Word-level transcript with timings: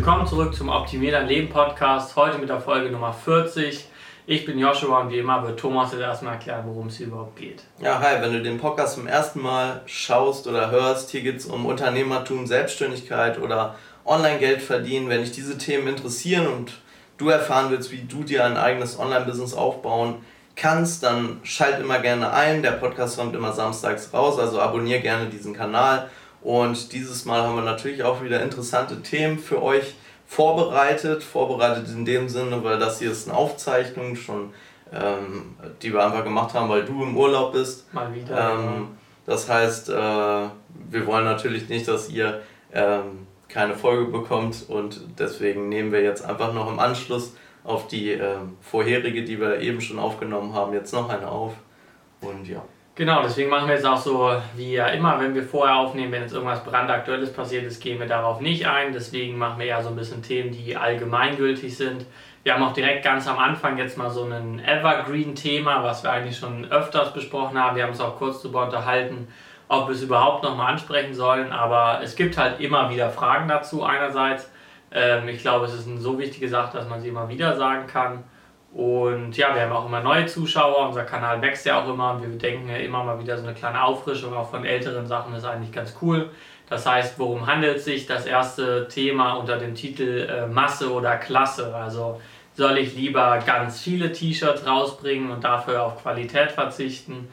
Willkommen 0.00 0.26
zurück 0.26 0.54
zum 0.54 0.70
Optimier 0.70 1.12
dein 1.12 1.28
Leben 1.28 1.50
Podcast. 1.50 2.16
Heute 2.16 2.38
mit 2.38 2.48
der 2.48 2.58
Folge 2.58 2.90
Nummer 2.90 3.12
40. 3.12 3.84
Ich 4.26 4.46
bin 4.46 4.58
Joshua 4.58 5.00
und 5.00 5.10
wie 5.10 5.18
immer 5.18 5.46
wird 5.46 5.60
Thomas 5.60 5.92
jetzt 5.92 6.00
erstmal 6.00 6.36
erklären, 6.36 6.62
worum 6.64 6.86
es 6.86 6.96
hier 6.96 7.08
überhaupt 7.08 7.36
geht. 7.36 7.64
Ja, 7.82 8.00
hi, 8.00 8.22
wenn 8.22 8.32
du 8.32 8.42
den 8.42 8.56
Podcast 8.56 8.94
zum 8.94 9.06
ersten 9.06 9.42
Mal 9.42 9.82
schaust 9.84 10.46
oder 10.46 10.70
hörst, 10.70 11.10
hier 11.10 11.20
geht 11.20 11.36
es 11.36 11.44
um 11.44 11.66
Unternehmertum, 11.66 12.46
Selbstständigkeit 12.46 13.38
oder 13.38 13.74
Online-Geld 14.06 14.62
verdienen. 14.62 15.10
Wenn 15.10 15.20
dich 15.20 15.32
diese 15.32 15.58
Themen 15.58 15.86
interessieren 15.86 16.46
und 16.46 16.80
du 17.18 17.28
erfahren 17.28 17.70
willst, 17.70 17.92
wie 17.92 18.00
du 18.00 18.24
dir 18.24 18.46
ein 18.46 18.56
eigenes 18.56 18.98
Online-Business 18.98 19.52
aufbauen 19.52 20.24
kannst, 20.56 21.02
dann 21.02 21.40
schalt 21.42 21.78
immer 21.78 21.98
gerne 21.98 22.32
ein. 22.32 22.62
Der 22.62 22.72
Podcast 22.72 23.18
kommt 23.18 23.36
immer 23.36 23.52
samstags 23.52 24.14
raus, 24.14 24.38
also 24.38 24.62
abonniere 24.62 25.00
gerne 25.00 25.26
diesen 25.26 25.52
Kanal. 25.52 26.08
Und 26.42 26.92
dieses 26.92 27.24
Mal 27.24 27.42
haben 27.42 27.56
wir 27.56 27.62
natürlich 27.62 28.02
auch 28.02 28.22
wieder 28.22 28.42
interessante 28.42 29.02
Themen 29.02 29.38
für 29.38 29.62
euch 29.62 29.94
vorbereitet. 30.26 31.22
Vorbereitet 31.22 31.88
in 31.88 32.04
dem 32.04 32.28
Sinne, 32.28 32.62
weil 32.64 32.78
das 32.78 32.98
hier 32.98 33.10
ist 33.10 33.28
eine 33.28 33.36
Aufzeichnung 33.36 34.16
schon, 34.16 34.52
ähm, 34.92 35.56
die 35.82 35.92
wir 35.92 36.04
einfach 36.04 36.24
gemacht 36.24 36.54
haben, 36.54 36.68
weil 36.68 36.84
du 36.84 37.02
im 37.02 37.16
Urlaub 37.16 37.52
bist. 37.52 37.92
Mal 37.92 38.14
wieder. 38.14 38.54
Ähm, 38.54 38.88
das 39.26 39.48
heißt, 39.48 39.90
äh, 39.90 39.92
wir 39.92 41.06
wollen 41.06 41.24
natürlich 41.24 41.68
nicht, 41.68 41.86
dass 41.86 42.08
ihr 42.08 42.40
ähm, 42.72 43.26
keine 43.48 43.74
Folge 43.74 44.10
bekommt 44.10 44.64
und 44.68 45.00
deswegen 45.18 45.68
nehmen 45.68 45.92
wir 45.92 46.02
jetzt 46.02 46.24
einfach 46.24 46.54
noch 46.54 46.70
im 46.70 46.78
Anschluss 46.78 47.34
auf 47.64 47.88
die 47.88 48.12
ähm, 48.12 48.56
vorherige, 48.60 49.24
die 49.24 49.38
wir 49.40 49.60
eben 49.60 49.80
schon 49.80 49.98
aufgenommen 49.98 50.54
haben, 50.54 50.72
jetzt 50.72 50.92
noch 50.92 51.08
eine 51.08 51.28
auf. 51.28 51.52
Und 52.20 52.48
ja. 52.48 52.62
Genau, 52.96 53.22
deswegen 53.22 53.48
machen 53.48 53.68
wir 53.68 53.76
jetzt 53.76 53.86
auch 53.86 53.96
so 53.96 54.30
wie 54.56 54.74
ja 54.74 54.88
immer, 54.88 55.18
wenn 55.20 55.34
wir 55.34 55.44
vorher 55.44 55.76
aufnehmen, 55.76 56.12
wenn 56.12 56.22
jetzt 56.22 56.34
irgendwas 56.34 56.64
brandaktuelles 56.64 57.32
passiert 57.32 57.64
ist, 57.64 57.80
gehen 57.80 57.98
wir 57.98 58.06
darauf 58.06 58.40
nicht 58.40 58.66
ein. 58.66 58.92
Deswegen 58.92 59.38
machen 59.38 59.58
wir 59.58 59.66
ja 59.66 59.82
so 59.82 59.90
ein 59.90 59.96
bisschen 59.96 60.22
Themen, 60.22 60.50
die 60.50 60.76
allgemeingültig 60.76 61.76
sind. 61.76 62.04
Wir 62.42 62.54
haben 62.54 62.62
auch 62.62 62.72
direkt 62.72 63.04
ganz 63.04 63.28
am 63.28 63.38
Anfang 63.38 63.78
jetzt 63.78 63.96
mal 63.96 64.10
so 64.10 64.24
ein 64.24 64.60
Evergreen-Thema, 64.64 65.84
was 65.84 66.02
wir 66.02 66.10
eigentlich 66.10 66.36
schon 66.36 66.70
öfters 66.70 67.12
besprochen 67.12 67.58
haben. 67.58 67.76
Wir 67.76 67.84
haben 67.84 67.90
uns 67.90 68.00
auch 68.00 68.16
kurz 68.16 68.42
darüber 68.42 68.64
unterhalten, 68.64 69.28
ob 69.68 69.88
wir 69.88 69.94
es 69.94 70.02
überhaupt 70.02 70.42
nochmal 70.42 70.72
ansprechen 70.72 71.14
sollen. 71.14 71.52
Aber 71.52 72.00
es 72.02 72.16
gibt 72.16 72.36
halt 72.36 72.60
immer 72.60 72.90
wieder 72.90 73.10
Fragen 73.10 73.46
dazu 73.46 73.84
einerseits. 73.84 74.50
Ähm, 74.90 75.28
ich 75.28 75.42
glaube, 75.42 75.66
es 75.66 75.74
ist 75.74 75.86
eine 75.86 76.00
so 76.00 76.18
wichtige 76.18 76.48
Sache, 76.48 76.76
dass 76.76 76.88
man 76.88 77.00
sie 77.00 77.08
immer 77.08 77.28
wieder 77.28 77.56
sagen 77.56 77.86
kann. 77.86 78.24
Und 78.72 79.36
ja, 79.36 79.52
wir 79.54 79.62
haben 79.62 79.72
auch 79.72 79.86
immer 79.86 80.00
neue 80.00 80.26
Zuschauer, 80.26 80.88
unser 80.88 81.02
Kanal 81.02 81.42
wächst 81.42 81.66
ja 81.66 81.82
auch 81.82 81.88
immer 81.88 82.12
und 82.12 82.22
wir 82.22 82.28
denken 82.38 82.68
ja 82.68 82.76
immer 82.76 83.02
mal 83.02 83.18
wieder 83.18 83.36
so 83.36 83.44
eine 83.44 83.54
kleine 83.54 83.82
Auffrischung 83.82 84.32
auch 84.32 84.48
von 84.48 84.64
älteren 84.64 85.06
Sachen 85.06 85.34
ist 85.34 85.44
eigentlich 85.44 85.72
ganz 85.72 85.96
cool. 86.00 86.30
Das 86.68 86.86
heißt, 86.86 87.18
worum 87.18 87.48
handelt 87.48 87.80
sich? 87.80 88.06
Das 88.06 88.26
erste 88.26 88.86
Thema 88.86 89.34
unter 89.34 89.58
dem 89.58 89.74
Titel 89.74 90.28
äh, 90.30 90.46
Masse 90.46 90.92
oder 90.92 91.16
Klasse. 91.16 91.74
Also 91.74 92.20
soll 92.54 92.78
ich 92.78 92.94
lieber 92.94 93.42
ganz 93.44 93.80
viele 93.80 94.12
T-Shirts 94.12 94.64
rausbringen 94.64 95.32
und 95.32 95.42
dafür 95.42 95.82
auf 95.82 96.00
Qualität 96.00 96.52
verzichten? 96.52 97.28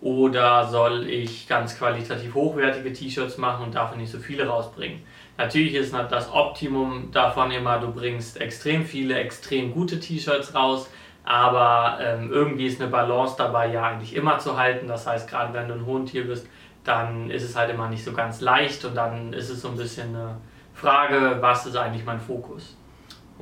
Oder 0.00 0.66
soll 0.66 1.08
ich 1.08 1.46
ganz 1.46 1.78
qualitativ 1.78 2.34
hochwertige 2.34 2.92
T-Shirts 2.92 3.38
machen 3.38 3.66
und 3.66 3.74
dafür 3.76 3.96
nicht 3.96 4.10
so 4.10 4.18
viele 4.18 4.48
rausbringen? 4.48 5.02
Natürlich 5.40 5.74
ist 5.74 5.94
das 5.94 6.30
Optimum 6.30 7.10
davon 7.12 7.50
immer, 7.50 7.78
du 7.78 7.90
bringst 7.90 8.38
extrem 8.38 8.84
viele, 8.84 9.14
extrem 9.14 9.72
gute 9.72 9.98
T-Shirts 9.98 10.54
raus, 10.54 10.90
aber 11.24 11.98
ähm, 12.02 12.30
irgendwie 12.30 12.66
ist 12.66 12.78
eine 12.78 12.90
Balance 12.90 13.36
dabei 13.38 13.68
ja 13.68 13.84
eigentlich 13.84 14.14
immer 14.14 14.38
zu 14.38 14.58
halten. 14.58 14.86
Das 14.86 15.06
heißt, 15.06 15.30
gerade 15.30 15.54
wenn 15.54 15.66
du 15.66 15.72
ein 15.72 15.86
hohen 15.86 16.04
Tier 16.04 16.26
bist, 16.26 16.46
dann 16.84 17.30
ist 17.30 17.42
es 17.42 17.56
halt 17.56 17.70
immer 17.70 17.88
nicht 17.88 18.04
so 18.04 18.12
ganz 18.12 18.42
leicht 18.42 18.84
und 18.84 18.94
dann 18.94 19.32
ist 19.32 19.48
es 19.48 19.62
so 19.62 19.68
ein 19.68 19.78
bisschen 19.78 20.14
eine 20.14 20.36
Frage, 20.74 21.38
was 21.40 21.64
ist 21.64 21.74
eigentlich 21.74 22.04
mein 22.04 22.20
Fokus? 22.20 22.76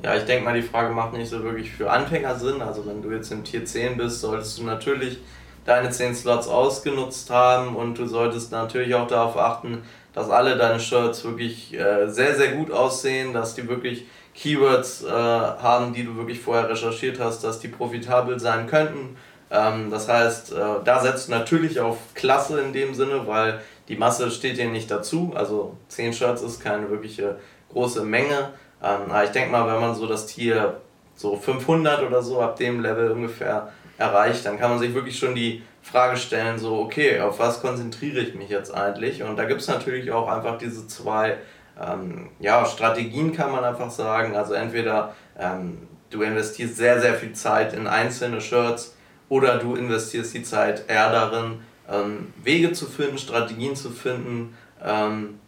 Ja, 0.01 0.15
ich 0.15 0.23
denke 0.23 0.45
mal, 0.45 0.53
die 0.53 0.61
Frage 0.61 0.93
macht 0.93 1.11
nicht 1.11 1.27
so 1.27 1.43
wirklich 1.43 1.69
für 1.69 1.91
Anfänger 1.91 2.35
Sinn. 2.35 2.61
Also 2.61 2.85
wenn 2.85 3.01
du 3.01 3.11
jetzt 3.11 3.29
im 3.33 3.43
Tier 3.43 3.65
10 3.65 3.97
bist, 3.97 4.21
solltest 4.21 4.57
du 4.57 4.63
natürlich 4.63 5.19
deine 5.65 5.89
10 5.89 6.15
Slots 6.15 6.47
ausgenutzt 6.47 7.29
haben 7.29 7.75
und 7.75 7.97
du 7.97 8.05
solltest 8.05 8.53
natürlich 8.53 8.95
auch 8.95 9.07
darauf 9.07 9.37
achten, 9.37 9.83
dass 10.13 10.29
alle 10.29 10.57
deine 10.57 10.79
Shirts 10.79 11.23
wirklich 11.23 11.73
äh, 11.73 12.07
sehr, 12.07 12.35
sehr 12.35 12.53
gut 12.53 12.71
aussehen, 12.71 13.33
dass 13.33 13.55
die 13.55 13.67
wirklich 13.67 14.05
Keywords 14.33 15.03
äh, 15.03 15.09
haben, 15.09 15.93
die 15.93 16.03
du 16.03 16.15
wirklich 16.15 16.39
vorher 16.39 16.69
recherchiert 16.69 17.19
hast, 17.19 17.43
dass 17.43 17.59
die 17.59 17.67
profitabel 17.67 18.39
sein 18.39 18.67
könnten. 18.67 19.17
Ähm, 19.51 19.89
das 19.91 20.07
heißt, 20.07 20.53
äh, 20.53 20.55
da 20.83 20.99
setzt 20.99 21.27
du 21.27 21.31
natürlich 21.31 21.79
auf 21.79 21.97
Klasse 22.13 22.59
in 22.61 22.73
dem 22.73 22.93
Sinne, 22.93 23.27
weil 23.27 23.61
die 23.87 23.95
Masse 23.95 24.29
steht 24.31 24.57
dir 24.57 24.69
nicht 24.69 24.89
dazu. 24.89 25.33
Also 25.35 25.75
10 25.89 26.13
Shirts 26.13 26.41
ist 26.41 26.61
keine 26.61 26.89
wirkliche 26.89 27.37
große 27.71 28.03
Menge. 28.03 28.51
Ähm, 28.81 29.09
aber 29.09 29.23
ich 29.23 29.31
denke 29.31 29.51
mal, 29.51 29.67
wenn 29.67 29.81
man 29.81 29.95
so 29.95 30.07
das 30.07 30.27
Tier 30.27 30.77
so 31.15 31.35
500 31.35 32.03
oder 32.03 32.21
so 32.21 32.39
ab 32.39 32.55
dem 32.55 32.81
Level 32.81 33.11
ungefähr 33.11 33.73
erreicht, 33.97 34.45
dann 34.45 34.57
kann 34.57 34.69
man 34.69 34.79
sich 34.79 34.93
wirklich 34.93 35.17
schon 35.19 35.35
die 35.35 35.61
Frage 35.81 36.17
stellen, 36.17 36.59
so, 36.59 36.79
okay, 36.79 37.19
auf 37.21 37.39
was 37.39 37.61
konzentriere 37.61 38.19
ich 38.19 38.35
mich 38.35 38.49
jetzt 38.49 38.73
eigentlich? 38.73 39.23
Und 39.23 39.37
da 39.37 39.45
gibt 39.45 39.61
es 39.61 39.67
natürlich 39.67 40.11
auch 40.11 40.27
einfach 40.27 40.57
diese 40.57 40.87
zwei 40.87 41.37
ähm, 41.79 42.29
ja, 42.39 42.65
Strategien, 42.65 43.33
kann 43.33 43.51
man 43.51 43.63
einfach 43.63 43.89
sagen. 43.89 44.35
Also 44.35 44.53
entweder 44.53 45.15
ähm, 45.37 45.87
du 46.09 46.21
investierst 46.21 46.75
sehr, 46.75 46.99
sehr 46.99 47.15
viel 47.15 47.33
Zeit 47.33 47.73
in 47.73 47.87
einzelne 47.87 48.41
Shirts 48.41 48.95
oder 49.29 49.57
du 49.57 49.75
investierst 49.75 50.33
die 50.33 50.43
Zeit 50.43 50.89
eher 50.89 51.11
darin, 51.11 51.59
ähm, 51.89 52.33
Wege 52.43 52.73
zu 52.73 52.85
finden, 52.85 53.17
Strategien 53.17 53.75
zu 53.75 53.89
finden, 53.89 54.55
ähm, 54.83 55.39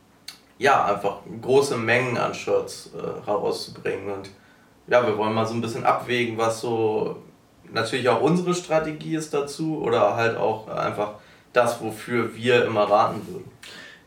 ja, 0.58 0.86
einfach 0.86 1.18
große 1.41 1.78
Mengen 1.78 2.18
an 2.18 2.34
Shirts 2.34 2.91
äh, 2.96 3.25
herauszubringen. 3.25 4.12
Und 4.12 4.30
ja, 4.88 5.06
wir 5.06 5.18
wollen 5.18 5.34
mal 5.34 5.46
so 5.46 5.56
ein 5.56 5.62
bisschen 5.62 5.86
abwägen, 5.86 6.38
was 6.38 6.62
so 6.62 7.18
natürlich 7.72 8.09
auch 8.09 8.22
unsere 8.22 8.54
Strategie 8.54 9.16
ist 9.16 9.34
dazu 9.34 9.82
oder 9.82 10.16
halt 10.16 10.38
auch 10.38 10.68
einfach 10.68 11.14
das, 11.54 11.82
wofür 11.82 12.36
wir 12.36 12.66
immer 12.66 12.84
raten 12.84 13.26
würden. 13.28 13.52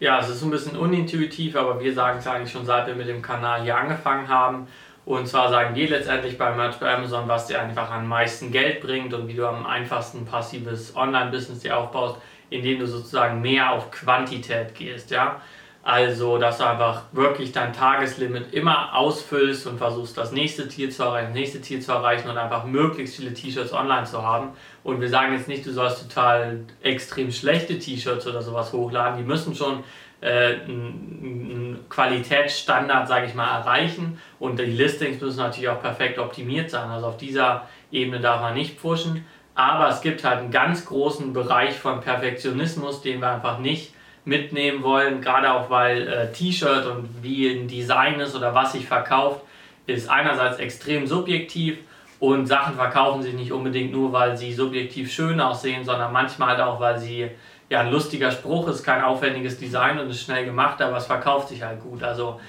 Ja, 0.00 0.18
es 0.18 0.28
ist 0.28 0.42
ein 0.42 0.50
bisschen 0.50 0.76
unintuitiv, 0.76 1.56
aber 1.56 1.80
wir 1.80 1.94
sagen 1.94 2.18
es 2.18 2.26
eigentlich 2.26 2.52
schon 2.52 2.66
seit 2.66 2.86
wir 2.86 2.94
mit 2.94 3.08
dem 3.08 3.22
Kanal 3.22 3.62
hier 3.62 3.76
angefangen 3.76 4.28
haben. 4.28 4.66
Und 5.04 5.28
zwar 5.28 5.50
sagen 5.50 5.74
wir 5.74 5.88
letztendlich 5.88 6.38
bei 6.38 6.54
Merch 6.54 6.76
bei 6.76 6.94
Amazon, 6.94 7.28
was 7.28 7.46
dir 7.46 7.60
einfach 7.60 7.90
am 7.90 8.08
meisten 8.08 8.50
Geld 8.50 8.80
bringt 8.80 9.12
und 9.12 9.28
wie 9.28 9.34
du 9.34 9.46
am 9.46 9.66
einfachsten 9.66 10.24
passives 10.24 10.96
Online-Business 10.96 11.60
dir 11.60 11.76
aufbaust, 11.76 12.20
indem 12.50 12.78
du 12.80 12.86
sozusagen 12.86 13.42
mehr 13.42 13.72
auf 13.72 13.90
Quantität 13.90 14.74
gehst. 14.74 15.10
Ja? 15.10 15.40
Also, 15.86 16.38
dass 16.38 16.56
du 16.56 16.64
einfach 16.64 17.02
wirklich 17.12 17.52
dein 17.52 17.74
Tageslimit 17.74 18.54
immer 18.54 18.96
ausfüllst 18.96 19.66
und 19.66 19.76
versuchst, 19.76 20.16
das 20.16 20.32
nächste 20.32 20.66
Tier 20.66 20.88
zu 20.88 21.02
erreichen, 21.02 21.26
das 21.26 21.34
nächste 21.34 21.60
Tier 21.60 21.78
zu 21.82 21.92
erreichen 21.92 22.30
und 22.30 22.38
einfach 22.38 22.64
möglichst 22.64 23.16
viele 23.16 23.34
T-Shirts 23.34 23.74
online 23.74 24.04
zu 24.06 24.22
haben. 24.22 24.52
Und 24.82 25.02
wir 25.02 25.10
sagen 25.10 25.34
jetzt 25.34 25.46
nicht, 25.46 25.66
du 25.66 25.72
sollst 25.72 26.08
total 26.08 26.60
extrem 26.80 27.30
schlechte 27.30 27.78
T-Shirts 27.78 28.26
oder 28.26 28.40
sowas 28.40 28.72
hochladen. 28.72 29.18
Die 29.18 29.24
müssen 29.24 29.54
schon 29.54 29.84
äh, 30.22 30.54
einen 30.54 31.84
Qualitätsstandard, 31.90 33.06
sage 33.06 33.26
ich 33.26 33.34
mal, 33.34 33.58
erreichen. 33.58 34.18
Und 34.38 34.58
die 34.58 34.64
Listings 34.64 35.20
müssen 35.20 35.36
natürlich 35.36 35.68
auch 35.68 35.82
perfekt 35.82 36.18
optimiert 36.18 36.70
sein. 36.70 36.88
Also 36.88 37.08
auf 37.08 37.18
dieser 37.18 37.68
Ebene 37.92 38.20
darf 38.20 38.40
man 38.40 38.54
nicht 38.54 38.80
pushen. 38.80 39.26
Aber 39.54 39.90
es 39.90 40.00
gibt 40.00 40.24
halt 40.24 40.38
einen 40.38 40.50
ganz 40.50 40.86
großen 40.86 41.34
Bereich 41.34 41.78
von 41.78 42.00
Perfektionismus, 42.00 43.02
den 43.02 43.20
wir 43.20 43.30
einfach 43.30 43.58
nicht 43.58 43.93
mitnehmen 44.24 44.82
wollen, 44.82 45.20
gerade 45.20 45.52
auch 45.52 45.68
weil 45.70 46.08
äh, 46.08 46.32
T-Shirt 46.32 46.86
und 46.86 47.22
wie 47.22 47.48
ein 47.48 47.68
Design 47.68 48.20
ist 48.20 48.34
oder 48.34 48.54
was 48.54 48.72
sich 48.72 48.86
verkauft, 48.86 49.42
ist 49.86 50.08
einerseits 50.08 50.58
extrem 50.58 51.06
subjektiv 51.06 51.78
und 52.20 52.46
Sachen 52.46 52.76
verkaufen 52.76 53.22
sich 53.22 53.34
nicht 53.34 53.52
unbedingt 53.52 53.92
nur, 53.92 54.12
weil 54.12 54.36
sie 54.36 54.52
subjektiv 54.52 55.12
schön 55.12 55.40
aussehen, 55.40 55.84
sondern 55.84 56.12
manchmal 56.12 56.50
halt 56.50 56.60
auch, 56.60 56.80
weil 56.80 56.98
sie 56.98 57.28
ja 57.68 57.80
ein 57.80 57.90
lustiger 57.90 58.30
Spruch 58.30 58.68
ist, 58.68 58.82
kein 58.82 59.02
aufwendiges 59.02 59.58
Design 59.58 59.98
und 59.98 60.08
ist 60.08 60.22
schnell 60.22 60.44
gemacht, 60.44 60.80
aber 60.80 60.96
es 60.96 61.06
verkauft 61.06 61.48
sich 61.48 61.62
halt 61.62 61.80
gut. 61.82 62.02
Also 62.02 62.40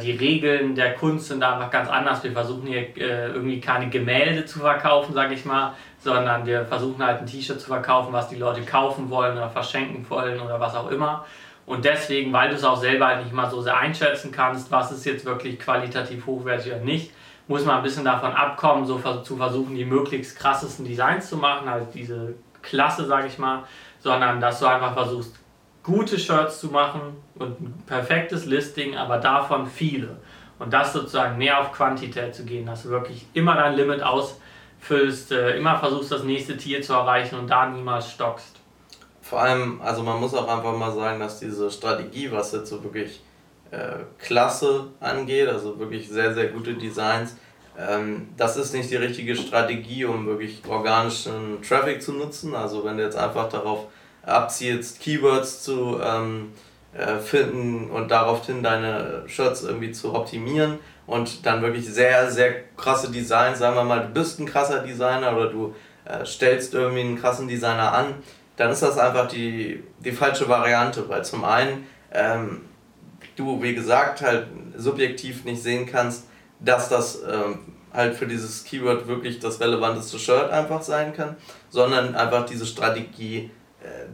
die 0.00 0.12
Regeln 0.12 0.74
der 0.74 0.94
Kunst 0.94 1.28
sind 1.28 1.40
da 1.40 1.54
einfach 1.54 1.70
ganz 1.70 1.88
anders. 1.88 2.24
Wir 2.24 2.32
versuchen 2.32 2.66
hier 2.66 2.96
äh, 2.96 3.28
irgendwie 3.28 3.60
keine 3.60 3.88
Gemälde 3.88 4.44
zu 4.44 4.58
verkaufen, 4.58 5.14
sag 5.14 5.30
ich 5.30 5.44
mal, 5.44 5.74
sondern 5.98 6.44
wir 6.44 6.64
versuchen 6.64 7.04
halt 7.04 7.20
ein 7.20 7.26
T-Shirt 7.26 7.60
zu 7.60 7.68
verkaufen, 7.68 8.12
was 8.12 8.28
die 8.28 8.36
Leute 8.36 8.62
kaufen 8.62 9.10
wollen 9.10 9.36
oder 9.36 9.48
verschenken 9.48 10.04
wollen 10.08 10.40
oder 10.40 10.58
was 10.58 10.74
auch 10.74 10.90
immer. 10.90 11.24
Und 11.66 11.84
deswegen, 11.84 12.32
weil 12.32 12.48
du 12.48 12.56
es 12.56 12.64
auch 12.64 12.76
selber 12.76 13.06
halt 13.06 13.22
nicht 13.22 13.32
mal 13.32 13.48
so 13.48 13.60
sehr 13.60 13.76
einschätzen 13.76 14.32
kannst, 14.32 14.72
was 14.72 14.90
ist 14.90 15.04
jetzt 15.04 15.24
wirklich 15.24 15.58
qualitativ 15.58 16.26
hochwertig 16.26 16.72
oder 16.72 16.80
nicht, 16.80 17.12
muss 17.46 17.64
man 17.64 17.76
ein 17.76 17.82
bisschen 17.82 18.04
davon 18.04 18.32
abkommen, 18.32 18.86
so 18.86 18.98
zu 19.22 19.36
versuchen, 19.36 19.74
die 19.76 19.84
möglichst 19.84 20.36
krassesten 20.36 20.84
Designs 20.84 21.28
zu 21.28 21.36
machen, 21.36 21.70
halt 21.70 21.94
diese 21.94 22.34
Klasse, 22.62 23.06
sag 23.06 23.26
ich 23.26 23.38
mal, 23.38 23.64
sondern 24.00 24.40
dass 24.40 24.58
du 24.60 24.66
einfach 24.66 24.94
versuchst, 24.94 25.39
gute 25.82 26.18
Shirts 26.18 26.60
zu 26.60 26.68
machen 26.68 27.16
und 27.36 27.60
ein 27.60 27.82
perfektes 27.86 28.46
Listing, 28.46 28.96
aber 28.96 29.18
davon 29.18 29.66
viele. 29.66 30.16
Und 30.58 30.72
das 30.72 30.92
sozusagen 30.92 31.38
mehr 31.38 31.58
auf 31.58 31.72
Quantität 31.72 32.34
zu 32.34 32.44
gehen, 32.44 32.66
dass 32.66 32.82
du 32.82 32.90
wirklich 32.90 33.26
immer 33.32 33.54
dein 33.54 33.74
Limit 33.74 34.02
ausfüllst, 34.02 35.32
äh, 35.32 35.56
immer 35.56 35.78
versuchst, 35.78 36.12
das 36.12 36.22
nächste 36.22 36.56
Tier 36.56 36.82
zu 36.82 36.92
erreichen 36.92 37.38
und 37.38 37.48
da 37.48 37.66
niemals 37.66 38.10
stockst. 38.10 38.56
Vor 39.22 39.40
allem, 39.40 39.80
also 39.80 40.02
man 40.02 40.20
muss 40.20 40.34
auch 40.34 40.48
einfach 40.48 40.76
mal 40.76 40.92
sagen, 40.92 41.20
dass 41.20 41.40
diese 41.40 41.70
Strategie, 41.70 42.30
was 42.30 42.52
jetzt 42.52 42.68
so 42.68 42.82
wirklich 42.82 43.22
äh, 43.70 44.00
Klasse 44.18 44.88
angeht, 45.00 45.48
also 45.48 45.78
wirklich 45.78 46.08
sehr, 46.08 46.34
sehr 46.34 46.48
gute 46.48 46.74
Designs. 46.74 47.36
Ähm, 47.78 48.28
das 48.36 48.56
ist 48.56 48.74
nicht 48.74 48.90
die 48.90 48.96
richtige 48.96 49.36
Strategie, 49.36 50.04
um 50.04 50.26
wirklich 50.26 50.60
organischen 50.68 51.62
Traffic 51.62 52.02
zu 52.02 52.12
nutzen. 52.12 52.54
Also 52.54 52.84
wenn 52.84 52.98
du 52.98 53.04
jetzt 53.04 53.16
einfach 53.16 53.48
darauf 53.48 53.86
abzielst, 54.24 55.00
Keywords 55.00 55.62
zu 55.62 56.00
ähm, 56.02 56.52
äh, 56.92 57.18
finden 57.18 57.90
und 57.90 58.10
daraufhin 58.10 58.62
deine 58.62 59.24
Shirts 59.26 59.62
irgendwie 59.62 59.92
zu 59.92 60.14
optimieren 60.14 60.78
und 61.06 61.46
dann 61.46 61.62
wirklich 61.62 61.86
sehr, 61.86 62.30
sehr 62.30 62.54
krasse 62.76 63.10
Designs, 63.10 63.58
sagen 63.58 63.76
wir 63.76 63.84
mal, 63.84 64.00
du 64.00 64.08
bist 64.08 64.38
ein 64.40 64.46
krasser 64.46 64.80
Designer 64.80 65.36
oder 65.36 65.46
du 65.48 65.74
äh, 66.04 66.24
stellst 66.24 66.74
irgendwie 66.74 67.00
einen 67.00 67.20
krassen 67.20 67.48
Designer 67.48 67.92
an, 67.92 68.14
dann 68.56 68.70
ist 68.70 68.82
das 68.82 68.98
einfach 68.98 69.28
die, 69.28 69.82
die 70.00 70.12
falsche 70.12 70.48
Variante, 70.48 71.08
weil 71.08 71.24
zum 71.24 71.44
einen 71.44 71.86
ähm, 72.12 72.62
du, 73.36 73.62
wie 73.62 73.74
gesagt, 73.74 74.22
halt 74.22 74.46
subjektiv 74.76 75.44
nicht 75.44 75.62
sehen 75.62 75.86
kannst, 75.86 76.26
dass 76.60 76.88
das 76.88 77.22
ähm, 77.22 77.60
halt 77.92 78.14
für 78.14 78.26
dieses 78.26 78.64
Keyword 78.64 79.06
wirklich 79.08 79.38
das 79.38 79.60
relevanteste 79.60 80.18
Shirt 80.18 80.50
einfach 80.50 80.82
sein 80.82 81.12
kann, 81.14 81.36
sondern 81.70 82.14
einfach 82.14 82.46
diese 82.46 82.66
Strategie, 82.66 83.50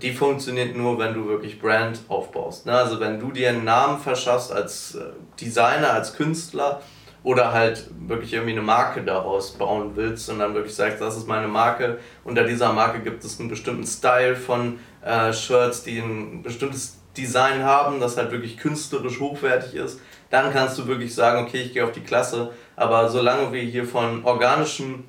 die 0.01 0.13
funktioniert 0.13 0.77
nur, 0.77 0.99
wenn 0.99 1.15
du 1.15 1.27
wirklich 1.27 1.61
Brand 1.61 2.01
aufbaust. 2.09 2.67
Ne? 2.67 2.73
Also 2.73 3.01
wenn 3.01 3.19
du 3.19 3.31
dir 3.31 3.49
einen 3.49 3.65
Namen 3.65 3.99
verschaffst 3.99 4.53
als 4.53 4.95
äh, 4.95 5.05
Designer, 5.41 5.93
als 5.93 6.15
Künstler 6.15 6.83
oder 7.23 7.53
halt 7.53 7.91
wirklich 8.07 8.35
irgendwie 8.35 8.53
eine 8.53 8.63
Marke 8.63 9.03
daraus 9.03 9.53
bauen 9.53 9.93
willst 9.95 10.31
und 10.31 10.39
dann 10.39 10.55
wirklich 10.55 10.75
sagst, 10.75 11.01
das 11.01 11.17
ist 11.17 11.27
meine 11.27 11.49
Marke, 11.49 11.99
unter 12.25 12.45
dieser 12.45 12.73
Marke 12.73 13.01
gibt 13.01 13.25
es 13.25 13.41
einen 13.41 13.49
bestimmten 13.49 13.87
Style 13.87 14.37
von 14.37 14.79
äh, 15.03 15.33
Shirts, 15.33 15.83
die 15.83 15.99
ein 15.99 16.43
bestimmtes 16.43 16.99
Design 17.17 17.65
haben, 17.65 17.99
das 17.99 18.17
halt 18.17 18.31
wirklich 18.31 18.59
künstlerisch 18.59 19.19
hochwertig 19.19 19.75
ist, 19.75 20.01
dann 20.31 20.53
kannst 20.53 20.79
du 20.79 20.87
wirklich 20.87 21.15
sagen, 21.15 21.45
okay, 21.45 21.63
ich 21.63 21.73
gehe 21.73 21.85
auf 21.85 21.93
die 21.93 22.03
Klasse. 22.03 22.53
Aber 22.77 23.09
solange 23.09 23.53
wir 23.53 23.63
hier 23.63 23.87
von 23.87 24.25
organischen 24.25 25.05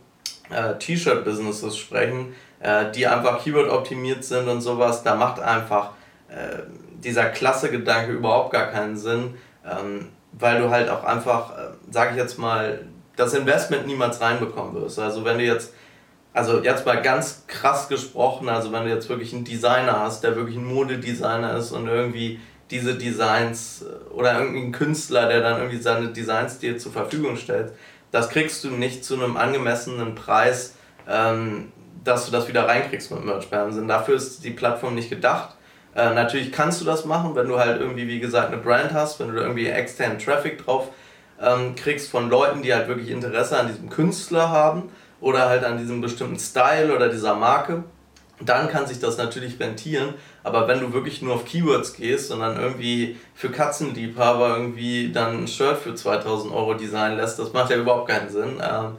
äh, 0.50 0.76
T-Shirt-Businesses 0.78 1.78
sprechen, 1.78 2.34
äh, 2.60 2.92
die 2.92 3.08
einfach 3.08 3.44
Keyword 3.44 3.70
optimiert 3.70 4.24
sind 4.24 4.48
und 4.48 4.62
sowas, 4.62 5.04
da 5.04 5.16
macht 5.16 5.40
einfach 5.40 5.92
äh, 6.30 6.64
dieser 7.04 7.26
Klasse-Gedanke 7.26 8.12
überhaupt 8.12 8.52
gar 8.52 8.68
keinen 8.68 8.98
Sinn, 8.98 9.36
ähm, 9.66 10.10
weil 10.34 10.62
du 10.62 10.70
halt 10.70 10.90
auch 10.90 11.04
einfach, 11.04 11.58
äh, 11.58 11.70
sage 11.92 12.12
ich 12.12 12.18
jetzt 12.18 12.38
mal, 12.38 12.82
das 13.16 13.34
Investment 13.34 13.88
niemals 13.88 14.22
reinbekommen 14.22 14.76
wirst. 14.76 15.00
Also 15.00 15.26
wenn 15.26 15.38
du 15.38 15.44
jetzt 15.44 15.74
also 16.38 16.62
jetzt 16.62 16.86
mal 16.86 17.02
ganz 17.02 17.46
krass 17.48 17.90
gesprochen, 17.90 18.48
also 18.48 18.72
wenn 18.72 18.84
du 18.84 18.90
jetzt 18.92 19.10
wirklich 19.10 19.34
einen 19.34 19.44
Designer 19.44 20.02
hast, 20.02 20.24
der 20.24 20.36
wirklich 20.36 20.56
ein 20.56 20.66
Modedesigner 20.66 21.58
ist 21.58 21.72
und 21.72 21.88
irgendwie 21.88 22.40
diese 22.70 22.96
Designs 22.96 23.84
äh, 23.84 24.14
oder 24.14 24.40
irgendein 24.40 24.72
Künstler, 24.72 25.28
der 25.28 25.42
dann 25.42 25.58
irgendwie 25.58 25.82
seine 25.82 26.10
Designs 26.10 26.60
dir 26.60 26.78
zur 26.78 26.92
Verfügung 26.92 27.38
stellt, 27.38 27.74
das 28.12 28.30
kriegst 28.30 28.64
du 28.64 28.70
nicht 28.70 29.04
zu 29.04 29.16
einem 29.16 29.36
angemessenen 29.36 30.14
Preis, 30.14 30.76
ähm, 31.10 31.72
dass 32.08 32.26
du 32.26 32.32
das 32.32 32.48
wieder 32.48 32.68
reinkriegst 32.68 33.12
mit 33.12 33.26
Merch 33.26 33.52
Amazon. 33.52 33.88
Dafür 33.88 34.16
ist 34.16 34.44
die 34.44 34.52
Plattform 34.52 34.96
nicht 34.96 35.10
gedacht. 35.10 35.56
Äh, 35.96 36.14
natürlich 36.14 36.52
kannst 36.52 36.80
du 36.80 36.86
das 36.86 37.06
machen, 37.06 37.36
wenn 37.36 37.48
du 37.48 37.60
halt 37.60 37.82
irgendwie, 37.82 38.08
wie 38.08 38.20
gesagt, 38.20 38.48
eine 38.48 38.58
Brand 38.58 38.94
hast, 38.94 39.20
wenn 39.20 39.30
du 39.30 39.36
da 39.36 39.42
irgendwie 39.42 39.68
externen 39.68 40.20
Traffic 40.20 40.64
drauf 40.64 40.90
ähm, 41.42 41.76
kriegst 41.76 42.10
von 42.10 42.30
Leuten, 42.30 42.62
die 42.62 42.74
halt 42.74 42.88
wirklich 42.88 43.10
Interesse 43.10 43.58
an 43.60 43.68
diesem 43.68 43.90
Künstler 43.90 44.50
haben 44.50 44.90
oder 45.20 45.50
halt 45.50 45.64
an 45.64 45.78
diesem 45.78 46.02
bestimmten 46.02 46.40
Style 46.40 46.96
oder 46.96 47.10
dieser 47.10 47.36
Marke, 47.36 47.84
dann 48.40 48.70
kann 48.70 48.86
sich 48.86 49.00
das 49.00 49.18
natürlich 49.18 49.60
rentieren. 49.60 50.14
Aber 50.44 50.68
wenn 50.68 50.80
du 50.80 50.94
wirklich 50.94 51.22
nur 51.22 51.36
auf 51.36 51.46
Keywords 51.46 51.94
gehst 51.94 52.32
und 52.32 52.40
dann 52.40 52.60
irgendwie 52.60 53.18
für 53.34 53.50
Katzenliebhaber 53.50 54.56
irgendwie 54.58 55.12
dann 55.12 55.44
ein 55.44 55.48
Shirt 55.48 55.78
für 55.78 55.96
2000 55.96 56.54
Euro 56.54 56.76
designen 56.76 57.18
lässt, 57.18 57.40
das 57.40 57.54
macht 57.54 57.72
ja 57.72 57.78
überhaupt 57.78 58.08
keinen 58.08 58.30
Sinn. 58.30 58.62
Ähm, 58.62 58.98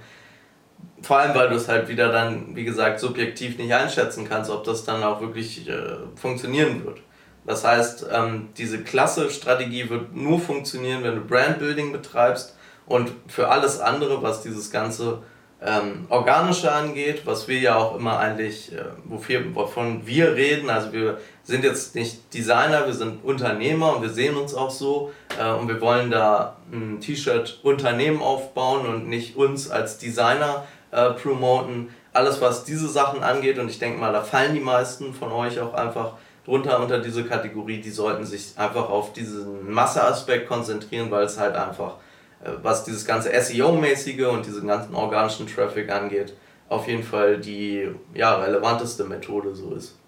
vor 1.02 1.18
allem, 1.18 1.34
weil 1.34 1.48
du 1.48 1.56
es 1.56 1.68
halt 1.68 1.88
wieder 1.88 2.10
dann, 2.10 2.54
wie 2.56 2.64
gesagt, 2.64 3.00
subjektiv 3.00 3.58
nicht 3.58 3.72
einschätzen 3.72 4.26
kannst, 4.28 4.50
ob 4.50 4.64
das 4.64 4.84
dann 4.84 5.02
auch 5.02 5.20
wirklich 5.20 5.68
äh, 5.68 5.96
funktionieren 6.16 6.84
wird. 6.84 6.98
Das 7.46 7.64
heißt, 7.64 8.06
ähm, 8.12 8.50
diese 8.58 8.82
Klasse-Strategie 8.82 9.88
wird 9.88 10.14
nur 10.14 10.38
funktionieren, 10.38 11.02
wenn 11.02 11.14
du 11.14 11.20
Brandbuilding 11.22 11.92
betreibst 11.92 12.56
und 12.86 13.10
für 13.26 13.48
alles 13.48 13.80
andere, 13.80 14.22
was 14.22 14.42
dieses 14.42 14.70
ganze 14.70 15.22
ähm, 15.60 16.06
organische 16.08 16.70
angeht, 16.70 17.22
was 17.24 17.48
wir 17.48 17.58
ja 17.58 17.76
auch 17.76 17.96
immer 17.96 18.18
eigentlich, 18.18 18.72
äh, 18.72 18.84
wofür, 19.04 19.42
wovon 19.54 20.06
wir 20.06 20.34
reden, 20.34 20.70
also 20.70 20.92
wir 20.92 21.18
sind 21.42 21.64
jetzt 21.64 21.94
nicht 21.94 22.32
Designer, 22.32 22.86
wir 22.86 22.92
sind 22.92 23.24
Unternehmer 23.24 23.96
und 23.96 24.02
wir 24.02 24.10
sehen 24.10 24.36
uns 24.36 24.54
auch 24.54 24.70
so 24.70 25.12
äh, 25.38 25.50
und 25.50 25.68
wir 25.68 25.80
wollen 25.80 26.10
da 26.10 26.56
ein 26.70 27.00
T-Shirt-Unternehmen 27.00 28.22
aufbauen 28.22 28.86
und 28.86 29.08
nicht 29.08 29.36
uns 29.36 29.68
als 29.70 29.98
Designer 29.98 30.64
äh, 30.90 31.10
promoten. 31.10 31.90
Alles, 32.12 32.40
was 32.40 32.64
diese 32.64 32.88
Sachen 32.88 33.22
angeht 33.22 33.58
und 33.58 33.68
ich 33.68 33.78
denke 33.78 33.98
mal, 33.98 34.12
da 34.12 34.22
fallen 34.22 34.54
die 34.54 34.60
meisten 34.60 35.14
von 35.14 35.30
euch 35.32 35.60
auch 35.60 35.74
einfach 35.74 36.12
drunter 36.44 36.80
unter 36.80 36.98
diese 36.98 37.24
Kategorie, 37.24 37.80
die 37.80 37.90
sollten 37.90 38.24
sich 38.24 38.54
einfach 38.56 38.88
auf 38.88 39.12
diesen 39.12 39.70
Masseaspekt 39.70 40.48
konzentrieren, 40.48 41.10
weil 41.10 41.24
es 41.24 41.38
halt 41.38 41.54
einfach 41.54 41.96
äh, 42.42 42.50
was 42.62 42.84
dieses 42.84 43.04
ganze 43.04 43.30
SEO-mäßige 43.30 44.26
und 44.26 44.46
diesen 44.46 44.66
ganzen 44.68 44.94
organischen 44.94 45.46
Traffic 45.46 45.90
angeht, 45.90 46.34
auf 46.68 46.86
jeden 46.86 47.02
Fall 47.02 47.38
die 47.38 47.90
ja, 48.14 48.36
relevanteste 48.36 49.04
Methode 49.04 49.54
so 49.54 49.74
ist. 49.74 49.98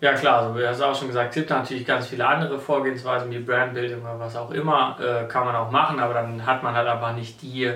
Ja 0.00 0.14
klar, 0.14 0.42
also 0.42 0.58
du 0.58 0.68
hast 0.68 0.80
auch 0.82 0.96
schon 0.96 1.08
gesagt, 1.08 1.28
es 1.28 1.34
gibt 1.36 1.50
natürlich 1.50 1.86
ganz 1.86 2.08
viele 2.08 2.26
andere 2.26 2.58
Vorgehensweisen 2.58 3.30
wie 3.30 3.38
Brandbuilding 3.38 4.02
oder 4.02 4.18
was 4.18 4.34
auch 4.34 4.50
immer, 4.50 4.98
äh, 5.00 5.28
kann 5.28 5.44
man 5.44 5.54
auch 5.54 5.70
machen, 5.70 6.00
aber 6.00 6.14
dann 6.14 6.44
hat 6.44 6.64
man 6.64 6.74
halt 6.74 6.88
einfach 6.88 7.14
nicht 7.14 7.40
die, 7.40 7.72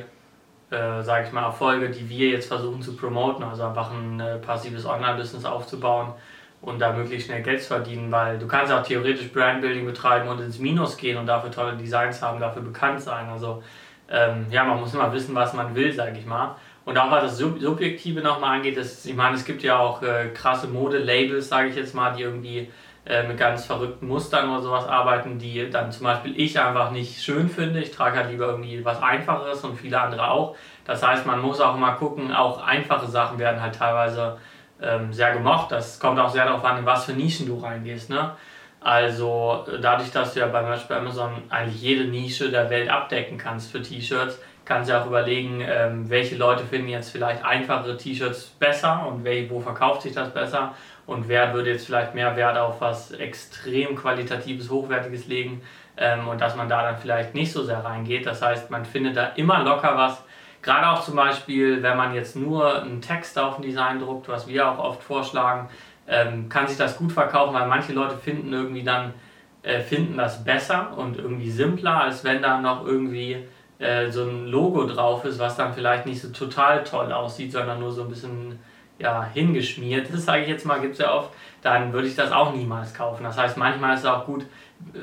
äh, 0.71 1.03
sage 1.03 1.27
ich 1.27 1.33
mal, 1.33 1.45
Erfolge, 1.45 1.91
die 1.91 2.09
wir 2.09 2.31
jetzt 2.31 2.49
versuchen 2.49 2.83
zu 2.83 2.97
promoten, 2.97 3.45
also 3.45 3.65
einfach 3.65 3.91
ein 3.93 4.19
äh, 4.21 4.39
passives 4.39 4.85
Online-Business 4.85 5.45
aufzubauen 5.45 6.13
und 6.61 6.81
da 6.81 6.93
möglichst 6.93 7.29
schnell 7.29 7.43
Geld 7.43 7.63
zu 7.63 7.69
verdienen, 7.69 8.11
weil 8.11 8.39
du 8.39 8.47
kannst 8.47 8.73
auch 8.73 8.83
theoretisch 8.83 9.33
Brandbuilding 9.33 9.87
betreiben 9.87 10.29
und 10.29 10.41
ins 10.41 10.59
Minus 10.59 10.97
gehen 10.97 11.17
und 11.19 11.27
dafür 11.27 11.51
tolle 11.51 11.77
Designs 11.77 12.21
haben, 12.23 12.41
dafür 12.41 12.63
bekannt 12.63 13.01
sein. 13.01 13.29
Also 13.29 13.63
ähm, 14.11 14.47
ja, 14.51 14.65
man 14.65 14.81
muss 14.81 14.95
immer 14.95 15.13
wissen, 15.13 15.35
was 15.35 15.53
man 15.53 15.75
will, 15.75 15.93
sage 15.93 16.19
ich 16.19 16.27
mal. 16.27 16.57
Und 16.85 16.97
auch 16.99 17.11
was 17.11 17.23
das 17.25 17.39
Sub 17.39 17.61
Subjektive 17.61 18.21
nochmal 18.21 18.57
angeht, 18.57 18.77
das, 18.77 19.05
ich 19.07 19.15
meine, 19.15 19.35
es 19.35 19.45
gibt 19.45 19.63
ja 19.63 19.79
auch 19.79 20.03
äh, 20.03 20.29
krasse 20.33 20.69
Mode-Labels, 20.69 21.49
sage 21.49 21.69
ich 21.69 21.77
jetzt 21.77 21.95
mal, 21.95 22.15
die 22.15 22.23
irgendwie 22.23 22.71
äh, 23.07 23.23
mit 23.23 23.39
ganz 23.39 23.65
verrückten 23.65 24.09
Mustern 24.09 24.51
oder 24.51 24.61
sowas 24.61 24.87
arbeiten, 24.89 25.39
die 25.39 25.71
dann 25.71 25.93
zum 25.93 26.05
Beispiel 26.05 26.39
ich 26.41 26.59
einfach 26.59 26.91
nicht 26.91 27.23
schön 27.23 27.49
finde. 27.49 27.81
Ich 27.81 27.93
trage 27.93 28.17
halt 28.17 28.31
lieber 28.31 28.47
irgendwie 28.47 28.85
was 28.85 29.01
Einfacheres 29.01 29.63
und 29.63 29.79
viele 29.79 30.01
andere 30.01 30.29
auch. 30.29 30.57
Das 30.85 31.07
heißt, 31.07 31.25
man 31.25 31.41
muss 31.41 31.61
auch 31.61 31.77
immer 31.77 31.93
gucken, 31.93 32.33
auch 32.33 32.67
einfache 32.67 33.07
Sachen 33.07 33.39
werden 33.39 33.63
halt 33.63 33.77
teilweise 33.77 34.39
ähm, 34.83 35.13
sehr 35.13 35.33
gemocht. 35.33 35.71
Das 35.71 36.01
kommt 36.01 36.19
auch 36.19 36.31
sehr 36.31 36.47
darauf 36.47 36.65
an, 36.65 36.79
in 36.79 36.87
was 36.87 37.05
für 37.05 37.13
Nischen 37.13 37.47
du 37.47 37.59
reingehst. 37.59 38.11
Ne? 38.11 38.33
Also 38.81 39.65
äh, 39.69 39.79
dadurch, 39.81 40.11
dass 40.11 40.35
du 40.35 40.41
ja 40.41 40.49
bei 40.49 40.63
Merch 40.63 40.89
bei 40.89 40.97
Amazon 40.97 41.31
eigentlich 41.49 41.81
jede 41.81 42.05
Nische 42.07 42.51
der 42.51 42.71
Welt 42.71 42.91
abdecken 42.91 43.39
kannst 43.39 43.71
für 43.71 43.83
T-Shirts, 43.83 44.41
kannst 44.65 44.91
du 44.91 45.01
auch 45.01 45.07
überlegen, 45.07 45.61
ähm, 45.61 46.11
welche 46.11 46.35
Leute 46.35 46.65
finden 46.65 46.89
jetzt 46.89 47.11
vielleicht 47.11 47.45
einfachere 47.45 47.97
T-Shirts 47.97 48.47
besser 48.59 49.07
und 49.07 49.25
wo 49.49 49.61
verkauft 49.61 50.03
sich 50.03 50.13
das 50.13 50.35
besser 50.35 50.75
und 51.07 51.29
wer 51.29 51.55
würde 51.55 51.71
jetzt 51.71 51.87
vielleicht 51.87 52.15
mehr 52.15 52.37
Wert 52.37 52.59
auf 52.59 52.81
was 52.81 53.13
extrem 53.13 53.97
qualitatives, 53.97 54.71
hochwertiges 54.71 55.27
legen 55.27 55.63
ähm, 55.97 56.29
und 56.29 56.41
dass 56.41 56.57
man 56.57 56.69
da 56.69 56.83
dann 56.83 56.99
vielleicht 56.99 57.35
nicht 57.35 57.53
so 57.53 57.63
sehr 57.63 57.85
reingeht. 57.85 58.27
Das 58.27 58.43
heißt, 58.43 58.71
man 58.71 58.85
findet 58.85 59.17
da 59.17 59.27
immer 59.37 59.63
locker 59.63 59.97
was, 59.97 60.23
Gerade 60.67 60.91
auch 60.91 61.05
zum 61.05 61.15
Beispiel, 61.15 61.81
wenn 61.85 61.97
man 61.97 62.13
jetzt 62.13 62.35
nur 62.35 62.83
einen 62.83 63.01
Text 63.01 63.39
auf 63.39 63.57
ein 63.57 63.63
Design 63.63 64.01
druckt, 64.01 64.29
was 64.29 64.49
wir 64.49 64.69
auch 64.69 64.81
oft 64.81 65.01
vorschlagen, 65.01 65.69
ähm, 66.09 66.49
kann 66.49 66.67
sich 66.67 66.77
das 66.77 66.99
gut 66.99 67.13
verkaufen, 67.13 67.55
weil 67.55 67.69
manche 67.69 67.93
Leute 67.93 68.17
finden 68.17 68.53
irgendwie 68.53 68.83
dann, 68.83 69.15
äh, 69.63 69.79
finden 69.79 70.17
das 70.17 70.43
besser 70.43 70.99
und 70.99 71.19
irgendwie 71.19 71.53
simpler, 71.53 72.03
als 72.03 72.25
wenn 72.25 72.43
da 72.43 72.61
noch 72.61 72.85
irgendwie 72.85 73.47
äh, 73.79 74.11
so 74.11 74.25
ein 74.25 74.47
Logo 74.47 74.89
drauf 74.89 75.25
ist, 75.25 75.39
was 75.39 75.57
dann 75.57 75.73
vielleicht 75.73 76.05
nicht 76.05 76.21
so 76.21 76.31
total 76.31 76.83
toll 76.83 77.13
aussieht, 77.13 77.53
sondern 77.53 77.79
nur 77.79 77.93
so 77.93 78.03
ein 78.03 78.09
bisschen 78.09 78.59
ja, 78.99 79.29
hingeschmiert 79.33 80.09
ist, 80.11 80.25
sage 80.25 80.43
ich 80.43 80.49
jetzt 80.49 80.65
mal, 80.65 80.81
gibt 80.81 80.95
es 80.95 81.01
ja 81.01 81.13
oft, 81.13 81.31
dann 81.63 81.93
würde 81.93 82.09
ich 82.09 82.17
das 82.17 82.33
auch 82.33 82.55
niemals 82.55 82.95
kaufen. 82.95 83.25
Das 83.25 83.37
heißt, 83.37 83.57
manchmal 83.57 83.95
ist 83.95 84.01
es 84.01 84.07
auch 84.07 84.25
gut, 84.25 84.47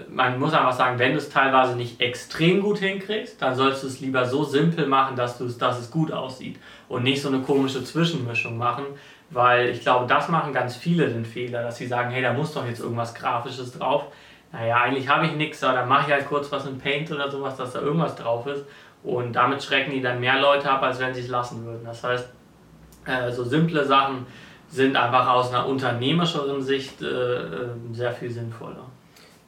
man 0.09 0.39
muss 0.39 0.53
einfach 0.53 0.73
sagen, 0.73 0.99
wenn 0.99 1.11
du 1.13 1.17
es 1.17 1.29
teilweise 1.29 1.75
nicht 1.75 1.99
extrem 1.99 2.61
gut 2.61 2.79
hinkriegst, 2.79 3.41
dann 3.41 3.55
sollst 3.55 3.83
du 3.83 3.87
es 3.87 3.99
lieber 3.99 4.25
so 4.25 4.43
simpel 4.43 4.87
machen, 4.87 5.15
dass, 5.15 5.37
dass 5.57 5.79
es 5.79 5.91
gut 5.91 6.11
aussieht 6.11 6.57
und 6.89 7.03
nicht 7.03 7.21
so 7.21 7.29
eine 7.29 7.39
komische 7.39 7.83
Zwischenmischung 7.83 8.57
machen, 8.57 8.85
weil 9.29 9.69
ich 9.69 9.81
glaube, 9.81 10.07
das 10.07 10.29
machen 10.29 10.53
ganz 10.53 10.75
viele 10.75 11.07
den 11.07 11.25
Fehler, 11.25 11.63
dass 11.63 11.77
sie 11.77 11.87
sagen, 11.87 12.11
hey, 12.11 12.21
da 12.21 12.33
muss 12.33 12.53
doch 12.53 12.65
jetzt 12.65 12.81
irgendwas 12.81 13.13
Grafisches 13.13 13.77
drauf. 13.77 14.05
Naja, 14.51 14.77
eigentlich 14.77 15.09
habe 15.09 15.25
ich 15.25 15.33
nichts, 15.33 15.63
aber 15.63 15.79
dann 15.79 15.89
mache 15.89 16.07
ich 16.07 16.13
halt 16.13 16.27
kurz 16.27 16.51
was 16.51 16.67
in 16.67 16.77
Paint 16.77 17.11
oder 17.11 17.29
sowas, 17.31 17.57
dass 17.57 17.73
da 17.73 17.81
irgendwas 17.81 18.15
drauf 18.15 18.45
ist 18.45 18.63
und 19.03 19.33
damit 19.33 19.63
schrecken 19.63 19.91
die 19.91 20.01
dann 20.01 20.19
mehr 20.19 20.39
Leute 20.39 20.69
ab, 20.69 20.83
als 20.83 20.99
wenn 20.99 21.13
sie 21.13 21.21
es 21.21 21.27
lassen 21.27 21.65
würden. 21.65 21.83
Das 21.83 22.03
heißt, 22.03 22.29
äh, 23.05 23.31
so 23.31 23.43
simple 23.43 23.85
Sachen 23.85 24.25
sind 24.69 24.95
einfach 24.95 25.29
aus 25.29 25.49
einer 25.49 25.67
unternehmerischeren 25.67 26.61
Sicht 26.61 27.01
äh, 27.01 27.05
äh 27.05 27.67
sehr 27.91 28.11
viel 28.11 28.31
sinnvoller. 28.31 28.85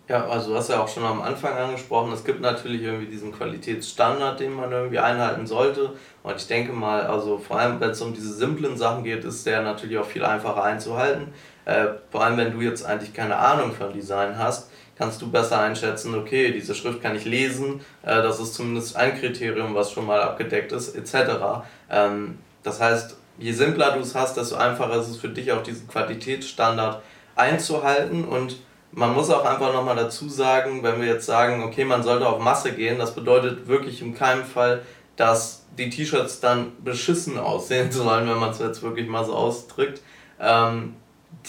Ja, 0.08 0.28
also 0.28 0.52
du 0.52 0.56
hast 0.56 0.70
ja 0.70 0.80
auch 0.84 0.88
schon 0.88 1.04
am 1.04 1.20
Anfang 1.20 1.58
angesprochen, 1.58 2.12
es 2.14 2.24
gibt 2.24 2.40
natürlich 2.40 2.84
irgendwie 2.84 3.08
diesen 3.08 3.32
Qualitätsstandard, 3.32 4.40
den 4.40 4.54
man 4.54 4.72
irgendwie 4.72 5.00
einhalten 5.00 5.48
sollte. 5.48 5.94
Und 6.22 6.36
ich 6.36 6.46
denke 6.46 6.74
mal, 6.74 7.02
also 7.08 7.40
vor 7.40 7.60
allem 7.60 7.80
wenn 7.80 7.90
es 7.90 8.02
um 8.02 8.14
diese 8.14 8.32
simplen 8.32 8.78
Sachen 8.78 9.04
geht, 9.04 9.24
ist 9.24 9.48
der 9.48 9.64
natürlich 9.64 9.98
auch 9.98 10.06
viel 10.06 10.24
einfacher 10.24 10.64
einzuhalten. 10.64 11.34
Äh, 11.66 11.88
vor 12.12 12.24
allem 12.24 12.38
wenn 12.38 12.52
du 12.54 12.62
jetzt 12.62 12.86
eigentlich 12.86 13.14
keine 13.16 13.36
Ahnung 13.36 13.72
von 13.72 13.94
Design 13.94 14.38
hast, 14.38 14.70
kannst 14.96 15.24
du 15.24 15.32
besser 15.32 15.60
einschätzen, 15.60 16.14
okay, 16.14 16.52
diese 16.52 16.76
Schrift 16.76 17.02
kann 17.02 17.16
ich 17.16 17.26
lesen, 17.26 17.82
äh, 18.04 18.22
das 18.22 18.40
ist 18.40 18.54
zumindest 18.54 18.96
ein 18.96 19.20
Kriterium, 19.20 19.74
was 19.74 19.92
schon 19.92 20.06
mal 20.06 20.22
abgedeckt 20.22 20.72
ist, 20.72 20.96
etc. 20.96 21.64
Ähm, 21.90 22.38
das 22.62 22.80
heißt, 22.80 23.18
je 23.38 23.52
simpler 23.52 23.92
du 23.92 24.00
es 24.00 24.16
hast, 24.16 24.38
desto 24.38 24.56
einfacher 24.56 25.00
ist 25.00 25.10
es 25.10 25.18
für 25.18 25.30
dich 25.30 25.52
auch 25.52 25.64
diesen 25.64 25.88
Qualitätsstandard 25.88 27.02
einzuhalten 27.36 28.26
und 28.26 28.58
man 28.92 29.14
muss 29.14 29.30
auch 29.30 29.44
einfach 29.44 29.74
nochmal 29.74 29.98
dazu 29.98 30.30
sagen, 30.30 30.82
wenn 30.82 31.02
wir 31.02 31.08
jetzt 31.08 31.26
sagen, 31.26 31.64
okay, 31.64 31.84
man 31.84 32.02
sollte 32.02 32.28
auf 32.28 32.40
Masse 32.40 32.72
gehen, 32.72 32.98
das 32.98 33.14
bedeutet 33.14 33.68
wirklich 33.68 34.02
in 34.02 34.16
keinem 34.16 34.46
Fall, 34.46 34.84
dass 35.18 35.66
die 35.78 35.90
T-Shirts 35.90 36.40
dann 36.40 36.72
beschissen 36.84 37.38
aussehen 37.38 37.92
sollen, 37.92 38.30
wenn 38.30 38.40
man 38.40 38.52
es 38.52 38.60
jetzt 38.60 38.82
wirklich 38.82 39.08
mal 39.08 39.26
so 39.26 39.34
ausdrückt. 39.34 40.02
Ähm, 40.40 40.96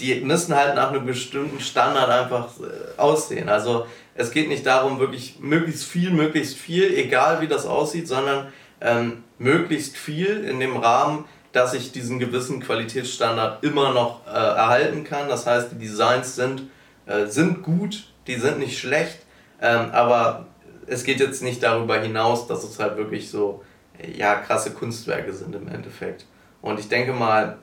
die 0.00 0.16
müssen 0.20 0.54
halt 0.54 0.74
nach 0.74 0.90
einem 0.90 1.06
bestimmten 1.06 1.60
Standard 1.60 2.10
einfach 2.10 2.48
äh, 2.60 2.98
aussehen. 3.00 3.48
Also 3.48 3.86
es 4.14 4.30
geht 4.30 4.48
nicht 4.48 4.66
darum, 4.66 4.98
wirklich 4.98 5.38
möglichst 5.40 5.84
viel, 5.84 6.10
möglichst 6.10 6.56
viel, 6.56 6.92
egal 6.94 7.40
wie 7.40 7.48
das 7.48 7.66
aussieht, 7.66 8.08
sondern 8.08 8.48
ähm, 8.80 9.24
möglichst 9.38 9.96
viel 9.96 10.44
in 10.44 10.60
dem 10.60 10.76
Rahmen, 10.76 11.24
dass 11.56 11.72
ich 11.72 11.90
diesen 11.90 12.18
gewissen 12.18 12.60
Qualitätsstandard 12.60 13.64
immer 13.64 13.92
noch 13.92 14.26
äh, 14.26 14.30
erhalten 14.30 15.04
kann. 15.04 15.28
Das 15.28 15.46
heißt, 15.46 15.72
die 15.72 15.78
Designs 15.78 16.36
sind 16.36 16.62
äh, 17.06 17.26
sind 17.26 17.62
gut, 17.62 18.08
die 18.26 18.34
sind 18.34 18.58
nicht 18.58 18.78
schlecht, 18.78 19.18
ähm, 19.62 19.90
aber 19.92 20.46
es 20.86 21.04
geht 21.04 21.20
jetzt 21.20 21.42
nicht 21.42 21.62
darüber 21.62 21.98
hinaus, 21.98 22.46
dass 22.46 22.64
es 22.64 22.78
halt 22.78 22.96
wirklich 22.96 23.30
so 23.30 23.62
ja, 24.16 24.34
krasse 24.34 24.72
Kunstwerke 24.72 25.32
sind 25.32 25.54
im 25.54 25.68
Endeffekt. 25.68 26.26
Und 26.60 26.78
ich 26.78 26.88
denke 26.88 27.12
mal, 27.12 27.58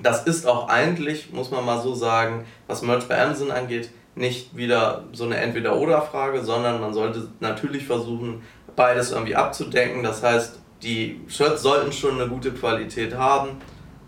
das 0.00 0.24
ist 0.24 0.46
auch 0.46 0.68
eigentlich, 0.68 1.32
muss 1.32 1.50
man 1.50 1.64
mal 1.64 1.80
so 1.80 1.94
sagen, 1.94 2.44
was 2.66 2.82
Merch 2.82 3.08
bei 3.08 3.20
Amazon 3.20 3.50
angeht, 3.50 3.90
nicht 4.14 4.56
wieder 4.56 5.04
so 5.12 5.24
eine 5.24 5.36
Entweder-Oder-Frage, 5.36 6.44
sondern 6.44 6.80
man 6.80 6.92
sollte 6.92 7.28
natürlich 7.40 7.86
versuchen, 7.86 8.42
beides 8.76 9.10
irgendwie 9.10 9.36
abzudecken. 9.36 10.02
Das 10.02 10.22
heißt, 10.22 10.58
die 10.82 11.20
Shirts 11.28 11.62
sollten 11.62 11.92
schon 11.92 12.20
eine 12.20 12.28
gute 12.28 12.52
Qualität 12.52 13.14
haben 13.14 13.50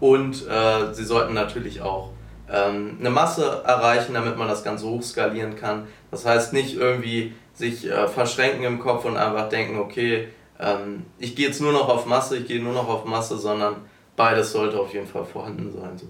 und 0.01 0.47
äh, 0.49 0.93
sie 0.93 1.05
sollten 1.05 1.35
natürlich 1.35 1.81
auch 1.83 2.11
ähm, 2.51 2.97
eine 3.01 3.11
Masse 3.11 3.63
erreichen, 3.65 4.15
damit 4.15 4.37
man 4.37 4.49
das 4.49 4.65
Ganze 4.65 4.87
hochskalieren 4.87 5.57
kann. 5.57 5.87
Das 6.11 6.27
heißt 6.27 6.53
nicht 6.53 6.77
irgendwie 6.77 7.33
sich 7.55 7.87
äh, 7.87 8.09
verschränken 8.09 8.65
im 8.65 8.79
Kopf 8.81 9.05
und 9.05 9.17
einfach 9.17 9.49
denken, 9.49 9.79
okay, 9.79 10.29
ähm, 10.59 11.05
ich 11.19 11.35
gehe 11.37 11.47
jetzt 11.49 11.61
nur 11.61 11.73
noch 11.73 11.89
auf 11.89 12.07
Masse, 12.07 12.39
ich 12.39 12.47
gehe 12.47 12.63
nur 12.63 12.73
noch 12.73 12.89
auf 12.89 13.05
Masse, 13.05 13.39
sondern 13.39 13.77
beides 14.17 14.53
sollte 14.53 14.79
auf 14.79 14.93
jeden 14.93 15.07
Fall 15.07 15.25
vorhanden 15.25 15.73
sein. 15.73 15.97
So. 15.97 16.07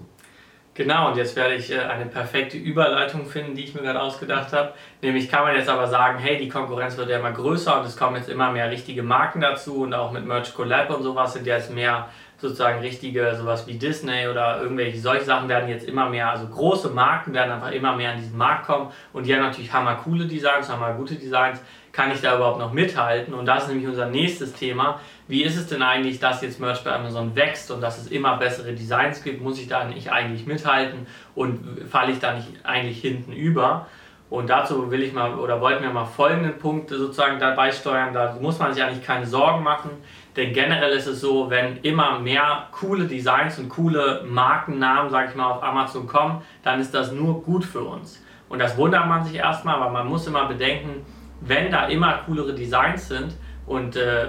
Genau, 0.77 1.07
und 1.07 1.15
jetzt 1.15 1.37
werde 1.37 1.55
ich 1.55 1.71
äh, 1.71 1.79
eine 1.79 2.05
perfekte 2.05 2.57
Überleitung 2.57 3.25
finden, 3.25 3.55
die 3.55 3.63
ich 3.63 3.73
mir 3.73 3.81
gerade 3.81 4.01
ausgedacht 4.01 4.51
habe. 4.51 4.73
Nämlich 5.01 5.29
kann 5.31 5.43
man 5.43 5.55
jetzt 5.55 5.69
aber 5.69 5.87
sagen, 5.87 6.19
hey, 6.19 6.37
die 6.37 6.49
Konkurrenz 6.49 6.97
wird 6.97 7.09
ja 7.09 7.17
immer 7.17 7.31
größer 7.31 7.79
und 7.79 7.85
es 7.85 7.95
kommen 7.95 8.17
jetzt 8.17 8.27
immer 8.27 8.51
mehr 8.51 8.69
richtige 8.69 9.01
Marken 9.01 9.39
dazu 9.39 9.83
und 9.83 9.93
auch 9.93 10.11
mit 10.11 10.25
Merch 10.25 10.53
Collab 10.53 10.89
und 10.89 11.01
sowas 11.01 11.31
sind 11.31 11.47
jetzt 11.47 11.73
mehr 11.73 12.09
sozusagen 12.37 12.79
richtige, 12.79 13.33
sowas 13.35 13.65
wie 13.67 13.75
Disney 13.77 14.27
oder 14.27 14.61
irgendwelche 14.61 14.99
solche 14.99 15.23
Sachen 15.23 15.47
werden 15.47 15.69
jetzt 15.69 15.87
immer 15.87 16.09
mehr, 16.09 16.29
also 16.29 16.45
große 16.47 16.89
Marken 16.89 17.33
werden 17.33 17.53
einfach 17.53 17.71
immer 17.71 17.95
mehr 17.95 18.11
an 18.11 18.17
diesen 18.17 18.37
Markt 18.37 18.65
kommen 18.65 18.91
und 19.13 19.25
die 19.25 19.33
haben 19.33 19.43
natürlich 19.43 19.71
hammer 19.71 19.95
coole 19.95 20.25
Designs, 20.25 20.69
hammer 20.69 20.93
gute 20.93 21.15
Designs. 21.15 21.61
Kann 21.95 22.11
ich 22.11 22.19
da 22.19 22.35
überhaupt 22.35 22.59
noch 22.59 22.73
mithalten? 22.73 23.33
Und 23.33 23.45
das 23.45 23.63
ist 23.63 23.69
nämlich 23.69 23.87
unser 23.87 24.07
nächstes 24.07 24.51
Thema. 24.51 24.99
Wie 25.29 25.43
ist 25.43 25.55
es 25.55 25.67
denn 25.67 25.81
eigentlich, 25.81 26.19
dass 26.19 26.41
jetzt 26.41 26.59
Merch 26.59 26.83
bei 26.83 26.91
Amazon 26.91 27.33
wächst 27.37 27.71
und 27.71 27.79
dass 27.79 27.97
es 27.97 28.07
immer 28.07 28.35
bessere 28.35 28.73
Designs 28.73 29.23
gibt? 29.23 29.41
Muss 29.41 29.57
ich 29.61 29.69
da 29.69 29.85
nicht 29.85 30.11
eigentlich 30.11 30.45
mithalten 30.45 31.07
und 31.35 31.87
falle 31.89 32.11
ich 32.11 32.19
da 32.19 32.33
nicht 32.33 32.49
eigentlich 32.63 32.99
hinten 32.99 33.31
über? 33.31 33.87
Und 34.29 34.49
dazu 34.49 34.91
will 34.91 35.03
ich 35.03 35.13
mal 35.13 35.35
oder 35.35 35.61
wollten 35.61 35.83
wir 35.83 35.89
mal 35.89 36.03
folgende 36.03 36.49
Punkte 36.49 36.97
sozusagen 36.97 37.39
dabei 37.39 37.71
steuern. 37.71 38.13
Da 38.13 38.35
muss 38.41 38.59
man 38.59 38.73
sich 38.73 38.83
eigentlich 38.83 39.05
keine 39.05 39.25
Sorgen 39.25 39.63
machen. 39.63 39.91
Denn 40.35 40.51
generell 40.51 40.91
ist 40.91 41.07
es 41.07 41.21
so, 41.21 41.49
wenn 41.49 41.77
immer 41.77 42.19
mehr 42.19 42.67
coole 42.73 43.05
Designs 43.05 43.57
und 43.57 43.69
coole 43.69 44.25
Markennamen, 44.27 45.09
sag 45.09 45.29
ich 45.29 45.35
mal, 45.35 45.49
auf 45.49 45.63
Amazon 45.63 46.07
kommen, 46.07 46.41
dann 46.61 46.81
ist 46.81 46.93
das 46.93 47.13
nur 47.13 47.41
gut 47.41 47.63
für 47.63 47.83
uns. 47.83 48.21
Und 48.49 48.59
das 48.59 48.75
wundert 48.75 49.07
man 49.07 49.23
sich 49.23 49.35
erstmal, 49.35 49.75
aber 49.75 49.89
man 49.89 50.07
muss 50.07 50.27
immer 50.27 50.45
bedenken, 50.45 51.05
wenn 51.47 51.71
da 51.71 51.87
immer 51.87 52.19
coolere 52.25 52.53
Designs 52.53 53.07
sind 53.07 53.35
und 53.65 53.95
äh, 53.95 54.27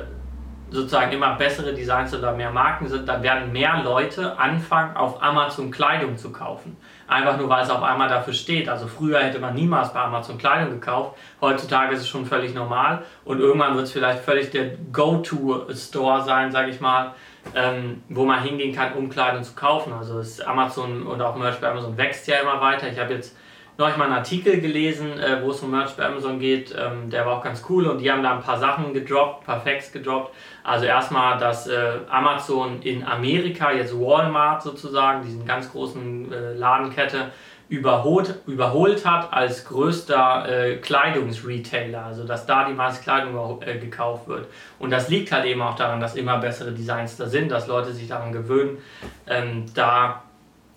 sozusagen 0.71 1.13
immer 1.13 1.37
bessere 1.37 1.73
Designs 1.73 2.13
oder 2.15 2.33
mehr 2.33 2.51
Marken 2.51 2.89
sind, 2.89 3.09
dann 3.09 3.23
werden 3.23 3.53
mehr 3.53 3.83
Leute 3.85 4.37
anfangen, 4.39 4.97
auf 4.97 5.23
Amazon 5.23 5.71
Kleidung 5.71 6.17
zu 6.17 6.33
kaufen. 6.33 6.77
Einfach 7.07 7.39
nur, 7.39 7.49
weil 7.49 7.63
es 7.63 7.71
auf 7.71 7.83
einmal 7.83 8.09
dafür 8.09 8.33
steht. 8.33 8.69
Also 8.69 8.89
früher 8.89 9.21
hätte 9.21 9.39
man 9.39 9.55
niemals 9.55 9.93
bei 9.93 10.01
Amazon 10.01 10.39
Kleidung 10.39 10.73
gekauft. 10.73 11.17
Heutzutage 11.41 11.95
ist 11.95 12.01
es 12.01 12.09
schon 12.09 12.27
völlig 12.27 12.53
normal. 12.53 13.05
Und 13.25 13.39
irgendwann 13.39 13.77
wird 13.77 13.87
es 13.87 13.93
vielleicht 13.93 14.25
völlig 14.25 14.51
der 14.51 14.73
Go-To-Store 14.93 16.23
sein, 16.25 16.51
sage 16.51 16.71
ich 16.71 16.81
mal, 16.81 17.15
ähm, 17.55 18.03
wo 18.09 18.25
man 18.25 18.43
hingehen 18.43 18.75
kann, 18.75 18.95
um 18.95 19.09
Kleidung 19.09 19.45
zu 19.45 19.55
kaufen. 19.55 19.93
Also 19.93 20.21
Amazon 20.45 21.07
und 21.07 21.23
auch 21.23 21.37
Merch 21.37 21.61
bei 21.61 21.71
Amazon 21.71 21.97
wächst 21.97 22.27
ja 22.27 22.39
immer 22.39 22.61
weiter. 22.61 22.89
Ich 22.91 22.99
habe 22.99 23.15
jetzt 23.15 23.37
neulich 23.79 23.97
mal 23.97 24.05
einen 24.05 24.15
Artikel 24.15 24.61
gelesen, 24.61 25.19
äh, 25.19 25.43
wo 25.43 25.51
es 25.51 25.61
um 25.61 25.71
Merch 25.71 25.97
bei 25.97 26.07
Amazon 26.07 26.39
geht. 26.39 26.75
Ähm, 26.77 27.11
der 27.11 27.27
war 27.27 27.39
auch 27.39 27.43
ganz 27.43 27.65
cool 27.69 27.87
und 27.87 27.99
die 27.99 28.11
haben 28.11 28.23
da 28.23 28.35
ein 28.35 28.43
paar 28.43 28.59
Sachen 28.59 28.95
gedroppt, 28.95 29.43
ein 29.43 29.47
paar 29.47 29.61
Facts 29.61 29.93
gedroppt. 29.93 30.35
Also 30.65 30.87
erstmal, 30.87 31.39
dass 31.39 31.67
äh, 31.67 31.99
Amazon 32.09 32.83
in 32.83 33.05
Amerika, 33.05 33.73
jetzt 33.73 33.99
Walmart 33.99 34.63
sozusagen, 34.63 35.23
diesen 35.23 35.45
ganz 35.45 35.71
großen 35.71 36.33
äh, 36.33 36.55
Ladenkette, 36.55 37.31
überholt, 37.69 38.43
überholt 38.47 39.05
hat 39.05 39.33
als 39.33 39.65
größter 39.65 40.49
äh, 40.49 40.77
Kleidungsretailer, 40.77 42.05
also 42.05 42.25
dass 42.25 42.47
da 42.47 42.69
die 42.69 42.75
meiste 42.75 43.03
Kleidung 43.03 43.61
äh, 43.63 43.79
gekauft 43.79 44.29
wird. 44.29 44.47
Und 44.79 44.91
das 44.91 45.09
liegt 45.09 45.33
halt 45.33 45.47
eben 45.47 45.61
auch 45.63 45.75
daran, 45.75 46.01
dass 46.01 46.15
immer 46.15 46.39
bessere 46.39 46.71
Designs 46.73 47.17
da 47.17 47.27
sind, 47.27 47.51
dass 47.51 47.67
Leute 47.67 47.93
sich 47.93 48.07
daran 48.07 48.33
gewöhnen, 48.33 48.79
ähm, 49.27 49.67
da 49.75 50.23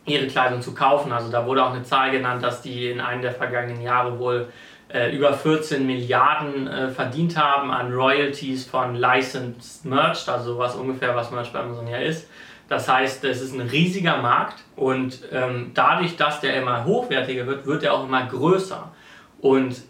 ihre 0.09 0.27
Kleidung 0.27 0.61
zu 0.61 0.73
kaufen. 0.73 1.11
Also 1.11 1.31
da 1.31 1.45
wurde 1.45 1.63
auch 1.63 1.73
eine 1.73 1.83
Zahl 1.83 2.11
genannt, 2.11 2.43
dass 2.43 2.61
die 2.61 2.89
in 2.89 3.01
einem 3.01 3.21
der 3.21 3.31
vergangenen 3.31 3.81
Jahre 3.81 4.19
wohl 4.19 4.47
äh, 4.91 5.15
über 5.15 5.33
14 5.33 5.85
Milliarden 5.85 6.67
äh, 6.67 6.89
verdient 6.89 7.37
haben 7.37 7.71
an 7.71 7.93
Royalties 7.93 8.65
von 8.65 8.95
Licensed 8.95 9.85
Merch, 9.85 10.27
also 10.27 10.57
was 10.57 10.75
ungefähr 10.75 11.15
was 11.15 11.31
Merch 11.31 11.53
bei 11.53 11.59
Amazon 11.59 11.87
ja 11.87 11.97
ist. 11.97 12.27
Das 12.67 12.87
heißt, 12.87 13.23
es 13.23 13.41
ist 13.41 13.53
ein 13.53 13.61
riesiger 13.61 14.17
Markt 14.17 14.63
und 14.75 15.19
ähm, 15.31 15.71
dadurch, 15.73 16.17
dass 16.17 16.39
der 16.39 16.55
immer 16.61 16.85
hochwertiger 16.85 17.47
wird, 17.47 17.65
wird 17.65 17.83
er 17.83 17.93
auch 17.93 18.03
immer 18.05 18.25
größer. 18.25 18.91
Und 19.41 19.81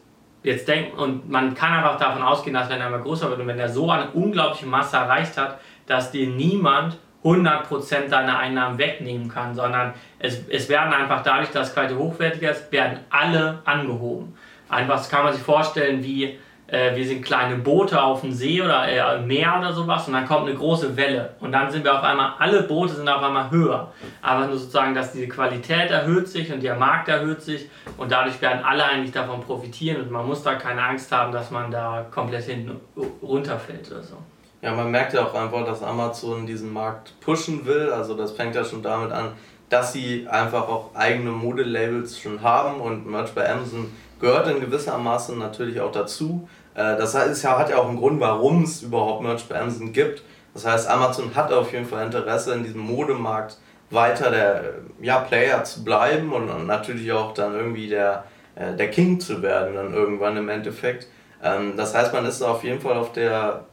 jetzt 0.43 0.67
denkt, 0.67 0.97
und 0.97 1.29
man 1.29 1.53
kann 1.55 1.73
einfach 1.73 1.97
davon 1.97 2.21
ausgehen, 2.21 2.53
dass 2.53 2.69
wenn 2.69 2.79
er 2.79 2.87
immer 2.87 2.99
größer 2.99 3.29
wird 3.29 3.41
und 3.41 3.47
wenn 3.47 3.59
er 3.59 3.69
so 3.69 3.89
eine 3.91 4.09
unglaubliche 4.11 4.65
Masse 4.65 4.95
erreicht 4.95 5.37
hat, 5.37 5.59
dass 5.87 6.11
dir 6.11 6.27
niemand 6.27 6.97
100% 7.23 8.07
deiner 8.09 8.39
Einnahmen 8.39 8.77
wegnehmen 8.77 9.27
kann, 9.27 9.53
sondern 9.53 9.93
es, 10.19 10.41
es 10.49 10.69
werden 10.69 10.93
einfach 10.93 11.21
dadurch, 11.21 11.51
dass 11.51 11.73
Qualität 11.73 11.97
hochwertiger 11.97 12.51
ist, 12.51 12.71
werden 12.71 12.99
alle 13.09 13.59
angehoben. 13.65 14.37
Einfach 14.69 15.09
kann 15.09 15.25
man 15.25 15.33
sich 15.33 15.41
vorstellen, 15.41 16.03
wie 16.03 16.37
äh, 16.71 16.95
wir 16.95 17.05
sind 17.05 17.23
kleine 17.23 17.55
Boote 17.55 18.01
auf 18.01 18.21
dem 18.21 18.31
See 18.31 18.61
oder 18.61 18.87
äh, 18.87 19.19
Meer 19.21 19.55
oder 19.59 19.73
sowas 19.73 20.07
und 20.07 20.13
dann 20.13 20.27
kommt 20.27 20.47
eine 20.47 20.55
große 20.55 20.95
Welle 20.95 21.33
und 21.39 21.51
dann 21.51 21.69
sind 21.71 21.83
wir 21.83 21.97
auf 21.97 22.03
einmal, 22.03 22.33
alle 22.37 22.63
Boote 22.63 22.93
sind 22.93 23.09
auf 23.09 23.23
einmal 23.23 23.49
höher. 23.49 23.91
Aber 24.21 24.45
nur 24.45 24.57
sozusagen, 24.57 24.93
dass 24.93 25.11
diese 25.11 25.27
Qualität 25.27 25.89
erhöht 25.89 26.27
sich 26.27 26.51
und 26.53 26.61
der 26.61 26.75
Markt 26.75 27.07
erhöht 27.07 27.41
sich 27.41 27.69
und 27.97 28.11
dadurch 28.11 28.41
werden 28.41 28.63
alle 28.63 28.85
eigentlich 28.85 29.11
davon 29.11 29.41
profitieren 29.41 30.03
und 30.03 30.11
man 30.11 30.25
muss 30.25 30.43
da 30.43 30.55
keine 30.55 30.83
Angst 30.83 31.11
haben, 31.11 31.31
dass 31.31 31.49
man 31.51 31.71
da 31.71 32.05
komplett 32.11 32.45
hinten 32.45 32.79
runterfällt 33.21 33.91
oder 33.91 34.03
so. 34.03 34.17
Ja, 34.61 34.73
man 34.73 34.91
merkt 34.91 35.13
ja 35.13 35.25
auch 35.25 35.33
einfach, 35.33 35.65
dass 35.65 35.81
Amazon 35.81 36.45
diesen 36.45 36.73
Markt 36.73 37.13
pushen 37.21 37.65
will. 37.65 37.91
Also 37.91 38.13
das 38.13 38.33
fängt 38.33 38.55
ja 38.55 38.65
schon 38.65 38.83
damit 38.83 39.11
an, 39.11 39.31
dass 39.69 39.93
sie 39.93 40.27
einfach 40.27 40.67
auch 40.67 40.93
eigene 40.95 41.31
Modelabels 41.31 42.19
schon 42.19 42.41
haben 42.41 42.81
und 42.81 43.07
Merch 43.09 43.31
bei 43.33 43.49
Amazon 43.49 43.91
gehört 44.19 44.47
in 44.47 44.59
gewisser 44.59 44.97
Maße 44.97 45.37
natürlich 45.37 45.79
auch 45.79 45.91
dazu. 45.91 46.49
Äh, 46.75 46.97
das 46.97 47.15
heißt, 47.15 47.45
hat 47.45 47.69
ja 47.69 47.77
auch 47.77 47.87
einen 47.87 47.97
Grund, 47.97 48.19
warum 48.19 48.63
es 48.63 48.81
überhaupt 48.81 49.23
Merch 49.23 49.47
bei 49.47 49.59
Amazon 49.59 49.93
gibt. 49.93 50.23
Das 50.53 50.65
heißt, 50.65 50.89
Amazon 50.89 51.33
hat 51.35 51.53
auf 51.53 51.71
jeden 51.71 51.85
Fall 51.85 52.05
Interesse 52.05 52.53
in 52.53 52.63
diesem 52.63 52.81
Modemarkt 52.81 53.57
weiter 53.91 54.29
der 54.29 54.63
ja, 55.01 55.19
Player 55.19 55.63
zu 55.63 55.83
bleiben 55.83 56.33
und 56.33 56.67
natürlich 56.67 57.11
auch 57.11 57.33
dann 57.33 57.55
irgendwie 57.55 57.87
der, 57.87 58.25
äh, 58.55 58.75
der 58.75 58.89
King 58.89 59.19
zu 59.19 59.41
werden 59.41 59.75
dann 59.75 59.93
irgendwann 59.93 60.35
im 60.35 60.49
Endeffekt. 60.49 61.07
Ähm, 61.41 61.73
das 61.77 61.95
heißt, 61.95 62.13
man 62.13 62.25
ist 62.25 62.41
auf 62.41 62.63
jeden 62.63 62.81
Fall 62.81 62.97
auf 62.97 63.13
der 63.13 63.65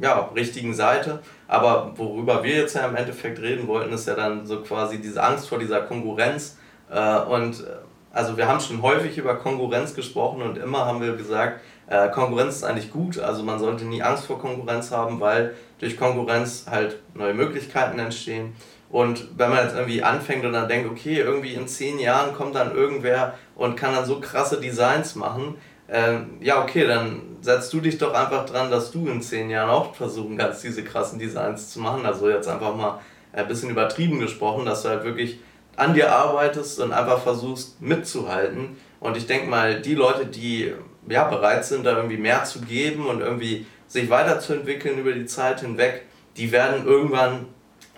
ja, 0.00 0.30
richtigen 0.34 0.74
Seite. 0.74 1.20
Aber 1.48 1.92
worüber 1.96 2.42
wir 2.42 2.56
jetzt 2.56 2.74
ja 2.74 2.86
im 2.86 2.96
Endeffekt 2.96 3.40
reden 3.40 3.66
wollten, 3.66 3.92
ist 3.92 4.06
ja 4.06 4.14
dann 4.14 4.46
so 4.46 4.62
quasi 4.62 4.98
diese 4.98 5.22
Angst 5.22 5.48
vor 5.48 5.58
dieser 5.58 5.82
Konkurrenz. 5.82 6.58
Äh, 6.90 7.20
und 7.20 7.64
also 8.12 8.36
wir 8.36 8.48
haben 8.48 8.60
schon 8.60 8.80
häufig 8.80 9.18
über 9.18 9.36
Konkurrenz 9.36 9.94
gesprochen 9.94 10.40
und 10.40 10.56
immer 10.56 10.86
haben 10.86 11.02
wir 11.02 11.16
gesagt, 11.16 11.60
äh, 11.86 12.08
Konkurrenz 12.08 12.56
ist 12.56 12.64
eigentlich 12.64 12.90
gut, 12.90 13.18
also 13.18 13.42
man 13.42 13.58
sollte 13.58 13.84
nie 13.84 14.02
Angst 14.02 14.26
vor 14.26 14.40
Konkurrenz 14.40 14.90
haben, 14.90 15.20
weil 15.20 15.54
durch 15.78 15.98
Konkurrenz 15.98 16.64
halt 16.70 16.98
neue 17.14 17.34
Möglichkeiten 17.34 17.98
entstehen. 17.98 18.54
Und 18.88 19.36
wenn 19.36 19.50
man 19.50 19.64
jetzt 19.64 19.74
irgendwie 19.74 20.02
anfängt 20.02 20.44
und 20.44 20.52
dann 20.52 20.68
denkt, 20.68 20.90
okay, 20.90 21.18
irgendwie 21.18 21.54
in 21.54 21.68
zehn 21.68 21.98
Jahren 21.98 22.34
kommt 22.34 22.54
dann 22.54 22.74
irgendwer 22.74 23.34
und 23.54 23.76
kann 23.76 23.94
dann 23.94 24.06
so 24.06 24.20
krasse 24.20 24.60
Designs 24.60 25.14
machen, 25.14 25.56
ähm, 25.88 26.38
ja, 26.40 26.62
okay, 26.62 26.86
dann 26.86 27.36
setzt 27.40 27.72
du 27.72 27.80
dich 27.80 27.98
doch 27.98 28.12
einfach 28.12 28.44
dran, 28.46 28.70
dass 28.70 28.90
du 28.90 29.06
in 29.08 29.22
zehn 29.22 29.50
Jahren 29.50 29.70
auch 29.70 29.94
versuchen 29.94 30.36
kannst, 30.36 30.64
diese 30.64 30.82
krassen 30.82 31.18
Designs 31.18 31.70
zu 31.70 31.80
machen. 31.80 32.04
Also 32.04 32.28
jetzt 32.28 32.48
einfach 32.48 32.74
mal 32.74 33.00
ein 33.32 33.46
bisschen 33.46 33.70
übertrieben 33.70 34.18
gesprochen, 34.18 34.64
dass 34.64 34.82
du 34.82 34.88
halt 34.88 35.04
wirklich 35.04 35.38
an 35.76 35.94
dir 35.94 36.12
arbeitest 36.12 36.80
und 36.80 36.92
einfach 36.92 37.20
versuchst 37.20 37.80
mitzuhalten. 37.80 38.76
Und 38.98 39.16
ich 39.16 39.26
denke 39.26 39.48
mal, 39.48 39.80
die 39.80 39.94
Leute, 39.94 40.26
die 40.26 40.72
ja, 41.08 41.24
bereit 41.24 41.64
sind, 41.64 41.84
da 41.84 41.96
irgendwie 41.96 42.16
mehr 42.16 42.44
zu 42.44 42.60
geben 42.62 43.06
und 43.06 43.20
irgendwie 43.20 43.66
sich 43.86 44.10
weiterzuentwickeln 44.10 44.98
über 44.98 45.12
die 45.12 45.26
Zeit 45.26 45.60
hinweg, 45.60 46.02
die 46.36 46.50
werden 46.50 46.84
irgendwann 46.86 47.46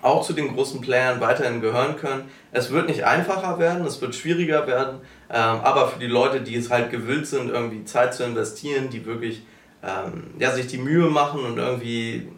auch 0.02 0.24
zu 0.24 0.32
den 0.32 0.54
großen 0.54 0.80
Playern 0.80 1.20
weiterhin 1.20 1.60
gehören 1.60 1.96
können. 1.96 2.28
Es 2.52 2.70
wird 2.70 2.88
nicht 2.88 3.04
einfacher 3.04 3.58
werden, 3.58 3.84
es 3.86 4.00
wird 4.00 4.14
schwieriger 4.14 4.66
werden, 4.66 5.00
ähm, 5.30 5.60
aber 5.62 5.88
für 5.88 5.98
die 5.98 6.06
Leute, 6.06 6.40
die 6.40 6.56
es 6.56 6.70
halt 6.70 6.90
gewillt 6.90 7.26
sind, 7.26 7.50
irgendwie 7.50 7.84
Zeit 7.84 8.14
zu 8.14 8.24
investieren, 8.24 8.88
die 8.90 9.04
wirklich 9.04 9.42
ähm, 9.82 10.30
ja, 10.38 10.52
sich 10.52 10.66
die 10.66 10.78
Mühe 10.78 11.08
machen 11.08 11.40
und 11.44 11.58
irgendwie 11.58 12.28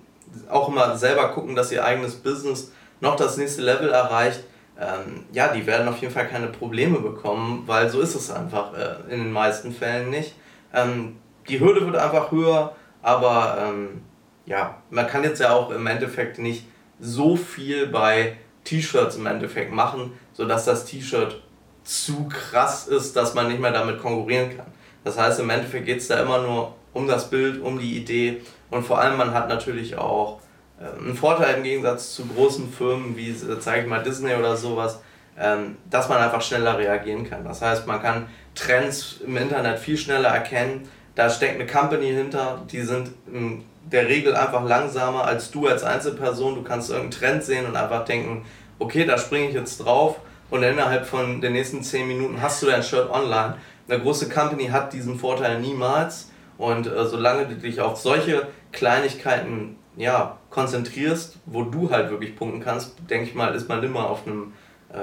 auch 0.48 0.68
immer 0.68 0.96
selber 0.96 1.28
gucken, 1.28 1.54
dass 1.54 1.72
ihr 1.72 1.84
eigenes 1.84 2.16
Business 2.16 2.72
noch 3.00 3.16
das 3.16 3.36
nächste 3.36 3.62
Level 3.62 3.90
erreicht, 3.90 4.44
ähm, 4.78 5.24
ja, 5.32 5.48
die 5.48 5.66
werden 5.66 5.88
auf 5.88 5.98
jeden 5.98 6.12
Fall 6.12 6.26
keine 6.26 6.48
Probleme 6.48 7.00
bekommen, 7.00 7.64
weil 7.66 7.90
so 7.90 8.00
ist 8.00 8.14
es 8.14 8.30
einfach 8.30 8.72
äh, 8.74 9.12
in 9.12 9.24
den 9.24 9.32
meisten 9.32 9.72
Fällen 9.72 10.10
nicht. 10.10 10.34
Ähm, 10.72 11.16
die 11.48 11.60
Hürde 11.60 11.84
wird 11.84 11.96
einfach 11.96 12.30
höher, 12.30 12.74
aber 13.02 13.58
ähm, 13.60 14.02
ja, 14.46 14.76
man 14.90 15.06
kann 15.06 15.22
jetzt 15.22 15.40
ja 15.40 15.52
auch 15.52 15.70
im 15.70 15.86
Endeffekt 15.86 16.38
nicht 16.38 16.64
so 16.98 17.36
viel 17.36 17.86
bei 17.86 18.36
T-Shirts 18.64 19.16
im 19.16 19.26
Endeffekt 19.26 19.72
machen, 19.72 20.12
sodass 20.32 20.64
das 20.64 20.84
T-Shirt 20.84 21.42
zu 21.90 22.28
krass 22.28 22.86
ist, 22.86 23.16
dass 23.16 23.34
man 23.34 23.48
nicht 23.48 23.60
mehr 23.60 23.72
damit 23.72 24.00
konkurrieren 24.00 24.56
kann. 24.56 24.66
Das 25.02 25.18
heißt, 25.18 25.40
im 25.40 25.50
Endeffekt 25.50 25.86
geht 25.86 25.98
es 25.98 26.06
da 26.06 26.22
immer 26.22 26.40
nur 26.40 26.76
um 26.92 27.08
das 27.08 27.30
Bild, 27.30 27.60
um 27.60 27.80
die 27.80 27.96
Idee 27.96 28.42
und 28.70 28.84
vor 28.84 29.00
allem 29.00 29.16
man 29.16 29.34
hat 29.34 29.48
natürlich 29.48 29.98
auch 29.98 30.38
äh, 30.80 30.98
einen 30.98 31.16
Vorteil 31.16 31.56
im 31.56 31.64
Gegensatz 31.64 32.14
zu 32.14 32.26
großen 32.26 32.72
Firmen 32.72 33.16
wie, 33.16 33.34
zeige 33.58 33.82
ich 33.82 33.88
mal, 33.88 34.04
Disney 34.04 34.34
oder 34.34 34.56
sowas, 34.56 35.00
ähm, 35.36 35.78
dass 35.88 36.08
man 36.08 36.18
einfach 36.18 36.42
schneller 36.42 36.78
reagieren 36.78 37.28
kann. 37.28 37.44
Das 37.44 37.60
heißt, 37.60 37.88
man 37.88 38.00
kann 38.00 38.28
Trends 38.54 39.16
im 39.26 39.36
Internet 39.36 39.80
viel 39.80 39.96
schneller 39.96 40.28
erkennen. 40.28 40.88
Da 41.16 41.28
steckt 41.28 41.56
eine 41.56 41.66
Company 41.66 42.12
hinter, 42.12 42.62
die 42.70 42.82
sind 42.82 43.10
in 43.32 43.64
der 43.90 44.06
Regel 44.06 44.36
einfach 44.36 44.64
langsamer 44.64 45.24
als 45.24 45.50
du 45.50 45.66
als 45.66 45.82
Einzelperson. 45.82 46.54
Du 46.54 46.62
kannst 46.62 46.90
irgendeinen 46.90 47.20
Trend 47.20 47.44
sehen 47.44 47.66
und 47.66 47.74
einfach 47.74 48.04
denken, 48.04 48.44
okay, 48.78 49.04
da 49.04 49.18
springe 49.18 49.48
ich 49.48 49.54
jetzt 49.54 49.78
drauf 49.78 50.20
und 50.50 50.62
innerhalb 50.62 51.06
von 51.06 51.40
den 51.40 51.52
nächsten 51.52 51.82
10 51.82 52.08
Minuten 52.08 52.42
hast 52.42 52.62
du 52.62 52.66
dein 52.66 52.82
Shirt 52.82 53.10
online. 53.10 53.56
Eine 53.88 54.00
große 54.02 54.28
Company 54.28 54.66
hat 54.68 54.92
diesen 54.92 55.18
Vorteil 55.18 55.60
niemals 55.60 56.30
und 56.58 56.86
äh, 56.86 57.06
solange 57.06 57.46
du 57.46 57.54
dich 57.54 57.80
auf 57.80 57.98
solche 57.98 58.48
Kleinigkeiten 58.72 59.76
ja, 59.96 60.38
konzentrierst, 60.50 61.38
wo 61.46 61.62
du 61.62 61.90
halt 61.90 62.10
wirklich 62.10 62.36
punkten 62.36 62.60
kannst, 62.60 62.94
denke 63.08 63.24
ich 63.24 63.34
mal, 63.34 63.54
ist 63.54 63.68
man 63.68 63.82
immer 63.82 64.08
auf 64.08 64.26
einem, 64.26 64.52
äh, 64.92 64.98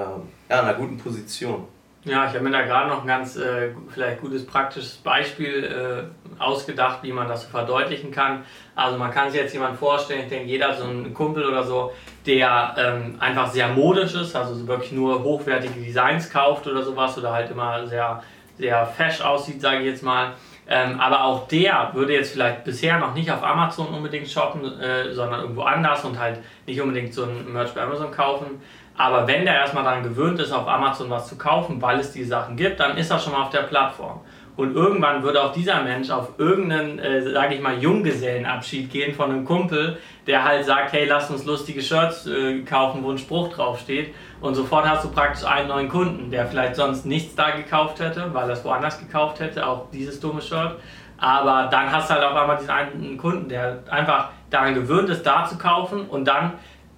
ja, 0.50 0.62
einer 0.62 0.74
guten 0.74 0.98
Position. 0.98 1.66
Ja, 2.08 2.26
ich 2.26 2.34
habe 2.34 2.42
mir 2.42 2.52
da 2.52 2.62
gerade 2.62 2.90
noch 2.90 3.02
ein 3.02 3.08
ganz 3.08 3.36
äh, 3.36 3.72
vielleicht 3.90 4.22
gutes 4.22 4.46
praktisches 4.46 4.96
Beispiel 4.96 5.64
äh, 5.66 6.42
ausgedacht, 6.42 7.00
wie 7.01 7.12
man 7.12 7.27
das 7.27 7.44
so 7.44 7.50
verdeutlichen 7.50 8.12
kann. 8.12 8.46
Also 8.75 8.98
man 8.98 9.12
kann 9.12 9.29
sich 9.29 9.42
jetzt 9.42 9.53
jemand 9.53 9.77
vorstellen, 9.77 10.22
ich 10.22 10.29
denke, 10.29 10.48
jeder 10.48 10.74
so 10.74 10.86
einen 10.86 11.14
Kumpel 11.14 11.46
oder 11.46 11.64
so, 11.64 11.92
der 12.25 12.75
ähm, 12.77 13.16
einfach 13.20 13.51
sehr 13.51 13.68
modisch 13.68 14.16
ist, 14.16 14.36
also 14.38 14.68
wirklich 14.68 14.94
nur 14.94 15.22
hochwertige 15.22 15.81
Designs 15.81 16.29
kauft 16.29 16.66
oder 16.68 16.81
sowas 16.81 17.18
oder 17.18 17.34
halt 17.34 17.51
immer 17.51 17.86
sehr, 17.88 18.24
sehr 18.58 18.86
fesch 18.86 19.20
aussieht, 19.20 19.60
sage 19.60 19.79
ich 19.79 19.86
jetzt 19.88 20.03
mal. 20.03 20.34
Ähm, 20.70 21.00
aber 21.00 21.24
auch 21.24 21.48
der 21.48 21.92
würde 21.94 22.14
jetzt 22.14 22.34
vielleicht 22.34 22.64
bisher 22.64 23.00
noch 23.00 23.14
nicht 23.14 23.31
auf 23.31 23.44
Amazon 23.44 23.88
unbedingt 23.88 24.29
shoppen, 24.29 24.79
äh, 24.79 25.14
sondern 25.14 25.42
irgendwo 25.42 25.62
anders 25.62 26.03
und 26.05 26.20
halt 26.20 26.40
nicht 26.66 26.79
unbedingt 26.79 27.14
so 27.14 27.24
ein 27.24 27.51
Merch 27.51 27.74
bei 27.74 27.81
Amazon 27.81 28.12
kaufen. 28.12 28.62
Aber 28.98 29.27
wenn 29.27 29.46
der 29.46 29.53
erstmal 29.53 29.83
daran 29.83 30.03
gewöhnt 30.03 30.40
ist, 30.40 30.51
auf 30.51 30.68
Amazon 30.68 31.10
was 31.10 31.27
zu 31.27 31.38
kaufen, 31.38 31.81
weil 31.81 32.00
es 32.00 32.12
die 32.12 32.24
Sachen 32.24 32.57
gibt, 32.57 32.79
dann 32.79 32.98
ist 32.98 33.12
er 33.12 33.20
schon 33.20 33.33
mal 33.33 33.44
auf 33.44 33.51
der 33.51 33.62
Plattform. 33.62 34.22
Und 34.55 34.75
irgendwann 34.75 35.22
würde 35.22 35.44
auch 35.44 35.51
dieser 35.51 35.83
Mensch 35.83 36.10
auf 36.10 36.29
irgendeinen, 36.40 36.98
äh, 36.98 37.22
sage 37.31 37.53
ich 37.53 37.62
mal, 37.62 37.77
Junggesellenabschied 37.77 38.90
gehen 38.90 39.14
von 39.14 39.29
einem 39.29 39.46
Kumpel, 39.46 40.00
der 40.25 40.44
halt 40.44 40.66
sagt, 40.66 40.94
hey, 40.94 41.05
lass 41.05 41.29
uns 41.29 41.46
lustige 41.46 41.79
Shirts 41.79 42.25
äh, 42.25 42.64
kaufen, 42.64 43.03
wo 43.03 43.12
ein 43.12 43.20
Spruch 43.20 43.53
draufsteht. 43.53 44.16
Und 44.42 44.55
sofort 44.55 44.90
hast 44.90 45.05
du 45.05 45.12
praktisch 45.12 45.46
einen 45.46 45.68
neuen 45.68 45.90
Kunden, 45.90 46.31
der 46.31 46.48
vielleicht 46.48 46.75
sonst 46.75 47.05
nichts 47.05 47.36
da 47.36 47.51
gekauft 47.51 48.00
hätte, 48.00 48.33
weil 48.33 48.50
er 48.50 48.53
es 48.53 48.66
woanders 48.66 49.00
gekauft 49.00 49.40
hätte, 49.40 49.66
auch 49.68 49.92
dieses 49.92 50.20
dumme 50.20 50.42
Shirt. 50.42 50.75
Aber 51.20 51.68
dann 51.70 51.92
hast 51.92 52.10
du 52.10 52.16
halt 52.16 52.24
auf 52.24 52.36
einmal 52.36 52.57
diesen 52.57 52.72
einen 52.72 53.18
Kunden, 53.18 53.50
der 53.50 53.83
einfach 53.90 54.29
daran 54.50 54.74
gewöhnt 54.74 55.10
ist, 55.10 55.24
da 55.24 55.46
zu 55.46 55.57
kaufen 55.60 56.07
und 56.07 56.25
dann 56.25 56.53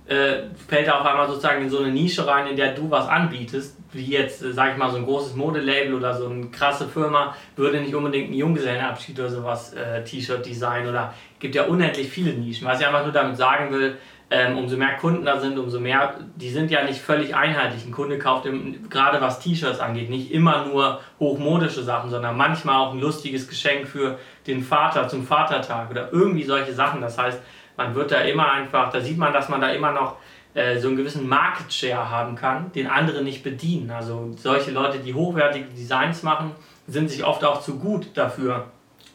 äh, 0.10 0.50
fällt 0.68 0.88
er 0.88 1.00
auf 1.00 1.06
einmal 1.06 1.28
sozusagen 1.28 1.62
in 1.62 1.70
so 1.70 1.80
eine 1.80 1.92
Nische 1.92 2.26
rein, 2.26 2.48
in 2.48 2.56
der 2.56 2.74
du 2.74 2.90
was 2.90 3.08
anbietest, 3.08 3.78
wie 3.92 4.06
jetzt, 4.06 4.44
äh, 4.44 4.52
sag 4.54 4.72
ich 4.72 4.78
mal, 4.78 4.90
so 4.90 4.98
ein 4.98 5.06
großes 5.06 5.36
Modelabel 5.36 5.94
oder 5.94 6.16
so 6.18 6.28
eine 6.28 6.48
krasse 6.48 6.88
Firma 6.88 7.36
würde 7.56 7.80
nicht 7.80 7.94
unbedingt 7.94 8.26
einen 8.26 8.34
Junggesellenabschied 8.34 9.20
oder 9.20 9.30
sowas 9.30 9.74
äh, 9.74 10.04
T-Shirt 10.04 10.44
designen 10.44 10.90
oder 10.90 11.14
gibt 11.40 11.54
ja 11.54 11.66
unendlich 11.66 12.10
viele 12.10 12.34
Nischen. 12.34 12.68
Was 12.68 12.80
ich 12.80 12.88
einfach 12.88 13.04
nur 13.04 13.14
damit 13.14 13.38
sagen 13.38 13.72
will, 13.72 13.98
ähm, 14.32 14.58
umso 14.58 14.78
mehr 14.78 14.96
Kunden 14.98 15.26
da 15.26 15.40
sind, 15.40 15.58
umso 15.58 15.80
mehr, 15.80 16.16
die 16.36 16.50
sind 16.50 16.72
ja 16.72 16.84
nicht 16.84 17.00
völlig 17.00 17.36
einheitlich. 17.36 17.86
Ein 17.86 17.92
Kunde 17.92 18.18
kauft 18.18 18.48
im, 18.48 18.90
gerade 18.90 19.22
was 19.22 19.40
T-Shirts 19.40 19.80
angeht, 19.80 20.10
nicht 20.10 20.32
immer 20.32 20.66
nur 20.66 21.02
hochmodische 21.20 21.84
Sachen, 21.84 22.10
sondern 22.10 22.36
manchmal 22.36 22.78
auch 22.78 22.94
ein 22.94 23.00
lustiges 23.00 23.48
Geschenk 23.48 23.88
für 23.88 24.18
den 24.48 24.64
Vater 24.64 25.08
zum 25.08 25.26
Vatertag 25.26 25.90
oder 25.92 26.12
irgendwie 26.12 26.44
solche 26.44 26.74
Sachen. 26.74 27.02
Das 27.02 27.18
heißt, 27.18 27.40
man 27.80 27.96
wird 27.96 28.12
da 28.12 28.20
immer 28.20 28.52
einfach, 28.52 28.92
da 28.92 29.00
sieht 29.00 29.18
man, 29.18 29.32
dass 29.32 29.48
man 29.48 29.62
da 29.62 29.70
immer 29.70 29.94
noch 29.94 30.18
äh, 30.54 30.78
so 30.78 30.90
einen 30.90 30.98
gewissen 30.98 31.30
Market 31.30 31.72
Share 31.72 32.10
haben 32.10 32.36
kann, 32.36 32.74
den 32.74 32.88
andere 32.88 33.24
nicht 33.24 33.42
bedienen. 33.42 33.90
Also 33.90 34.34
solche 34.36 34.72
Leute, 34.72 35.00
die 35.00 35.14
hochwertige 35.14 35.68
Designs 35.68 36.22
machen, 36.22 36.52
sind 36.88 37.10
sich 37.10 37.24
oft 37.24 37.46
auch 37.46 37.62
zu 37.62 37.80
gut 37.80 38.10
dafür, 38.16 38.66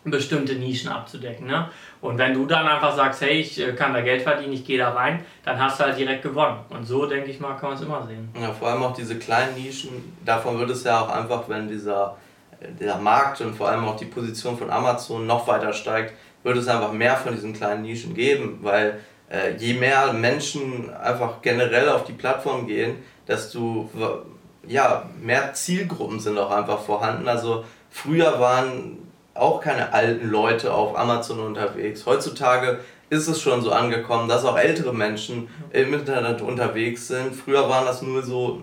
bestimmte 0.04 0.54
Nischen 0.54 0.88
abzudecken. 0.88 1.46
Ne? 1.46 1.68
Und 2.00 2.16
wenn 2.16 2.32
du 2.32 2.46
dann 2.46 2.66
einfach 2.66 2.96
sagst, 2.96 3.20
hey, 3.20 3.40
ich 3.40 3.60
äh, 3.60 3.72
kann 3.74 3.92
da 3.92 4.00
Geld 4.00 4.22
verdienen, 4.22 4.54
ich 4.54 4.64
gehe 4.64 4.78
da 4.78 4.92
rein, 4.92 5.22
dann 5.44 5.58
hast 5.58 5.78
du 5.78 5.84
halt 5.84 5.98
direkt 5.98 6.22
gewonnen. 6.22 6.60
Und 6.70 6.84
so, 6.84 7.04
denke 7.04 7.30
ich 7.30 7.40
mal, 7.40 7.54
kann 7.56 7.68
man 7.70 7.78
es 7.78 7.84
immer 7.84 8.06
sehen. 8.06 8.30
Ja, 8.40 8.50
vor 8.50 8.68
allem 8.68 8.82
auch 8.82 8.94
diese 8.94 9.18
kleinen 9.18 9.54
Nischen, 9.56 10.16
davon 10.24 10.58
wird 10.58 10.70
es 10.70 10.84
ja 10.84 11.02
auch 11.02 11.10
einfach, 11.10 11.46
wenn 11.48 11.68
dieser, 11.68 12.16
äh, 12.60 12.72
der 12.72 12.96
Markt 12.96 13.42
und 13.42 13.54
vor 13.54 13.68
allem 13.68 13.84
auch 13.84 13.96
die 13.96 14.06
Position 14.06 14.56
von 14.56 14.70
Amazon 14.70 15.26
noch 15.26 15.46
weiter 15.46 15.74
steigt, 15.74 16.14
wird 16.44 16.56
es 16.56 16.68
einfach 16.68 16.92
mehr 16.92 17.16
von 17.16 17.34
diesen 17.34 17.52
kleinen 17.52 17.82
Nischen 17.82 18.14
geben, 18.14 18.60
weil 18.62 19.00
äh, 19.28 19.56
je 19.56 19.74
mehr 19.74 20.12
Menschen 20.12 20.94
einfach 20.94 21.42
generell 21.42 21.88
auf 21.88 22.04
die 22.04 22.12
Plattform 22.12 22.68
gehen, 22.68 22.98
desto 23.26 23.90
ja, 24.66 25.08
mehr 25.20 25.52
Zielgruppen 25.54 26.20
sind 26.20 26.38
auch 26.38 26.50
einfach 26.50 26.80
vorhanden. 26.80 27.28
Also 27.28 27.64
früher 27.90 28.38
waren 28.40 28.98
auch 29.34 29.60
keine 29.60 29.92
alten 29.92 30.30
Leute 30.30 30.72
auf 30.72 30.96
Amazon 30.96 31.40
unterwegs. 31.40 32.06
Heutzutage 32.06 32.80
ist 33.10 33.28
es 33.28 33.40
schon 33.40 33.62
so 33.62 33.72
angekommen, 33.72 34.28
dass 34.28 34.44
auch 34.44 34.56
ältere 34.56 34.94
Menschen 34.94 35.48
im 35.72 35.92
Internet 35.92 36.40
unterwegs 36.40 37.08
sind. 37.08 37.34
Früher 37.34 37.68
waren 37.68 37.84
das 37.84 38.02
nur 38.02 38.22
so 38.22 38.60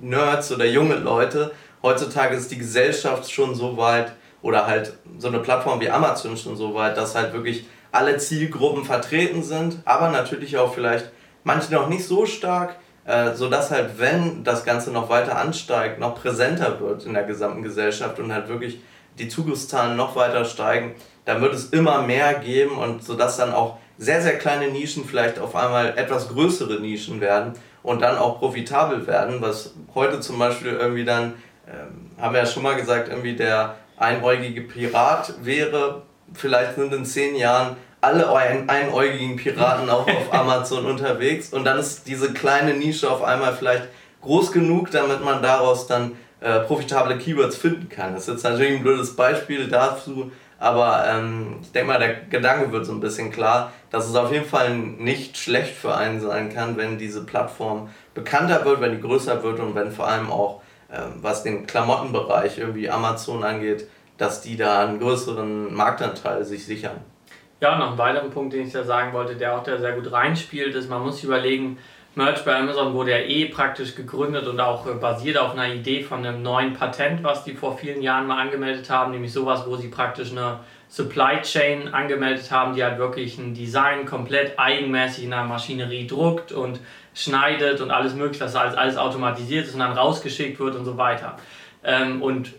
Nerds 0.00 0.52
oder 0.52 0.66
junge 0.66 0.96
Leute. 0.96 1.52
Heutzutage 1.82 2.36
ist 2.36 2.50
die 2.50 2.58
Gesellschaft 2.58 3.30
schon 3.30 3.54
so 3.54 3.76
weit 3.76 4.12
oder 4.42 4.66
halt 4.66 4.94
so 5.18 5.28
eine 5.28 5.40
Plattform 5.40 5.80
wie 5.80 5.90
Amazon 5.90 6.36
schon 6.36 6.56
so 6.56 6.74
weit, 6.74 6.96
dass 6.96 7.14
halt 7.14 7.32
wirklich 7.32 7.66
alle 7.92 8.18
Zielgruppen 8.18 8.84
vertreten 8.84 9.42
sind, 9.42 9.78
aber 9.84 10.10
natürlich 10.10 10.56
auch 10.56 10.74
vielleicht 10.74 11.10
manche 11.44 11.72
noch 11.74 11.88
nicht 11.88 12.06
so 12.06 12.26
stark, 12.26 12.76
äh, 13.04 13.34
sodass 13.34 13.70
halt, 13.70 13.98
wenn 13.98 14.44
das 14.44 14.64
Ganze 14.64 14.92
noch 14.92 15.08
weiter 15.08 15.36
ansteigt, 15.36 15.98
noch 15.98 16.14
präsenter 16.14 16.80
wird 16.80 17.04
in 17.04 17.14
der 17.14 17.24
gesamten 17.24 17.62
Gesellschaft 17.62 18.18
und 18.18 18.32
halt 18.32 18.48
wirklich 18.48 18.80
die 19.18 19.28
Zugriffszahlen 19.28 19.96
noch 19.96 20.16
weiter 20.16 20.44
steigen, 20.44 20.94
dann 21.24 21.40
wird 21.40 21.54
es 21.54 21.66
immer 21.70 22.02
mehr 22.02 22.34
geben 22.34 22.78
und 22.78 23.02
sodass 23.02 23.36
dann 23.36 23.52
auch 23.52 23.78
sehr, 23.98 24.22
sehr 24.22 24.38
kleine 24.38 24.68
Nischen 24.68 25.04
vielleicht 25.04 25.38
auf 25.38 25.54
einmal 25.54 25.98
etwas 25.98 26.28
größere 26.28 26.80
Nischen 26.80 27.20
werden 27.20 27.52
und 27.82 28.00
dann 28.02 28.16
auch 28.16 28.38
profitabel 28.38 29.06
werden, 29.06 29.40
was 29.40 29.74
heute 29.94 30.20
zum 30.20 30.38
Beispiel 30.38 30.72
irgendwie 30.72 31.04
dann, 31.04 31.34
ähm, 31.68 32.10
haben 32.18 32.34
wir 32.34 32.40
ja 32.40 32.46
schon 32.46 32.62
mal 32.62 32.76
gesagt, 32.76 33.08
irgendwie 33.08 33.36
der 33.36 33.76
einäugige 34.00 34.62
Pirat 34.62 35.34
wäre. 35.42 36.02
Vielleicht 36.34 36.74
sind 36.74 36.92
in 36.92 37.04
zehn 37.04 37.36
Jahren 37.36 37.76
alle 38.00 38.32
einäugigen 38.32 39.36
Piraten 39.36 39.90
auch 39.90 40.06
auf 40.06 40.32
Amazon 40.32 40.86
unterwegs 40.86 41.52
und 41.52 41.64
dann 41.64 41.78
ist 41.78 42.06
diese 42.08 42.32
kleine 42.32 42.74
Nische 42.74 43.10
auf 43.10 43.22
einmal 43.22 43.54
vielleicht 43.54 43.88
groß 44.22 44.52
genug, 44.52 44.90
damit 44.90 45.22
man 45.24 45.42
daraus 45.42 45.86
dann 45.86 46.12
äh, 46.40 46.60
profitable 46.60 47.18
Keywords 47.18 47.56
finden 47.56 47.88
kann. 47.88 48.14
Das 48.14 48.22
ist 48.22 48.34
jetzt 48.34 48.44
natürlich 48.44 48.76
ein 48.76 48.82
blödes 48.82 49.14
Beispiel 49.14 49.68
dazu, 49.68 50.32
aber 50.58 51.04
ähm, 51.06 51.58
ich 51.60 51.72
denke 51.72 51.88
mal, 51.88 51.98
der 51.98 52.14
Gedanke 52.14 52.72
wird 52.72 52.86
so 52.86 52.92
ein 52.92 53.00
bisschen 53.00 53.30
klar, 53.30 53.72
dass 53.90 54.08
es 54.08 54.14
auf 54.14 54.32
jeden 54.32 54.46
Fall 54.46 54.74
nicht 54.74 55.36
schlecht 55.36 55.74
für 55.74 55.94
einen 55.94 56.20
sein 56.20 56.52
kann, 56.52 56.78
wenn 56.78 56.96
diese 56.96 57.24
Plattform 57.24 57.90
bekannter 58.14 58.64
wird, 58.64 58.80
wenn 58.80 58.92
die 58.92 59.00
größer 59.00 59.42
wird 59.42 59.60
und 59.60 59.74
wenn 59.74 59.92
vor 59.92 60.08
allem 60.08 60.30
auch, 60.30 60.62
was 61.20 61.42
den 61.42 61.66
Klamottenbereich 61.66 62.58
irgendwie 62.58 62.90
Amazon 62.90 63.44
angeht, 63.44 63.88
dass 64.18 64.40
die 64.40 64.56
da 64.56 64.84
einen 64.86 64.98
größeren 64.98 65.72
Marktanteil 65.72 66.44
sich 66.44 66.66
sichern. 66.66 66.98
Ja, 67.60 67.78
noch 67.78 67.92
ein 67.92 67.98
weiterer 67.98 68.28
Punkt, 68.28 68.54
den 68.54 68.66
ich 68.66 68.72
da 68.72 68.84
sagen 68.84 69.12
wollte, 69.12 69.36
der 69.36 69.56
auch 69.56 69.62
da 69.62 69.78
sehr 69.78 69.92
gut 69.92 70.10
reinspielt, 70.10 70.74
ist, 70.74 70.88
man 70.88 71.02
muss 71.02 71.16
sich 71.16 71.24
überlegen, 71.24 71.78
Merch 72.16 72.44
bei 72.44 72.56
Amazon 72.56 72.92
wurde 72.92 73.12
ja 73.12 73.18
eh 73.18 73.46
praktisch 73.46 73.94
gegründet 73.94 74.48
und 74.48 74.58
auch 74.58 74.84
äh, 74.86 74.94
basiert 74.94 75.38
auf 75.38 75.52
einer 75.52 75.72
Idee 75.72 76.02
von 76.02 76.26
einem 76.26 76.42
neuen 76.42 76.72
Patent, 76.72 77.22
was 77.22 77.44
die 77.44 77.54
vor 77.54 77.78
vielen 77.78 78.02
Jahren 78.02 78.26
mal 78.26 78.40
angemeldet 78.40 78.90
haben, 78.90 79.12
nämlich 79.12 79.32
sowas, 79.32 79.64
wo 79.66 79.76
sie 79.76 79.88
praktisch 79.88 80.32
eine 80.32 80.58
Supply 80.90 81.40
Chain 81.42 81.94
angemeldet 81.94 82.50
haben, 82.50 82.74
die 82.74 82.82
halt 82.82 82.98
wirklich 82.98 83.38
ein 83.38 83.54
Design 83.54 84.06
komplett 84.06 84.58
eigenmäßig 84.58 85.24
in 85.24 85.30
der 85.30 85.44
Maschinerie 85.44 86.08
druckt 86.08 86.50
und 86.50 86.80
schneidet 87.14 87.80
und 87.80 87.92
alles 87.92 88.14
mögliche, 88.14 88.40
dass 88.40 88.56
alles, 88.56 88.74
alles 88.74 88.96
automatisiert 88.96 89.66
ist 89.66 89.74
und 89.74 89.80
dann 89.80 89.92
rausgeschickt 89.92 90.58
wird 90.58 90.74
und 90.74 90.84
so 90.84 90.96
weiter. 90.96 91.36
Ähm, 91.84 92.20
und 92.20 92.52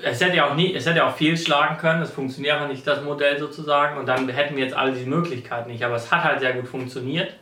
es 0.00 0.20
hätte 0.20 0.36
ja 0.36 0.48
auch 0.48 0.54
nie, 0.54 0.74
es 0.74 0.86
hätte 0.86 1.04
auch 1.04 1.16
fehlschlagen 1.16 1.76
können, 1.78 2.02
es 2.02 2.12
funktioniert 2.12 2.56
aber 2.56 2.68
nicht 2.68 2.86
das 2.86 3.02
Modell 3.02 3.38
sozusagen 3.40 3.98
und 3.98 4.06
dann 4.06 4.28
hätten 4.28 4.56
wir 4.56 4.62
jetzt 4.62 4.76
alle 4.76 4.92
diese 4.92 5.08
Möglichkeiten 5.08 5.70
nicht, 5.70 5.82
aber 5.82 5.96
es 5.96 6.12
hat 6.12 6.22
halt 6.22 6.38
sehr 6.38 6.52
gut 6.52 6.68
funktioniert 6.68 7.34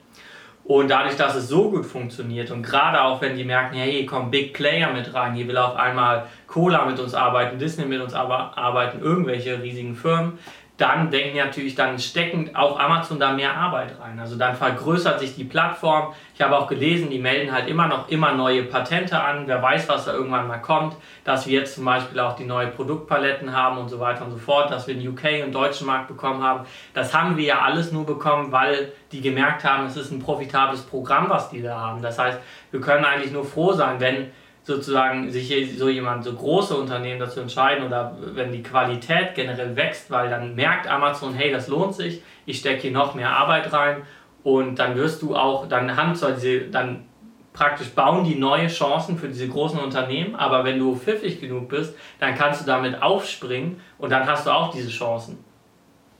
und 0.64 0.90
dadurch, 0.90 1.16
dass 1.16 1.34
es 1.34 1.48
so 1.48 1.70
gut 1.70 1.84
funktioniert 1.84 2.50
und 2.50 2.62
gerade 2.62 3.02
auch 3.02 3.20
wenn 3.20 3.36
die 3.36 3.44
merken, 3.44 3.76
hey, 3.76 4.06
kommen 4.06 4.30
Big 4.30 4.54
Player 4.54 4.90
mit 4.92 5.12
rein, 5.12 5.34
hier 5.34 5.46
will 5.46 5.58
auf 5.58 5.76
einmal 5.76 6.26
Cola 6.46 6.86
mit 6.86 6.98
uns 6.98 7.14
arbeiten, 7.14 7.58
Disney 7.58 7.84
mit 7.84 8.00
uns 8.00 8.14
arbeiten, 8.14 9.00
irgendwelche 9.02 9.62
riesigen 9.62 9.94
Firmen, 9.94 10.38
dann 10.76 11.08
denken 11.10 11.36
natürlich, 11.36 11.76
dann 11.76 12.00
stecken 12.00 12.56
auch 12.56 12.80
Amazon 12.80 13.20
da 13.20 13.32
mehr 13.32 13.56
Arbeit 13.56 13.92
rein. 14.00 14.18
Also 14.18 14.34
dann 14.34 14.56
vergrößert 14.56 15.20
sich 15.20 15.36
die 15.36 15.44
Plattform. 15.44 16.12
Ich 16.34 16.42
habe 16.42 16.58
auch 16.58 16.66
gelesen, 16.66 17.10
die 17.10 17.20
melden 17.20 17.52
halt 17.52 17.68
immer 17.68 17.86
noch 17.86 18.08
immer 18.08 18.32
neue 18.32 18.64
Patente 18.64 19.20
an. 19.20 19.44
Wer 19.46 19.62
weiß, 19.62 19.88
was 19.88 20.06
da 20.06 20.14
irgendwann 20.14 20.48
mal 20.48 20.58
kommt. 20.58 20.96
Dass 21.22 21.46
wir 21.46 21.60
jetzt 21.60 21.76
zum 21.76 21.84
Beispiel 21.84 22.18
auch 22.18 22.34
die 22.34 22.44
neue 22.44 22.66
Produktpaletten 22.66 23.54
haben 23.54 23.78
und 23.78 23.88
so 23.88 24.00
weiter 24.00 24.24
und 24.24 24.32
so 24.32 24.36
fort. 24.36 24.72
Dass 24.72 24.88
wir 24.88 24.94
den 24.94 25.06
UK 25.06 25.44
und 25.44 25.54
deutschen 25.54 25.86
Markt 25.86 26.08
bekommen 26.08 26.42
haben. 26.42 26.66
Das 26.92 27.14
haben 27.14 27.36
wir 27.36 27.44
ja 27.44 27.60
alles 27.60 27.92
nur 27.92 28.04
bekommen, 28.04 28.50
weil 28.50 28.92
die 29.12 29.20
gemerkt 29.20 29.62
haben, 29.62 29.86
es 29.86 29.96
ist 29.96 30.10
ein 30.10 30.18
profitables 30.18 30.82
Programm, 30.82 31.30
was 31.30 31.50
die 31.50 31.62
da 31.62 31.78
haben. 31.78 32.02
Das 32.02 32.18
heißt, 32.18 32.40
wir 32.72 32.80
können 32.80 33.04
eigentlich 33.04 33.30
nur 33.30 33.44
froh 33.44 33.72
sein, 33.72 34.00
wenn 34.00 34.32
sozusagen 34.64 35.30
sich 35.30 35.78
so 35.78 35.88
jemand, 35.88 36.24
so 36.24 36.32
große 36.32 36.74
Unternehmen 36.74 37.20
dazu 37.20 37.40
entscheiden 37.40 37.86
oder 37.86 38.16
wenn 38.18 38.50
die 38.50 38.62
Qualität 38.62 39.34
generell 39.34 39.76
wächst, 39.76 40.10
weil 40.10 40.30
dann 40.30 40.54
merkt 40.54 40.90
Amazon, 40.90 41.34
hey, 41.34 41.52
das 41.52 41.68
lohnt 41.68 41.94
sich, 41.94 42.22
ich 42.46 42.58
stecke 42.58 42.82
hier 42.82 42.92
noch 42.92 43.14
mehr 43.14 43.30
Arbeit 43.30 43.72
rein 43.72 44.02
und 44.42 44.78
dann 44.78 44.96
wirst 44.96 45.20
du 45.20 45.36
auch, 45.36 45.68
dann 45.68 45.96
haben 45.96 46.14
zwar 46.14 46.32
diese, 46.32 46.62
dann 46.62 47.04
praktisch 47.52 47.90
bauen 47.90 48.24
die 48.24 48.36
neue 48.36 48.68
Chancen 48.68 49.18
für 49.18 49.28
diese 49.28 49.48
großen 49.48 49.78
Unternehmen, 49.78 50.34
aber 50.34 50.64
wenn 50.64 50.78
du 50.78 50.96
pfiffig 50.96 51.40
genug 51.40 51.68
bist, 51.68 51.94
dann 52.18 52.34
kannst 52.34 52.62
du 52.62 52.66
damit 52.66 53.02
aufspringen 53.02 53.80
und 53.98 54.10
dann 54.10 54.26
hast 54.26 54.46
du 54.46 54.50
auch 54.50 54.72
diese 54.72 54.88
Chancen. 54.88 55.44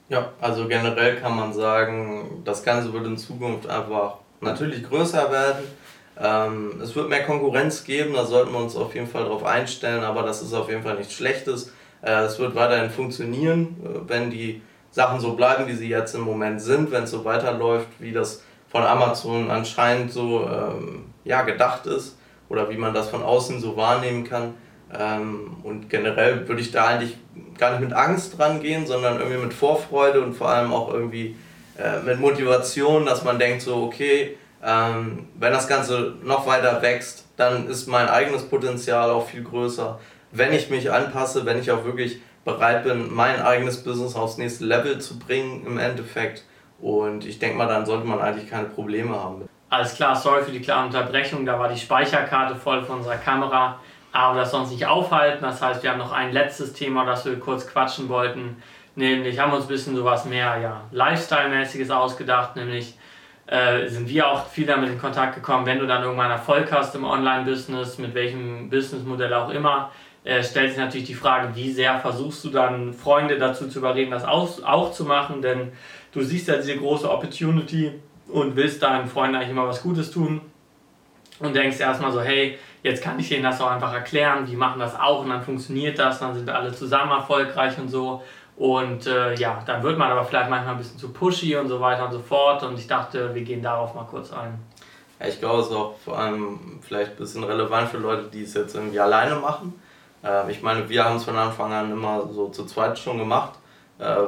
Ja, 0.07 0.29
also 0.39 0.67
generell 0.67 1.15
kann 1.15 1.35
man 1.35 1.51
sagen, 1.51 2.43
das 2.45 2.63
Ganze 2.63 2.93
wird 2.93 3.07
in 3.07 3.17
Zukunft 3.17 3.67
einfach 3.67 4.17
natürlich 4.39 4.83
größer 4.83 5.31
werden 5.31 5.65
ähm, 6.21 6.79
es 6.81 6.95
wird 6.95 7.09
mehr 7.09 7.23
Konkurrenz 7.23 7.83
geben, 7.83 8.13
da 8.13 8.25
sollten 8.25 8.53
wir 8.53 8.59
uns 8.59 8.75
auf 8.75 8.95
jeden 8.95 9.07
Fall 9.07 9.23
darauf 9.23 9.43
einstellen, 9.43 10.03
aber 10.03 10.23
das 10.23 10.41
ist 10.41 10.53
auf 10.53 10.69
jeden 10.69 10.83
Fall 10.83 10.95
nichts 10.95 11.13
Schlechtes. 11.13 11.73
Äh, 12.01 12.23
es 12.23 12.39
wird 12.39 12.55
weiterhin 12.55 12.89
funktionieren, 12.89 13.75
äh, 13.83 13.99
wenn 14.07 14.29
die 14.29 14.61
Sachen 14.91 15.19
so 15.19 15.33
bleiben, 15.33 15.67
wie 15.67 15.73
sie 15.73 15.89
jetzt 15.89 16.15
im 16.15 16.21
Moment 16.21 16.61
sind, 16.61 16.91
wenn 16.91 17.03
es 17.03 17.11
so 17.11 17.25
weiterläuft, 17.25 17.87
wie 17.99 18.13
das 18.13 18.43
von 18.69 18.83
Amazon 18.83 19.51
anscheinend 19.51 20.11
so 20.11 20.47
ähm, 20.47 21.05
ja, 21.25 21.41
gedacht 21.41 21.85
ist 21.85 22.17
oder 22.47 22.69
wie 22.69 22.77
man 22.77 22.93
das 22.93 23.09
von 23.09 23.21
außen 23.21 23.59
so 23.59 23.75
wahrnehmen 23.75 24.23
kann. 24.23 24.53
Ähm, 24.97 25.57
und 25.63 25.89
generell 25.89 26.47
würde 26.47 26.61
ich 26.61 26.71
da 26.71 26.85
eigentlich 26.85 27.17
gar 27.57 27.71
nicht 27.71 27.81
mit 27.81 27.93
Angst 27.93 28.37
dran 28.37 28.61
gehen, 28.61 28.87
sondern 28.87 29.19
irgendwie 29.19 29.43
mit 29.43 29.53
Vorfreude 29.53 30.21
und 30.21 30.33
vor 30.33 30.49
allem 30.49 30.71
auch 30.71 30.93
irgendwie 30.93 31.35
äh, 31.77 31.99
mit 32.05 32.19
Motivation, 32.19 33.05
dass 33.05 33.23
man 33.23 33.37
denkt 33.37 33.61
so, 33.61 33.83
okay, 33.83 34.37
ähm, 34.65 35.27
wenn 35.37 35.53
das 35.53 35.67
Ganze 35.67 36.15
noch 36.23 36.47
weiter 36.47 36.81
wächst, 36.81 37.27
dann 37.37 37.67
ist 37.67 37.87
mein 37.87 38.09
eigenes 38.09 38.49
Potenzial 38.49 39.11
auch 39.11 39.27
viel 39.27 39.43
größer. 39.43 39.99
Wenn 40.31 40.53
ich 40.53 40.69
mich 40.69 40.91
anpasse, 40.91 41.45
wenn 41.45 41.59
ich 41.59 41.71
auch 41.71 41.85
wirklich 41.85 42.19
bereit 42.43 42.83
bin, 42.83 43.13
mein 43.13 43.41
eigenes 43.41 43.83
Business 43.83 44.15
aufs 44.15 44.37
nächste 44.37 44.65
Level 44.65 44.99
zu 44.99 45.19
bringen 45.19 45.65
im 45.67 45.77
Endeffekt. 45.77 46.43
Und 46.79 47.25
ich 47.25 47.37
denke 47.39 47.57
mal, 47.57 47.67
dann 47.67 47.85
sollte 47.85 48.07
man 48.07 48.19
eigentlich 48.19 48.49
keine 48.49 48.65
Probleme 48.67 49.15
haben. 49.15 49.47
Alles 49.69 49.95
klar, 49.95 50.15
sorry 50.15 50.43
für 50.43 50.51
die 50.51 50.61
klare 50.61 50.85
Unterbrechung. 50.85 51.45
Da 51.45 51.59
war 51.59 51.69
die 51.69 51.79
Speicherkarte 51.79 52.55
voll 52.55 52.83
von 52.83 52.97
unserer 52.97 53.17
Kamera. 53.17 53.79
Aber 54.11 54.39
das 54.39 54.51
soll 54.51 54.61
uns 54.61 54.71
nicht 54.71 54.85
aufhalten. 54.85 55.43
Das 55.43 55.61
heißt, 55.61 55.83
wir 55.83 55.91
haben 55.91 55.99
noch 55.99 56.11
ein 56.11 56.31
letztes 56.31 56.73
Thema, 56.73 57.05
das 57.05 57.25
wir 57.25 57.39
kurz 57.39 57.67
quatschen 57.67 58.09
wollten. 58.09 58.61
Nämlich 58.95 59.39
haben 59.39 59.51
wir 59.51 59.57
uns 59.57 59.65
ein 59.65 59.69
bisschen 59.69 59.95
sowas 59.95 60.25
mehr 60.25 60.57
ja, 60.57 60.81
Lifestyle-mäßiges 60.91 61.91
ausgedacht, 61.91 62.55
nämlich 62.55 62.97
äh, 63.47 63.87
sind 63.87 64.09
wir 64.09 64.27
auch 64.27 64.47
viel 64.47 64.65
damit 64.65 64.89
in 64.89 64.99
Kontakt 64.99 65.35
gekommen, 65.35 65.65
wenn 65.65 65.79
du 65.79 65.85
dann 65.85 66.03
irgendwann 66.03 66.31
Erfolg 66.31 66.71
hast 66.71 66.95
im 66.95 67.03
Online-Business, 67.03 67.99
mit 67.99 68.15
welchem 68.15 68.69
Businessmodell 68.69 69.33
auch 69.33 69.49
immer, 69.49 69.91
äh, 70.23 70.43
stellt 70.43 70.71
sich 70.71 70.79
natürlich 70.79 71.05
die 71.05 71.13
Frage, 71.13 71.55
wie 71.55 71.71
sehr 71.71 71.99
versuchst 71.99 72.43
du 72.43 72.49
dann 72.49 72.93
Freunde 72.93 73.37
dazu 73.37 73.67
zu 73.67 73.79
überreden, 73.79 74.11
das 74.11 74.25
auch, 74.25 74.63
auch 74.63 74.91
zu 74.91 75.05
machen, 75.05 75.41
denn 75.41 75.71
du 76.11 76.21
siehst 76.21 76.47
ja 76.47 76.55
diese 76.57 76.77
große 76.77 77.09
Opportunity 77.09 77.91
und 78.27 78.55
willst 78.55 78.81
deinen 78.81 79.07
Freunden 79.07 79.35
eigentlich 79.35 79.51
immer 79.51 79.67
was 79.67 79.83
Gutes 79.83 80.09
tun 80.09 80.41
und 81.39 81.55
denkst 81.55 81.79
erstmal 81.79 82.11
so, 82.11 82.21
hey, 82.21 82.57
jetzt 82.81 83.03
kann 83.03 83.19
ich 83.19 83.29
denen 83.29 83.43
das 83.43 83.61
auch 83.61 83.69
einfach 83.69 83.93
erklären, 83.93 84.45
die 84.47 84.55
machen 84.55 84.79
das 84.79 84.99
auch 84.99 85.21
und 85.21 85.29
dann 85.29 85.43
funktioniert 85.43 85.99
das, 85.99 86.19
dann 86.19 86.33
sind 86.33 86.49
alle 86.49 86.71
zusammen 86.71 87.11
erfolgreich 87.11 87.77
und 87.77 87.89
so 87.89 88.23
und 88.57 89.05
äh, 89.05 89.35
ja, 89.35 89.61
dann 89.65 89.83
wird 89.83 89.97
man 89.97 90.11
aber 90.11 90.23
vielleicht 90.23 90.49
manchmal 90.49 90.75
ein 90.75 90.77
bisschen 90.77 90.97
zu 90.97 91.09
pushy 91.11 91.55
und 91.57 91.67
so 91.67 91.81
weiter 91.81 92.05
und 92.05 92.13
so 92.13 92.19
fort. 92.19 92.63
Und 92.63 92.79
ich 92.79 92.87
dachte, 92.87 93.35
wir 93.35 93.41
gehen 93.41 93.61
darauf 93.61 93.93
mal 93.93 94.05
kurz 94.05 94.31
ein. 94.31 94.57
Ja, 95.19 95.27
ich 95.27 95.39
glaube, 95.39 95.61
es 95.61 95.67
ist 95.67 95.73
auch 95.73 95.97
vor 95.97 96.17
allem 96.17 96.79
vielleicht 96.81 97.11
ein 97.11 97.17
bisschen 97.17 97.43
relevant 97.43 97.89
für 97.89 97.97
Leute, 97.97 98.29
die 98.31 98.43
es 98.43 98.53
jetzt 98.53 98.75
irgendwie 98.75 98.99
alleine 98.99 99.35
machen. 99.35 99.73
Äh, 100.23 100.49
ich 100.49 100.61
meine, 100.61 100.87
wir 100.87 101.03
haben 101.03 101.17
es 101.17 101.25
von 101.25 101.35
Anfang 101.35 101.73
an 101.73 101.91
immer 101.91 102.29
so 102.31 102.47
zu 102.47 102.65
zweit 102.65 102.97
schon 102.97 103.17
gemacht 103.17 103.59
äh, 103.99 104.23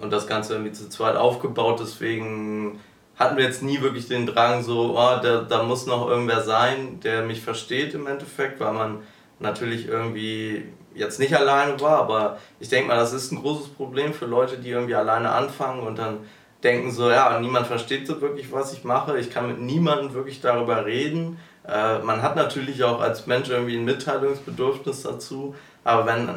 und 0.00 0.10
das 0.12 0.26
Ganze 0.26 0.54
irgendwie 0.54 0.72
zu 0.72 0.90
zweit 0.90 1.16
aufgebaut. 1.16 1.80
Deswegen 1.80 2.78
hatten 3.16 3.38
wir 3.38 3.44
jetzt 3.44 3.62
nie 3.62 3.80
wirklich 3.80 4.08
den 4.08 4.26
Drang, 4.26 4.62
so, 4.62 4.94
oh, 4.96 5.20
da, 5.22 5.40
da 5.48 5.62
muss 5.62 5.86
noch 5.86 6.06
irgendwer 6.06 6.42
sein, 6.42 7.00
der 7.00 7.22
mich 7.22 7.40
versteht 7.40 7.94
im 7.94 8.06
Endeffekt, 8.06 8.60
weil 8.60 8.74
man 8.74 8.98
natürlich 9.40 9.88
irgendwie 9.88 10.64
jetzt 10.94 11.18
nicht 11.18 11.34
alleine 11.34 11.80
war, 11.80 11.98
aber 11.98 12.38
ich 12.60 12.68
denke 12.68 12.88
mal, 12.88 12.96
das 12.96 13.12
ist 13.12 13.32
ein 13.32 13.40
großes 13.40 13.68
Problem 13.68 14.12
für 14.12 14.26
Leute, 14.26 14.58
die 14.58 14.70
irgendwie 14.70 14.94
alleine 14.94 15.30
anfangen 15.30 15.86
und 15.86 15.98
dann 15.98 16.18
denken 16.62 16.90
so, 16.90 17.10
ja, 17.10 17.38
niemand 17.40 17.66
versteht 17.66 18.06
so 18.06 18.20
wirklich, 18.20 18.50
was 18.50 18.72
ich 18.72 18.84
mache, 18.84 19.18
ich 19.18 19.30
kann 19.30 19.46
mit 19.46 19.60
niemandem 19.60 20.12
wirklich 20.12 20.40
darüber 20.40 20.84
reden. 20.84 21.38
Äh, 21.66 22.00
man 22.00 22.22
hat 22.22 22.34
natürlich 22.34 22.82
auch 22.82 23.00
als 23.00 23.26
Mensch 23.26 23.48
irgendwie 23.48 23.76
ein 23.76 23.84
Mitteilungsbedürfnis 23.84 25.02
dazu, 25.02 25.54
aber 25.84 26.06
wenn, 26.06 26.28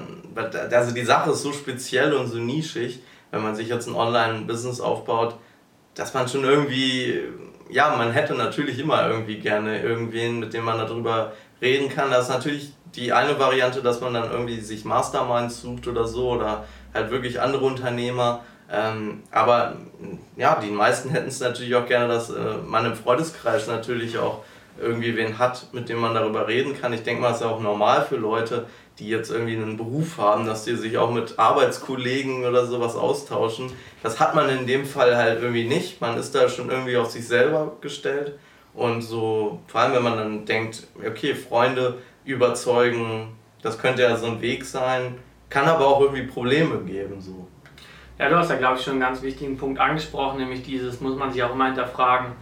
also 0.71 0.93
die 0.93 1.03
Sache 1.03 1.31
ist 1.31 1.41
so 1.41 1.51
speziell 1.51 2.13
und 2.13 2.27
so 2.27 2.37
nischig, 2.37 3.01
wenn 3.31 3.41
man 3.41 3.55
sich 3.55 3.69
jetzt 3.69 3.87
ein 3.87 3.95
Online-Business 3.95 4.79
aufbaut, 4.79 5.35
dass 5.95 6.13
man 6.13 6.27
schon 6.27 6.43
irgendwie, 6.43 7.21
ja, 7.69 7.95
man 7.95 8.11
hätte 8.11 8.35
natürlich 8.35 8.79
immer 8.79 9.09
irgendwie 9.09 9.39
gerne 9.39 9.81
irgendwen, 9.81 10.39
mit 10.39 10.53
dem 10.53 10.65
man 10.65 10.77
darüber 10.77 11.33
reden 11.61 11.89
kann. 11.89 12.11
Das 12.11 12.23
ist 12.23 12.33
natürlich 12.33 12.73
die 12.95 13.13
eine 13.13 13.39
Variante, 13.39 13.81
dass 13.81 14.01
man 14.01 14.13
dann 14.13 14.31
irgendwie 14.31 14.59
sich 14.59 14.85
Masterminds 14.85 15.61
sucht 15.61 15.87
oder 15.87 16.05
so 16.07 16.31
oder 16.31 16.65
halt 16.93 17.11
wirklich 17.11 17.39
andere 17.39 17.65
Unternehmer. 17.65 18.41
Ähm, 18.71 19.23
aber 19.31 19.75
ja, 20.37 20.59
die 20.59 20.69
meisten 20.69 21.09
hätten 21.09 21.27
es 21.27 21.39
natürlich 21.39 21.75
auch 21.75 21.85
gerne, 21.85 22.07
dass 22.07 22.29
äh, 22.29 22.57
man 22.65 22.85
im 22.85 22.95
Freundeskreis 22.95 23.67
natürlich 23.67 24.17
auch 24.17 24.43
irgendwie 24.79 25.15
wen 25.15 25.37
hat, 25.37 25.67
mit 25.73 25.89
dem 25.89 25.99
man 25.99 26.13
darüber 26.13 26.47
reden 26.47 26.79
kann. 26.79 26.93
Ich 26.93 27.03
denke 27.03 27.21
mal, 27.21 27.29
es 27.29 27.37
ist 27.37 27.43
ja 27.43 27.49
auch 27.49 27.59
normal 27.59 28.05
für 28.05 28.15
Leute, 28.15 28.65
die 28.99 29.09
jetzt 29.09 29.31
irgendwie 29.31 29.55
einen 29.55 29.77
Beruf 29.77 30.17
haben, 30.17 30.45
dass 30.45 30.63
die 30.63 30.75
sich 30.75 30.97
auch 30.97 31.11
mit 31.11 31.39
Arbeitskollegen 31.39 32.45
oder 32.45 32.65
sowas 32.65 32.95
austauschen. 32.95 33.71
Das 34.03 34.19
hat 34.19 34.35
man 34.35 34.49
in 34.49 34.67
dem 34.67 34.85
Fall 34.85 35.15
halt 35.15 35.41
irgendwie 35.41 35.67
nicht. 35.67 36.01
Man 36.01 36.17
ist 36.17 36.33
da 36.35 36.47
schon 36.49 36.69
irgendwie 36.69 36.97
auf 36.97 37.09
sich 37.11 37.27
selber 37.27 37.77
gestellt. 37.81 38.37
Und 38.73 39.01
so, 39.01 39.59
vor 39.67 39.81
allem 39.81 39.93
wenn 39.93 40.03
man 40.03 40.17
dann 40.17 40.45
denkt, 40.45 40.87
okay, 41.05 41.35
Freunde 41.35 41.97
überzeugen, 42.25 43.35
das 43.61 43.77
könnte 43.79 44.01
ja 44.03 44.15
so 44.15 44.27
ein 44.27 44.41
Weg 44.41 44.65
sein, 44.65 45.15
kann 45.49 45.65
aber 45.65 45.87
auch 45.87 46.01
irgendwie 46.01 46.23
Probleme 46.23 46.79
geben. 46.79 47.21
So. 47.21 47.47
Ja, 48.17 48.29
du 48.29 48.37
hast 48.37 48.49
ja, 48.49 48.57
glaube 48.57 48.77
ich, 48.77 48.83
schon 48.83 48.93
einen 48.93 49.01
ganz 49.01 49.21
wichtigen 49.21 49.57
Punkt 49.57 49.79
angesprochen, 49.79 50.39
nämlich 50.39 50.63
dieses, 50.63 51.01
muss 51.01 51.15
man 51.15 51.31
sich 51.31 51.43
auch 51.43 51.53
immer 51.53 51.65
hinterfragen, 51.65 52.33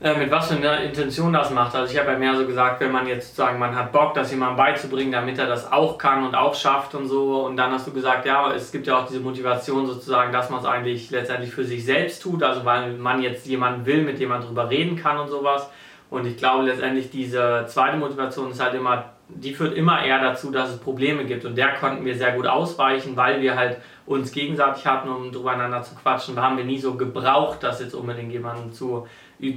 Äh, 0.00 0.18
mit 0.18 0.30
was 0.30 0.48
für 0.48 0.56
einer 0.56 0.82
Intention 0.82 1.32
das 1.32 1.50
macht. 1.50 1.74
Also 1.74 1.90
ich 1.90 1.98
habe 1.98 2.10
ja 2.12 2.18
mehr 2.18 2.34
so 2.36 2.44
gesagt, 2.46 2.80
wenn 2.80 2.90
man 2.90 3.06
jetzt 3.06 3.36
sagen, 3.36 3.58
man 3.58 3.74
hat 3.74 3.92
Bock, 3.92 4.12
das 4.12 4.30
jemandem 4.32 4.56
beizubringen, 4.56 5.12
damit 5.12 5.38
er 5.38 5.46
das 5.46 5.70
auch 5.72 5.96
kann 5.96 6.26
und 6.26 6.34
auch 6.34 6.54
schafft 6.54 6.94
und 6.94 7.06
so. 7.06 7.46
Und 7.46 7.56
dann 7.56 7.70
hast 7.72 7.86
du 7.86 7.92
gesagt, 7.92 8.26
ja, 8.26 8.52
es 8.52 8.72
gibt 8.72 8.86
ja 8.86 8.98
auch 8.98 9.06
diese 9.06 9.20
Motivation 9.20 9.86
sozusagen, 9.86 10.32
dass 10.32 10.50
man 10.50 10.60
es 10.60 10.66
eigentlich 10.66 11.10
letztendlich 11.10 11.54
für 11.54 11.64
sich 11.64 11.84
selbst 11.84 12.22
tut, 12.22 12.42
also 12.42 12.64
weil 12.64 12.94
man 12.94 13.22
jetzt 13.22 13.46
jemanden 13.46 13.86
will, 13.86 14.02
mit 14.02 14.18
dem 14.18 14.28
man 14.30 14.42
drüber 14.42 14.68
reden 14.68 14.96
kann 14.96 15.16
und 15.16 15.28
sowas. 15.28 15.70
Und 16.10 16.26
ich 16.26 16.36
glaube 16.36 16.64
letztendlich 16.64 17.10
diese 17.10 17.64
zweite 17.66 17.96
Motivation 17.96 18.50
ist 18.50 18.62
halt 18.62 18.74
immer, 18.74 19.14
die 19.28 19.54
führt 19.54 19.74
immer 19.74 20.04
eher 20.04 20.20
dazu, 20.20 20.50
dass 20.50 20.70
es 20.70 20.78
Probleme 20.78 21.24
gibt. 21.24 21.44
Und 21.44 21.56
der 21.56 21.74
konnten 21.74 22.04
wir 22.04 22.14
sehr 22.14 22.32
gut 22.32 22.46
ausweichen, 22.46 23.16
weil 23.16 23.40
wir 23.40 23.56
halt 23.56 23.78
uns 24.06 24.32
gegenseitig 24.32 24.86
hatten, 24.86 25.08
um 25.08 25.32
drüber 25.32 25.82
zu 25.82 25.94
quatschen. 25.94 26.36
Da 26.36 26.42
haben 26.42 26.56
wir 26.56 26.64
nie 26.64 26.78
so 26.78 26.94
gebraucht, 26.94 27.62
das 27.62 27.80
jetzt 27.80 27.94
unbedingt 27.94 28.32
jemanden 28.32 28.72
zu 28.72 29.06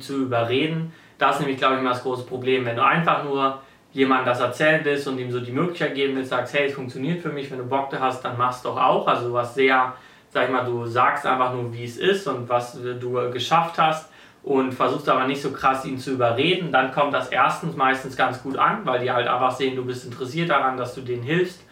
zu 0.02 0.24
überreden. 0.24 0.92
Das 1.18 1.36
ist 1.36 1.42
nämlich, 1.42 1.58
glaube 1.58 1.76
ich, 1.76 1.82
immer 1.82 1.92
das 1.92 2.04
große 2.04 2.26
Problem. 2.26 2.66
Wenn 2.66 2.76
du 2.76 2.84
einfach 2.84 3.24
nur 3.24 3.62
jemandem 3.94 4.28
das 4.28 4.40
erzählen 4.40 4.82
willst 4.84 5.08
und 5.08 5.18
ihm 5.18 5.32
so 5.32 5.40
die 5.40 5.52
Möglichkeit 5.52 5.96
geben 5.96 6.16
willst, 6.16 6.30
sagst, 6.30 6.54
hey, 6.54 6.68
es 6.68 6.74
funktioniert 6.74 7.22
für 7.22 7.30
mich, 7.30 7.50
wenn 7.50 7.58
du 7.58 7.66
Bock 7.66 7.90
da 7.90 8.00
hast, 8.00 8.24
dann 8.24 8.38
machst 8.38 8.66
du 8.66 8.70
doch 8.70 8.78
auch. 8.78 9.08
Also 9.08 9.34
was 9.34 9.56
sehr, 9.56 9.94
sag 10.30 10.46
ich 10.46 10.52
mal, 10.52 10.66
du 10.66 10.86
sagst 10.86 11.26
einfach 11.26 11.54
nur, 11.54 11.74
wie 11.74 11.86
es 11.86 11.98
ist 11.98 12.28
und 12.28 12.50
was 12.50 12.78
du 13.00 13.32
geschafft 13.32 13.78
hast 13.78 14.12
und 14.43 14.73
versuchst 14.73 15.10
aber 15.10 15.28
nicht 15.28 15.41
so 15.41 15.52
krass 15.52 15.86
ihn 15.86 15.97
zu 15.97 16.12
überreden, 16.12 16.71
dann 16.71 16.91
kommt 16.91 17.13
das 17.13 17.30
erstens 17.30 17.76
meistens 17.76 18.15
ganz 18.15 18.41
gut 18.41 18.58
an, 18.58 18.86
weil 18.86 19.00
die 19.00 19.12
halt 19.12 19.28
einfach 19.28 19.52
sehen, 19.52 19.76
du 19.76 19.86
bist 19.86 20.06
interessiert 20.06 20.50
daran, 20.50 20.78
dass 20.78 20.95
du 20.95 21.02
denen 21.02 21.23
hilfst 21.23 21.63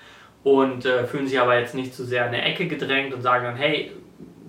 und 0.44 0.86
äh, 0.86 1.06
fühlen 1.06 1.28
sich 1.28 1.40
aber 1.40 1.58
jetzt 1.58 1.74
nicht 1.74 1.94
zu 1.94 2.06
sehr 2.06 2.28
in 2.28 2.34
eine 2.34 2.44
Ecke 2.44 2.68
gedrängt 2.68 3.14
und 3.14 3.22
sagen 3.22 3.46
dann, 3.46 3.56
hey, 3.56 3.92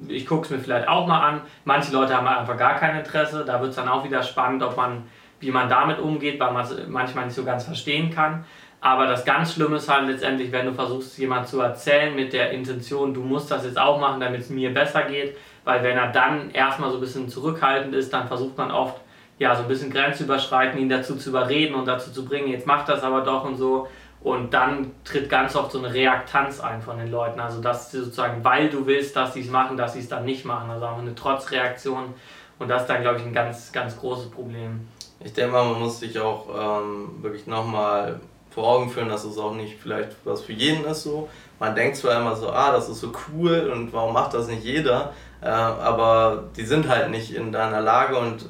ich 0.08 0.26
gucke 0.26 0.44
es 0.44 0.50
mir 0.50 0.58
vielleicht 0.58 0.88
auch 0.88 1.06
mal 1.06 1.20
an. 1.20 1.40
Manche 1.64 1.92
Leute 1.92 2.16
haben 2.16 2.26
einfach 2.26 2.56
gar 2.56 2.76
kein 2.76 2.98
Interesse. 2.98 3.44
Da 3.46 3.60
wird 3.60 3.70
es 3.70 3.76
dann 3.76 3.88
auch 3.88 4.04
wieder 4.04 4.22
spannend, 4.22 4.62
ob 4.62 4.76
man, 4.76 5.04
wie 5.40 5.50
man 5.50 5.68
damit 5.68 5.98
umgeht, 5.98 6.38
weil 6.38 6.52
man 6.52 6.64
es 6.64 6.74
manchmal 6.88 7.24
nicht 7.24 7.34
so 7.34 7.44
ganz 7.44 7.64
verstehen 7.64 8.10
kann. 8.10 8.44
Aber 8.80 9.06
das 9.06 9.24
ganz 9.24 9.54
Schlimme 9.54 9.76
ist 9.76 9.88
halt 9.88 10.06
letztendlich, 10.06 10.52
wenn 10.52 10.66
du 10.66 10.72
versuchst, 10.72 11.18
jemand 11.18 11.48
zu 11.48 11.60
erzählen 11.60 12.14
mit 12.14 12.32
der 12.32 12.50
Intention, 12.50 13.14
du 13.14 13.22
musst 13.22 13.50
das 13.50 13.64
jetzt 13.64 13.78
auch 13.78 13.98
machen, 13.98 14.20
damit 14.20 14.42
es 14.42 14.50
mir 14.50 14.72
besser 14.72 15.02
geht. 15.02 15.36
Weil 15.66 15.82
wenn 15.82 15.98
er 15.98 16.12
dann 16.12 16.52
erstmal 16.52 16.90
so 16.90 16.98
ein 16.98 17.00
bisschen 17.00 17.28
zurückhaltend 17.28 17.92
ist, 17.92 18.12
dann 18.12 18.28
versucht 18.28 18.56
man 18.56 18.70
oft, 18.70 19.00
ja, 19.40 19.52
so 19.56 19.62
ein 19.62 19.68
bisschen 19.68 19.90
grenzüberschreitend, 19.90 20.80
ihn 20.80 20.88
dazu 20.88 21.16
zu 21.16 21.30
überreden 21.30 21.74
und 21.74 21.86
dazu 21.86 22.12
zu 22.12 22.24
bringen, 22.24 22.46
jetzt 22.46 22.68
mach 22.68 22.84
das 22.84 23.02
aber 23.02 23.22
doch 23.22 23.44
und 23.44 23.56
so. 23.56 23.88
Und 24.22 24.54
dann 24.54 24.92
tritt 25.04 25.28
ganz 25.28 25.56
oft 25.56 25.72
so 25.72 25.78
eine 25.78 25.92
Reaktanz 25.92 26.60
ein 26.60 26.80
von 26.80 26.98
den 26.98 27.10
Leuten. 27.10 27.40
Also, 27.40 27.60
dass 27.60 27.90
sie 27.90 27.98
sozusagen, 27.98 28.44
weil 28.44 28.70
du 28.70 28.86
willst, 28.86 29.16
dass 29.16 29.34
sie 29.34 29.40
es 29.40 29.50
machen, 29.50 29.76
dass 29.76 29.94
sie 29.94 29.98
es 29.98 30.08
dann 30.08 30.24
nicht 30.24 30.44
machen. 30.44 30.70
Also 30.70 30.86
auch 30.86 30.98
eine 30.98 31.16
Trotzreaktion. 31.16 32.14
Und 32.60 32.68
das 32.68 32.82
ist 32.82 32.88
dann, 32.88 33.02
glaube 33.02 33.18
ich, 33.18 33.24
ein 33.24 33.32
ganz, 33.32 33.72
ganz 33.72 33.98
großes 33.98 34.30
Problem. 34.30 34.86
Ich 35.18 35.32
denke 35.32 35.50
mal, 35.50 35.64
man 35.64 35.80
muss 35.80 35.98
sich 35.98 36.16
auch 36.20 36.46
ähm, 36.80 37.22
wirklich 37.22 37.48
nochmal 37.48 38.20
vor 38.50 38.68
Augen 38.68 38.88
führen, 38.88 39.08
dass 39.08 39.24
es 39.24 39.36
auch 39.36 39.54
nicht 39.54 39.78
vielleicht 39.78 40.10
was 40.24 40.42
für 40.42 40.52
jeden 40.52 40.84
ist 40.84 41.02
so. 41.02 41.28
Man 41.58 41.74
denkt 41.74 41.96
zwar 41.96 42.20
immer 42.20 42.36
so, 42.36 42.50
ah, 42.50 42.72
das 42.72 42.88
ist 42.88 43.00
so 43.00 43.12
cool 43.28 43.70
und 43.72 43.92
warum 43.92 44.14
macht 44.14 44.32
das 44.32 44.46
nicht 44.46 44.62
jeder? 44.62 45.12
Äh, 45.42 45.46
aber 45.46 46.44
die 46.56 46.64
sind 46.64 46.88
halt 46.88 47.10
nicht 47.10 47.34
in 47.34 47.52
deiner 47.52 47.80
Lage 47.80 48.16
und 48.16 48.46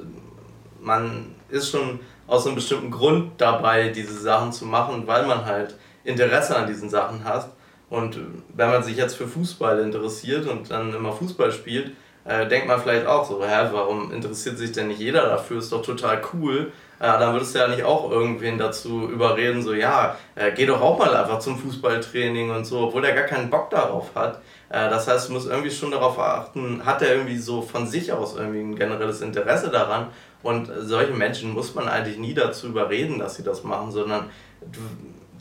man 0.81 1.35
ist 1.49 1.70
schon 1.70 2.01
aus 2.27 2.46
einem 2.46 2.57
bestimmten 2.57 2.90
Grund 2.90 3.33
dabei, 3.38 3.88
diese 3.88 4.18
Sachen 4.18 4.53
zu 4.53 4.66
machen, 4.66 5.07
weil 5.07 5.27
man 5.27 5.44
halt 5.44 5.77
Interesse 6.05 6.57
an 6.57 6.66
diesen 6.66 6.90
Sachen 6.90 7.25
hat. 7.25 7.51
Und 7.88 8.18
wenn 8.55 8.70
man 8.70 8.83
sich 8.83 8.96
jetzt 8.96 9.16
für 9.16 9.29
Fußball 9.29 9.79
interessiert 9.81 10.46
und 10.49 10.70
dann 10.70 10.92
immer 10.92 11.12
Fußball 11.12 11.53
spielt, 11.53 11.92
äh, 12.25 12.49
denkt 12.49 12.66
man 12.66 12.81
vielleicht 12.81 13.07
auch 13.07 13.25
so, 13.25 13.44
hä, 13.44 13.68
warum 13.70 14.12
interessiert 14.12 14.59
sich 14.59 14.72
denn 14.72 14.88
nicht 14.88 14.99
jeder 14.99 15.29
dafür? 15.29 15.59
Ist 15.59 15.70
doch 15.70 15.83
total 15.83 16.20
cool. 16.33 16.72
Äh, 16.99 17.05
dann 17.05 17.33
würdest 17.33 17.55
du 17.55 17.61
ja 17.61 17.68
nicht 17.68 17.85
auch 17.85 18.11
irgendwen 18.11 18.59
dazu 18.59 19.09
überreden, 19.09 19.62
so, 19.62 19.72
ja, 19.72 20.16
äh, 20.35 20.51
geh 20.51 20.66
doch 20.66 20.81
auch 20.81 20.99
mal 20.99 21.14
einfach 21.14 21.38
zum 21.38 21.59
Fußballtraining 21.59 22.51
und 22.51 22.64
so, 22.64 22.81
obwohl 22.81 23.03
der 23.03 23.14
gar 23.14 23.25
keinen 23.25 23.51
Bock 23.51 23.70
darauf 23.70 24.14
hat. 24.14 24.40
Äh, 24.68 24.90
das 24.90 25.09
heißt, 25.09 25.29
du 25.29 25.33
musst 25.33 25.48
irgendwie 25.48 25.70
schon 25.70 25.90
darauf 25.90 26.18
achten, 26.18 26.85
hat 26.85 27.02
er 27.02 27.14
irgendwie 27.14 27.38
so 27.38 27.62
von 27.62 27.87
sich 27.87 28.12
aus 28.12 28.37
irgendwie 28.37 28.61
ein 28.61 28.76
generelles 28.76 29.20
Interesse 29.20 29.70
daran 29.70 30.09
und 30.42 30.70
solche 30.81 31.12
Menschen 31.12 31.52
muss 31.52 31.74
man 31.74 31.88
eigentlich 31.88 32.18
nie 32.18 32.35
dazu 32.35 32.68
überreden, 32.68 33.18
dass 33.18 33.37
sie 33.37 33.42
das 33.42 33.64
machen, 33.64 33.90
sondern 33.90 34.26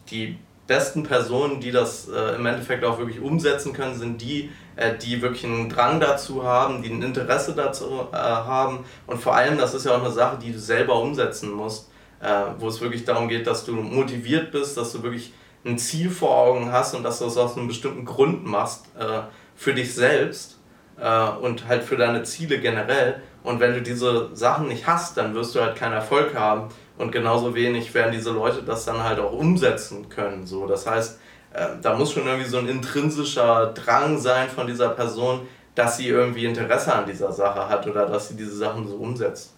die 0.09 0.37
besten 0.67 1.03
Personen, 1.03 1.59
die 1.59 1.71
das 1.71 2.07
äh, 2.09 2.35
im 2.35 2.45
Endeffekt 2.45 2.83
auch 2.83 2.97
wirklich 2.97 3.19
umsetzen 3.19 3.71
können, 3.71 3.95
sind 3.95 4.21
die, 4.21 4.49
äh, 4.75 4.97
die 4.97 5.21
wirklich 5.21 5.45
einen 5.45 5.69
Drang 5.69 5.99
dazu 5.99 6.43
haben, 6.43 6.81
die 6.81 6.89
ein 6.89 7.03
Interesse 7.03 7.53
dazu 7.53 8.07
haben. 8.11 8.83
Und 9.05 9.21
vor 9.21 9.35
allem, 9.35 9.59
das 9.59 9.75
ist 9.75 9.85
ja 9.85 9.95
auch 9.95 10.01
eine 10.01 10.11
Sache, 10.11 10.39
die 10.41 10.51
du 10.51 10.59
selber 10.59 10.99
umsetzen 10.99 11.51
musst, 11.51 11.89
wo 12.57 12.69
es 12.69 12.81
wirklich 12.81 13.05
darum 13.05 13.27
geht, 13.27 13.45
dass 13.45 13.65
du 13.65 13.73
motiviert 13.73 14.51
bist, 14.51 14.77
dass 14.77 14.93
du 14.93 15.03
wirklich 15.03 15.31
ein 15.65 15.77
Ziel 15.77 16.09
vor 16.09 16.37
Augen 16.37 16.71
hast 16.71 16.93
und 16.93 17.03
dass 17.03 17.19
du 17.19 17.25
das 17.25 17.37
aus 17.37 17.57
einem 17.57 17.67
bestimmten 17.67 18.05
Grund 18.05 18.45
machst 18.45 18.85
äh, 18.99 19.21
für 19.55 19.73
dich 19.73 19.93
selbst 19.93 20.59
äh, 20.99 21.27
und 21.41 21.67
halt 21.67 21.83
für 21.83 21.97
deine 21.97 22.23
Ziele 22.23 22.59
generell. 22.59 23.21
Und 23.43 23.59
wenn 23.59 23.73
du 23.73 23.81
diese 23.81 24.35
Sachen 24.35 24.67
nicht 24.67 24.87
hast, 24.87 25.17
dann 25.17 25.33
wirst 25.35 25.55
du 25.55 25.61
halt 25.61 25.75
keinen 25.75 25.93
Erfolg 25.93 26.35
haben. 26.35 26.69
Und 26.97 27.11
genauso 27.11 27.55
wenig 27.55 27.93
werden 27.93 28.11
diese 28.11 28.31
Leute 28.31 28.63
das 28.63 28.85
dann 28.85 29.03
halt 29.03 29.19
auch 29.19 29.33
umsetzen 29.33 30.07
können. 30.09 30.47
So, 30.47 30.65
das 30.65 30.87
heißt, 30.87 31.19
äh, 31.53 31.67
da 31.81 31.95
muss 31.95 32.13
schon 32.13 32.25
irgendwie 32.25 32.49
so 32.49 32.57
ein 32.57 32.67
intrinsischer 32.67 33.73
Drang 33.73 34.17
sein 34.19 34.49
von 34.49 34.67
dieser 34.67 34.89
Person, 34.89 35.41
dass 35.73 35.97
sie 35.97 36.07
irgendwie 36.07 36.45
Interesse 36.45 36.93
an 36.93 37.05
dieser 37.05 37.31
Sache 37.31 37.67
hat 37.67 37.85
oder 37.87 38.05
dass 38.05 38.29
sie 38.29 38.37
diese 38.37 38.55
Sachen 38.55 38.87
so 38.87 38.95
umsetzt. 38.95 39.53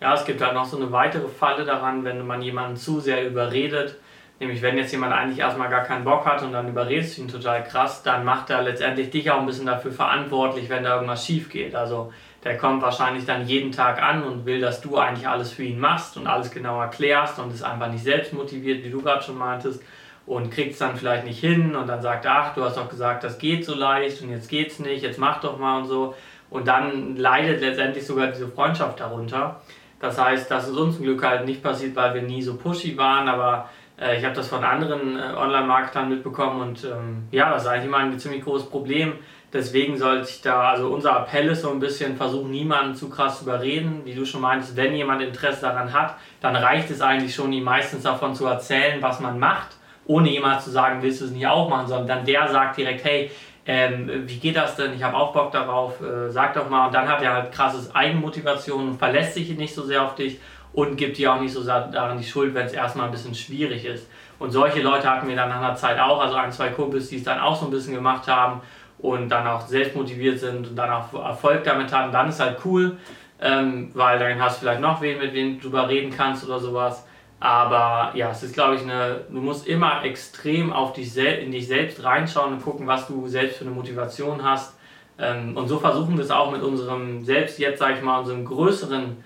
Ja, 0.00 0.14
es 0.14 0.24
gibt 0.24 0.42
halt 0.42 0.54
noch 0.54 0.64
so 0.66 0.76
eine 0.76 0.90
weitere 0.90 1.28
Falle 1.28 1.64
daran, 1.64 2.04
wenn 2.04 2.26
man 2.26 2.42
jemanden 2.42 2.76
zu 2.76 3.00
sehr 3.00 3.26
überredet. 3.26 3.96
Nämlich, 4.40 4.62
wenn 4.62 4.76
jetzt 4.76 4.90
jemand 4.90 5.12
eigentlich 5.12 5.38
erstmal 5.38 5.70
gar 5.70 5.84
keinen 5.84 6.04
Bock 6.04 6.26
hat 6.26 6.42
und 6.42 6.52
dann 6.52 6.68
überredest 6.68 7.16
du 7.16 7.22
ihn 7.22 7.28
total 7.28 7.62
krass, 7.62 8.02
dann 8.02 8.24
macht 8.24 8.50
er 8.50 8.62
letztendlich 8.62 9.10
dich 9.10 9.30
auch 9.30 9.38
ein 9.38 9.46
bisschen 9.46 9.66
dafür 9.66 9.92
verantwortlich, 9.92 10.68
wenn 10.68 10.82
da 10.82 10.94
irgendwas 10.94 11.24
schief 11.24 11.48
geht. 11.48 11.74
Also 11.74 12.12
der 12.42 12.58
kommt 12.58 12.82
wahrscheinlich 12.82 13.24
dann 13.24 13.46
jeden 13.46 13.70
Tag 13.72 14.02
an 14.02 14.24
und 14.24 14.44
will, 14.44 14.60
dass 14.60 14.80
du 14.80 14.98
eigentlich 14.98 15.26
alles 15.26 15.52
für 15.52 15.62
ihn 15.62 15.78
machst 15.78 16.16
und 16.16 16.26
alles 16.26 16.50
genau 16.50 16.80
erklärst 16.80 17.38
und 17.38 17.54
ist 17.54 17.62
einfach 17.62 17.88
nicht 17.90 18.02
selbst 18.02 18.32
motiviert, 18.32 18.84
wie 18.84 18.90
du 18.90 19.00
gerade 19.00 19.22
schon 19.22 19.38
meintest, 19.38 19.82
und 20.26 20.50
kriegt 20.50 20.72
es 20.72 20.78
dann 20.78 20.96
vielleicht 20.96 21.24
nicht 21.24 21.40
hin 21.40 21.76
und 21.76 21.86
dann 21.86 22.00
sagt, 22.00 22.26
ach, 22.26 22.54
du 22.54 22.64
hast 22.64 22.76
doch 22.76 22.88
gesagt, 22.88 23.24
das 23.24 23.38
geht 23.38 23.64
so 23.64 23.74
leicht 23.74 24.22
und 24.22 24.30
jetzt 24.30 24.48
geht's 24.48 24.78
nicht, 24.78 25.02
jetzt 25.02 25.18
mach 25.18 25.40
doch 25.40 25.58
mal 25.58 25.82
und 25.82 25.86
so. 25.86 26.14
Und 26.50 26.66
dann 26.66 27.16
leidet 27.16 27.60
letztendlich 27.60 28.06
sogar 28.06 28.28
diese 28.28 28.48
Freundschaft 28.48 29.00
darunter. 29.00 29.60
Das 30.00 30.18
heißt, 30.18 30.50
das 30.50 30.68
ist 30.68 30.76
uns 30.76 30.96
zum 30.96 31.04
Glück 31.04 31.22
halt 31.22 31.46
nicht 31.46 31.62
passiert, 31.62 31.96
weil 31.96 32.14
wir 32.14 32.22
nie 32.22 32.42
so 32.42 32.56
pushy 32.56 32.96
waren, 32.96 33.28
aber 33.28 33.68
äh, 34.00 34.18
ich 34.18 34.24
habe 34.24 34.34
das 34.34 34.48
von 34.48 34.64
anderen 34.64 35.18
äh, 35.18 35.34
Online-Marketern 35.36 36.08
mitbekommen 36.08 36.60
und 36.60 36.84
ähm, 36.84 37.24
ja, 37.30 37.50
das 37.50 37.62
ist 37.62 37.68
eigentlich 37.68 37.86
immer 37.86 37.98
ein 37.98 38.18
ziemlich 38.18 38.42
großes 38.42 38.68
Problem, 38.68 39.14
Deswegen 39.54 39.96
sollte 39.96 40.28
ich 40.28 40.42
da, 40.42 40.70
also 40.70 40.88
unser 40.88 41.16
Appell 41.16 41.46
ist 41.46 41.62
so 41.62 41.70
ein 41.70 41.78
bisschen, 41.78 42.16
versuchen 42.16 42.50
niemanden 42.50 42.96
zu 42.96 43.08
krass 43.08 43.38
zu 43.38 43.44
überreden. 43.44 44.02
Wie 44.04 44.12
du 44.12 44.26
schon 44.26 44.40
meintest, 44.40 44.76
wenn 44.76 44.96
jemand 44.96 45.22
Interesse 45.22 45.60
daran 45.60 45.92
hat, 45.92 46.16
dann 46.40 46.56
reicht 46.56 46.90
es 46.90 47.00
eigentlich 47.00 47.32
schon, 47.32 47.52
ihm 47.52 47.62
meistens 47.62 48.02
davon 48.02 48.34
zu 48.34 48.46
erzählen, 48.46 49.00
was 49.00 49.20
man 49.20 49.38
macht, 49.38 49.76
ohne 50.06 50.28
jemand 50.28 50.60
zu 50.60 50.72
sagen, 50.72 51.02
willst 51.02 51.20
du 51.20 51.26
es 51.26 51.30
nicht 51.30 51.46
auch 51.46 51.68
machen, 51.68 51.86
sondern 51.86 52.08
dann 52.08 52.24
der 52.24 52.48
sagt 52.48 52.78
direkt, 52.78 53.04
hey, 53.04 53.30
ähm, 53.64 54.24
wie 54.26 54.38
geht 54.40 54.56
das 54.56 54.74
denn? 54.74 54.92
Ich 54.92 55.04
habe 55.04 55.16
auch 55.16 55.32
Bock 55.32 55.52
darauf, 55.52 56.00
äh, 56.00 56.30
sag 56.30 56.54
doch 56.54 56.68
mal. 56.68 56.86
Und 56.86 56.92
dann 56.94 57.08
hat 57.08 57.22
er 57.22 57.34
halt 57.34 57.52
krasses 57.52 57.94
Eigenmotivation 57.94 58.88
und 58.88 58.98
verlässt 58.98 59.34
sich 59.34 59.56
nicht 59.56 59.72
so 59.72 59.84
sehr 59.84 60.02
auf 60.02 60.16
dich 60.16 60.40
und 60.74 60.96
gibt 60.96 61.18
dir 61.18 61.32
auch 61.32 61.40
nicht 61.40 61.52
so 61.52 61.64
daran 61.64 62.18
die 62.18 62.24
Schuld, 62.24 62.54
wenn 62.54 62.66
es 62.66 62.72
erstmal 62.72 63.06
ein 63.06 63.12
bisschen 63.12 63.34
schwierig 63.34 63.84
ist. 63.84 64.08
Und 64.38 64.50
solche 64.50 64.82
Leute 64.82 65.08
hatten 65.08 65.28
wir 65.28 65.36
dann 65.36 65.48
nach 65.48 65.62
einer 65.62 65.76
Zeit 65.76 65.98
auch, 65.98 66.20
also 66.20 66.34
ein, 66.34 66.50
zwei 66.50 66.68
Kumpels, 66.68 67.08
die 67.08 67.16
es 67.16 67.24
dann 67.24 67.38
auch 67.38 67.56
so 67.56 67.66
ein 67.66 67.70
bisschen 67.70 67.94
gemacht 67.94 68.26
haben 68.26 68.60
und 68.98 69.28
dann 69.28 69.46
auch 69.46 69.60
selbst 69.66 69.94
motiviert 69.94 70.40
sind 70.40 70.66
und 70.68 70.76
dann 70.76 70.90
auch 70.90 71.14
Erfolg 71.14 71.62
damit 71.64 71.92
haben, 71.92 72.10
dann 72.10 72.28
ist 72.28 72.40
halt 72.40 72.58
cool, 72.64 72.96
ähm, 73.40 73.90
weil 73.94 74.18
dann 74.18 74.42
hast 74.42 74.56
du 74.56 74.60
vielleicht 74.62 74.80
noch 74.80 75.00
wen, 75.00 75.18
mit 75.18 75.32
wem 75.32 75.60
du 75.60 75.68
drüber 75.68 75.88
reden 75.88 76.12
kannst 76.14 76.44
oder 76.44 76.58
sowas. 76.58 77.06
Aber 77.38 78.16
ja, 78.16 78.30
es 78.30 78.42
ist, 78.42 78.54
glaube 78.54 78.76
ich, 78.76 78.82
eine, 78.82 79.20
du 79.28 79.40
musst 79.40 79.68
immer 79.68 80.02
extrem 80.04 80.72
auf 80.72 80.94
dich 80.94 81.16
in 81.16 81.52
dich 81.52 81.68
selbst 81.68 82.02
reinschauen 82.02 82.54
und 82.54 82.62
gucken, 82.62 82.86
was 82.86 83.06
du 83.06 83.28
selbst 83.28 83.58
für 83.58 83.64
eine 83.64 83.74
Motivation 83.74 84.42
hast. 84.42 84.74
Ähm, 85.18 85.56
und 85.56 85.68
so 85.68 85.78
versuchen 85.78 86.16
wir 86.16 86.24
es 86.24 86.30
auch 86.30 86.50
mit 86.50 86.62
unserem, 86.62 87.24
selbst 87.24 87.58
jetzt, 87.58 87.78
sage 87.78 87.94
ich 87.94 88.02
mal, 88.02 88.18
unserem 88.20 88.44
größeren 88.44 89.22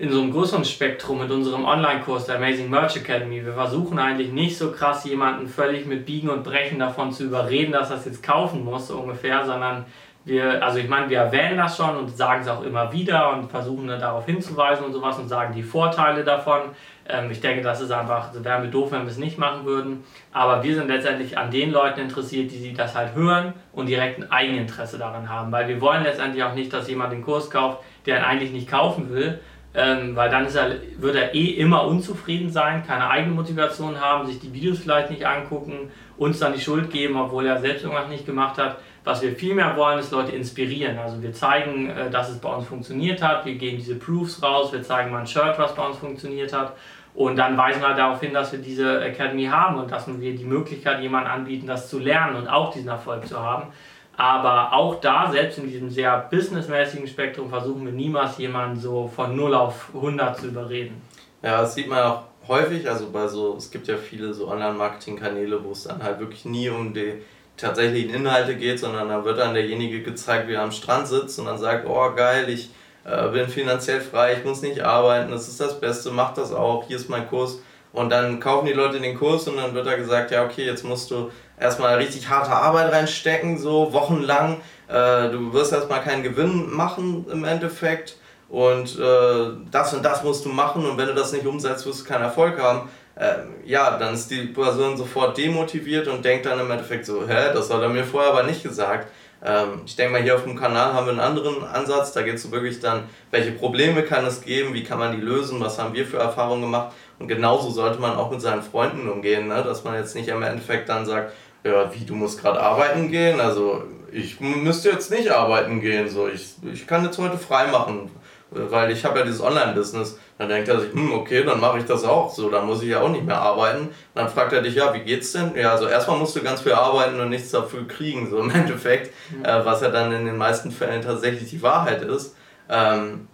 in 0.00 0.10
so 0.10 0.22
einem 0.22 0.32
größeren 0.32 0.64
Spektrum 0.64 1.18
mit 1.18 1.30
unserem 1.30 1.66
Online-Kurs, 1.66 2.24
der 2.24 2.36
Amazing 2.36 2.70
Merch 2.70 2.96
Academy. 2.96 3.44
Wir 3.44 3.52
versuchen 3.52 3.98
eigentlich 3.98 4.32
nicht 4.32 4.56
so 4.56 4.72
krass 4.72 5.04
jemanden 5.04 5.46
völlig 5.46 5.84
mit 5.84 6.06
Biegen 6.06 6.30
und 6.30 6.42
Brechen 6.42 6.78
davon 6.78 7.12
zu 7.12 7.24
überreden, 7.24 7.70
dass 7.70 7.90
er 7.90 7.96
es 7.96 8.06
jetzt 8.06 8.22
kaufen 8.22 8.64
muss, 8.64 8.88
so 8.88 8.96
ungefähr, 8.96 9.44
sondern 9.44 9.84
wir, 10.24 10.64
also 10.64 10.78
ich 10.78 10.88
meine, 10.88 11.10
wir 11.10 11.18
erwähnen 11.18 11.58
das 11.58 11.76
schon 11.76 11.98
und 11.98 12.16
sagen 12.16 12.40
es 12.40 12.48
auch 12.48 12.62
immer 12.62 12.90
wieder 12.90 13.30
und 13.34 13.50
versuchen 13.50 13.88
darauf 13.88 14.24
hinzuweisen 14.24 14.86
und 14.86 14.94
sowas 14.94 15.18
und 15.18 15.28
sagen 15.28 15.52
die 15.54 15.62
Vorteile 15.62 16.24
davon. 16.24 16.60
Ähm, 17.06 17.30
ich 17.30 17.40
denke, 17.40 17.62
das 17.62 17.82
ist 17.82 17.90
einfach, 17.90 18.28
also 18.28 18.42
wären 18.42 18.62
wir 18.62 18.70
doof, 18.70 18.92
wenn 18.92 19.02
wir 19.02 19.10
es 19.10 19.18
nicht 19.18 19.38
machen 19.38 19.66
würden. 19.66 20.04
Aber 20.32 20.62
wir 20.62 20.74
sind 20.74 20.88
letztendlich 20.88 21.36
an 21.36 21.50
den 21.50 21.72
Leuten 21.72 22.00
interessiert, 22.00 22.50
die 22.50 22.72
das 22.72 22.94
halt 22.94 23.14
hören 23.14 23.52
und 23.72 23.86
direkt 23.86 24.18
ein 24.18 24.30
Eigeninteresse 24.30 24.96
daran 24.96 25.28
haben. 25.28 25.52
Weil 25.52 25.68
wir 25.68 25.80
wollen 25.80 26.04
letztendlich 26.04 26.42
auch 26.42 26.54
nicht, 26.54 26.72
dass 26.72 26.88
jemand 26.88 27.12
den 27.12 27.22
Kurs 27.22 27.50
kauft, 27.50 27.82
der 28.06 28.18
ihn 28.18 28.24
eigentlich 28.24 28.52
nicht 28.52 28.68
kaufen 28.68 29.10
will, 29.10 29.40
ähm, 29.74 30.16
weil 30.16 30.30
dann 30.30 30.46
er, 30.46 30.76
wird 30.98 31.14
er 31.14 31.34
eh 31.34 31.46
immer 31.50 31.84
unzufrieden 31.86 32.50
sein, 32.50 32.84
keine 32.86 33.08
eigene 33.08 33.34
Motivation 33.34 34.00
haben, 34.00 34.26
sich 34.26 34.40
die 34.40 34.52
Videos 34.52 34.78
vielleicht 34.78 35.10
nicht 35.10 35.26
angucken, 35.26 35.90
uns 36.16 36.38
dann 36.38 36.52
die 36.52 36.60
Schuld 36.60 36.90
geben, 36.90 37.16
obwohl 37.16 37.46
er 37.46 37.60
selbst 37.60 37.84
irgendwas 37.84 38.08
nicht 38.08 38.26
gemacht 38.26 38.58
hat. 38.58 38.78
Was 39.04 39.22
wir 39.22 39.34
vielmehr 39.34 39.76
wollen, 39.76 39.98
ist 39.98 40.12
Leute 40.12 40.32
inspirieren. 40.32 40.98
Also 40.98 41.22
wir 41.22 41.32
zeigen, 41.32 41.88
äh, 41.88 42.10
dass 42.10 42.28
es 42.28 42.38
bei 42.38 42.54
uns 42.54 42.66
funktioniert 42.66 43.22
hat, 43.22 43.46
wir 43.46 43.54
geben 43.54 43.78
diese 43.78 43.94
Proofs 43.94 44.42
raus, 44.42 44.72
wir 44.72 44.82
zeigen 44.82 45.10
mal 45.10 45.20
ein 45.20 45.26
Shirt, 45.26 45.58
was 45.58 45.74
bei 45.74 45.86
uns 45.86 45.96
funktioniert 45.96 46.52
hat 46.52 46.74
und 47.14 47.36
dann 47.36 47.56
weisen 47.56 47.82
wir 47.82 47.94
darauf 47.94 48.20
hin, 48.20 48.32
dass 48.32 48.52
wir 48.52 48.60
diese 48.60 49.02
Academy 49.02 49.46
haben 49.46 49.78
und 49.78 49.90
dass 49.90 50.06
wir 50.06 50.34
die 50.34 50.44
Möglichkeit 50.44 51.00
jemandem 51.00 51.32
anbieten, 51.32 51.66
das 51.66 51.88
zu 51.88 51.98
lernen 51.98 52.36
und 52.36 52.48
auch 52.48 52.72
diesen 52.72 52.88
Erfolg 52.88 53.26
zu 53.26 53.38
haben. 53.38 53.72
Aber 54.20 54.74
auch 54.74 55.00
da, 55.00 55.30
selbst 55.32 55.56
in 55.56 55.66
diesem 55.66 55.88
sehr 55.88 56.28
businessmäßigen 56.30 57.08
Spektrum, 57.08 57.48
versuchen 57.48 57.86
wir 57.86 57.92
niemals 57.92 58.36
jemanden 58.36 58.78
so 58.78 59.08
von 59.08 59.34
0 59.34 59.54
auf 59.54 59.88
100 59.94 60.38
zu 60.38 60.48
überreden. 60.48 61.00
Ja, 61.42 61.62
das 61.62 61.74
sieht 61.74 61.88
man 61.88 62.02
auch 62.02 62.22
häufig. 62.46 62.86
Also 62.86 63.08
bei 63.10 63.26
so, 63.28 63.56
es 63.56 63.70
gibt 63.70 63.88
ja 63.88 63.96
viele 63.96 64.34
so 64.34 64.48
Online-Marketing-Kanäle, 64.48 65.64
wo 65.64 65.72
es 65.72 65.84
dann 65.84 66.02
halt 66.02 66.20
wirklich 66.20 66.44
nie 66.44 66.68
um 66.68 66.92
die 66.92 67.14
tatsächlichen 67.56 68.12
Inhalte 68.12 68.56
geht, 68.56 68.78
sondern 68.78 69.08
da 69.08 69.24
wird 69.24 69.38
dann 69.38 69.54
derjenige 69.54 70.02
gezeigt, 70.02 70.48
wie 70.48 70.52
er 70.52 70.64
am 70.64 70.72
Strand 70.72 71.08
sitzt 71.08 71.38
und 71.38 71.46
dann 71.46 71.56
sagt, 71.56 71.88
oh 71.88 72.14
geil, 72.14 72.50
ich 72.50 72.68
äh, 73.06 73.26
bin 73.28 73.48
finanziell 73.48 74.02
frei, 74.02 74.34
ich 74.34 74.44
muss 74.44 74.60
nicht 74.60 74.82
arbeiten, 74.82 75.30
das 75.30 75.48
ist 75.48 75.60
das 75.60 75.80
Beste, 75.80 76.10
mach 76.10 76.34
das 76.34 76.52
auch, 76.52 76.84
hier 76.86 76.96
ist 76.96 77.08
mein 77.08 77.26
Kurs. 77.26 77.62
Und 77.94 78.10
dann 78.10 78.38
kaufen 78.38 78.66
die 78.66 78.74
Leute 78.74 79.00
den 79.00 79.18
Kurs 79.18 79.48
und 79.48 79.56
dann 79.56 79.72
wird 79.72 79.86
da 79.86 79.96
gesagt, 79.96 80.30
ja 80.30 80.44
okay, 80.44 80.66
jetzt 80.66 80.84
musst 80.84 81.10
du 81.10 81.30
erstmal 81.60 81.96
richtig 81.96 82.28
harte 82.28 82.50
Arbeit 82.50 82.92
reinstecken, 82.92 83.58
so 83.58 83.92
wochenlang. 83.92 84.60
Äh, 84.88 85.30
du 85.30 85.52
wirst 85.52 85.72
erstmal 85.72 86.02
keinen 86.02 86.22
Gewinn 86.22 86.74
machen 86.74 87.26
im 87.30 87.44
Endeffekt 87.44 88.16
und 88.48 88.98
äh, 88.98 89.50
das 89.70 89.94
und 89.94 90.04
das 90.04 90.24
musst 90.24 90.44
du 90.44 90.48
machen 90.48 90.84
und 90.84 90.98
wenn 90.98 91.06
du 91.06 91.14
das 91.14 91.32
nicht 91.32 91.46
umsetzt, 91.46 91.86
wirst 91.86 92.00
du 92.00 92.04
keinen 92.04 92.22
Erfolg 92.22 92.60
haben. 92.60 92.88
Äh, 93.14 93.34
ja, 93.64 93.98
dann 93.98 94.14
ist 94.14 94.30
die 94.30 94.46
Person 94.46 94.96
sofort 94.96 95.36
demotiviert 95.36 96.08
und 96.08 96.24
denkt 96.24 96.46
dann 96.46 96.58
im 96.58 96.70
Endeffekt 96.70 97.06
so, 97.06 97.28
hä, 97.28 97.52
das 97.52 97.70
hat 97.70 97.82
er 97.82 97.88
mir 97.88 98.04
vorher 98.04 98.32
aber 98.32 98.42
nicht 98.44 98.62
gesagt. 98.62 99.08
Ähm, 99.44 99.82
ich 99.86 99.96
denke 99.96 100.12
mal, 100.12 100.22
hier 100.22 100.34
auf 100.34 100.44
dem 100.44 100.56
Kanal 100.56 100.92
haben 100.92 101.06
wir 101.06 101.12
einen 101.12 101.20
anderen 101.20 101.64
Ansatz. 101.64 102.12
Da 102.12 102.22
geht 102.22 102.34
es 102.34 102.50
wirklich 102.50 102.80
dann, 102.80 103.04
welche 103.30 103.52
Probleme 103.52 104.02
kann 104.02 104.24
es 104.26 104.42
geben, 104.42 104.74
wie 104.74 104.84
kann 104.84 104.98
man 104.98 105.12
die 105.12 105.20
lösen, 105.20 105.60
was 105.60 105.78
haben 105.78 105.94
wir 105.94 106.06
für 106.06 106.18
Erfahrungen 106.18 106.62
gemacht. 106.62 106.92
Und 107.18 107.28
genauso 107.28 107.70
sollte 107.70 108.00
man 108.00 108.16
auch 108.16 108.30
mit 108.30 108.40
seinen 108.40 108.62
Freunden 108.62 109.08
umgehen, 109.08 109.48
ne? 109.48 109.62
dass 109.62 109.84
man 109.84 109.94
jetzt 109.94 110.14
nicht 110.14 110.28
im 110.28 110.42
Endeffekt 110.42 110.88
dann 110.88 111.06
sagt, 111.06 111.32
ja, 111.64 111.92
wie, 111.94 112.04
du 112.04 112.14
musst 112.14 112.40
gerade 112.40 112.60
arbeiten 112.60 113.10
gehen? 113.10 113.40
Also, 113.40 113.82
ich 114.12 114.40
müsste 114.40 114.90
jetzt 114.90 115.10
nicht 115.10 115.30
arbeiten 115.30 115.80
gehen, 115.80 116.08
so, 116.08 116.28
ich, 116.28 116.54
ich 116.72 116.86
kann 116.86 117.04
jetzt 117.04 117.18
heute 117.18 117.38
frei 117.38 117.68
machen 117.68 118.10
weil 118.50 118.90
ich 118.90 119.04
habe 119.04 119.20
ja 119.20 119.24
dieses 119.24 119.40
Online-Business. 119.40 120.18
Dann 120.38 120.48
denkt 120.48 120.68
er 120.68 120.80
sich, 120.80 120.92
hm, 120.92 121.12
okay, 121.12 121.44
dann 121.44 121.60
mache 121.60 121.78
ich 121.78 121.84
das 121.84 122.04
auch. 122.04 122.32
So, 122.32 122.50
dann 122.50 122.66
muss 122.66 122.82
ich 122.82 122.88
ja 122.88 123.00
auch 123.00 123.08
nicht 123.08 123.24
mehr 123.24 123.40
arbeiten. 123.40 123.90
dann 124.14 124.28
fragt 124.28 124.52
er 124.52 124.62
dich, 124.62 124.74
ja, 124.74 124.92
wie 124.94 125.00
geht's 125.00 125.32
denn? 125.32 125.54
Ja, 125.54 125.72
also 125.72 125.86
erstmal 125.86 126.18
musst 126.18 126.34
du 126.36 126.42
ganz 126.42 126.62
viel 126.62 126.72
arbeiten 126.72 127.20
und 127.20 127.28
nichts 127.28 127.50
dafür 127.50 127.86
kriegen, 127.86 128.28
so 128.28 128.38
im 128.38 128.50
Endeffekt, 128.54 129.12
mhm. 129.30 129.44
äh, 129.44 129.64
was 129.64 129.82
ja 129.82 129.90
dann 129.90 130.12
in 130.12 130.24
den 130.24 130.36
meisten 130.36 130.70
Fällen 130.70 131.02
tatsächlich 131.02 131.50
die 131.50 131.62
Wahrheit 131.62 132.02
ist. 132.02 132.36
Ähm, 132.68 133.28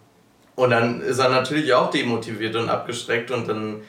und 0.54 0.70
dann 0.70 1.00
ist 1.02 1.18
er 1.18 1.28
natürlich 1.28 1.72
auch 1.74 1.90
demotiviert 1.90 2.56
und 2.56 2.68
abgestreckt 2.68 3.30
und 3.30 3.48
dann, 3.48 3.82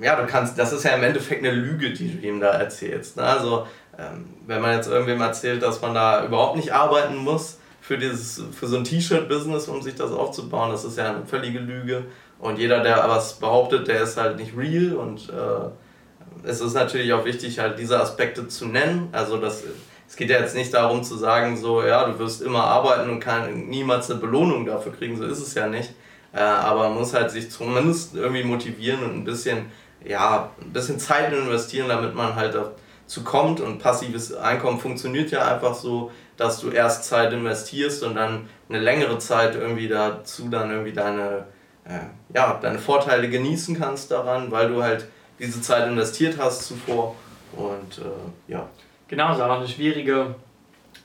ja, 0.00 0.16
du 0.16 0.26
kannst, 0.26 0.58
das 0.58 0.72
ist 0.72 0.84
ja 0.84 0.92
im 0.92 1.02
Endeffekt 1.02 1.44
eine 1.44 1.54
Lüge, 1.54 1.92
die 1.92 2.16
du 2.16 2.26
ihm 2.26 2.40
da 2.40 2.48
erzählst. 2.48 3.16
Ne? 3.16 3.24
Also, 3.24 3.66
ähm, 3.98 4.24
wenn 4.46 4.62
man 4.62 4.76
jetzt 4.76 4.88
irgendwem 4.88 5.20
erzählt, 5.20 5.62
dass 5.62 5.82
man 5.82 5.94
da 5.94 6.24
überhaupt 6.24 6.56
nicht 6.56 6.72
arbeiten 6.72 7.16
muss, 7.16 7.58
für, 7.82 7.98
dieses, 7.98 8.42
für 8.52 8.68
so 8.68 8.76
ein 8.76 8.84
T-Shirt-Business, 8.84 9.68
um 9.68 9.82
sich 9.82 9.96
das 9.96 10.12
aufzubauen. 10.12 10.70
Das 10.70 10.84
ist 10.84 10.96
ja 10.96 11.10
eine 11.10 11.26
völlige 11.26 11.58
Lüge. 11.58 12.04
Und 12.38 12.58
jeder, 12.58 12.80
der 12.80 12.96
was 13.08 13.34
behauptet, 13.34 13.88
der 13.88 14.02
ist 14.02 14.16
halt 14.16 14.36
nicht 14.36 14.56
real. 14.56 14.94
Und 14.94 15.28
äh, 15.28 16.48
es 16.48 16.60
ist 16.60 16.74
natürlich 16.74 17.12
auch 17.12 17.24
wichtig, 17.24 17.58
halt 17.58 17.78
diese 17.78 18.00
Aspekte 18.00 18.46
zu 18.46 18.66
nennen. 18.66 19.08
Also 19.10 19.36
das, 19.36 19.64
es 20.08 20.16
geht 20.16 20.30
ja 20.30 20.38
jetzt 20.38 20.54
nicht 20.54 20.72
darum 20.72 21.02
zu 21.02 21.16
sagen, 21.16 21.56
so, 21.56 21.82
ja, 21.82 22.04
du 22.04 22.18
wirst 22.20 22.40
immer 22.40 22.64
arbeiten 22.64 23.10
und 23.10 23.18
kann 23.18 23.66
niemals 23.68 24.10
eine 24.10 24.20
Belohnung 24.20 24.64
dafür 24.64 24.92
kriegen. 24.92 25.16
So 25.16 25.24
ist 25.24 25.40
es 25.40 25.54
ja 25.54 25.66
nicht. 25.66 25.92
Äh, 26.32 26.38
aber 26.38 26.88
man 26.88 26.98
muss 26.98 27.12
halt 27.12 27.32
sich 27.32 27.50
zumindest 27.50 28.14
irgendwie 28.14 28.44
motivieren 28.44 29.02
und 29.02 29.16
ein 29.16 29.24
bisschen, 29.24 29.66
ja, 30.06 30.50
ein 30.60 30.72
bisschen 30.72 30.98
Zeit 30.98 31.32
investieren, 31.32 31.88
damit 31.88 32.14
man 32.14 32.34
halt 32.34 32.54
dazu 32.54 33.24
kommt. 33.24 33.60
Und 33.60 33.78
passives 33.78 34.34
Einkommen 34.34 34.78
funktioniert 34.78 35.30
ja 35.30 35.46
einfach 35.46 35.74
so, 35.74 36.10
dass 36.36 36.60
du 36.60 36.70
erst 36.70 37.04
Zeit 37.04 37.32
investierst 37.32 38.02
und 38.02 38.14
dann 38.14 38.48
eine 38.68 38.78
längere 38.78 39.18
Zeit 39.18 39.54
irgendwie 39.54 39.88
dazu 39.88 40.48
dann 40.48 40.70
irgendwie 40.70 40.92
deine, 40.92 41.46
äh, 41.84 42.00
ja, 42.34 42.58
deine 42.60 42.78
Vorteile 42.78 43.28
genießen 43.28 43.78
kannst 43.78 44.10
daran, 44.10 44.50
weil 44.50 44.68
du 44.68 44.82
halt 44.82 45.06
diese 45.38 45.60
Zeit 45.60 45.86
investiert 45.86 46.36
hast 46.38 46.66
zuvor. 46.66 47.14
Und 47.56 47.98
äh, 47.98 48.52
ja. 48.52 48.68
Genau, 49.08 49.30
es 49.30 49.36
ist 49.36 49.42
auch 49.42 49.58
eine 49.58 49.68
schwierige 49.68 50.34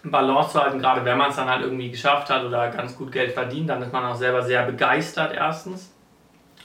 Balance 0.03 0.51
zu 0.51 0.61
halten, 0.61 0.79
gerade 0.79 1.03
wenn 1.03 1.17
man 1.17 1.29
es 1.29 1.35
dann 1.35 1.49
halt 1.49 1.61
irgendwie 1.61 1.91
geschafft 1.91 2.29
hat 2.29 2.43
oder 2.43 2.69
ganz 2.69 2.95
gut 2.95 3.11
Geld 3.11 3.33
verdient, 3.33 3.69
dann 3.69 3.81
ist 3.81 3.91
man 3.91 4.05
auch 4.05 4.15
selber 4.15 4.41
sehr 4.43 4.63
begeistert 4.63 5.33
erstens. 5.35 5.91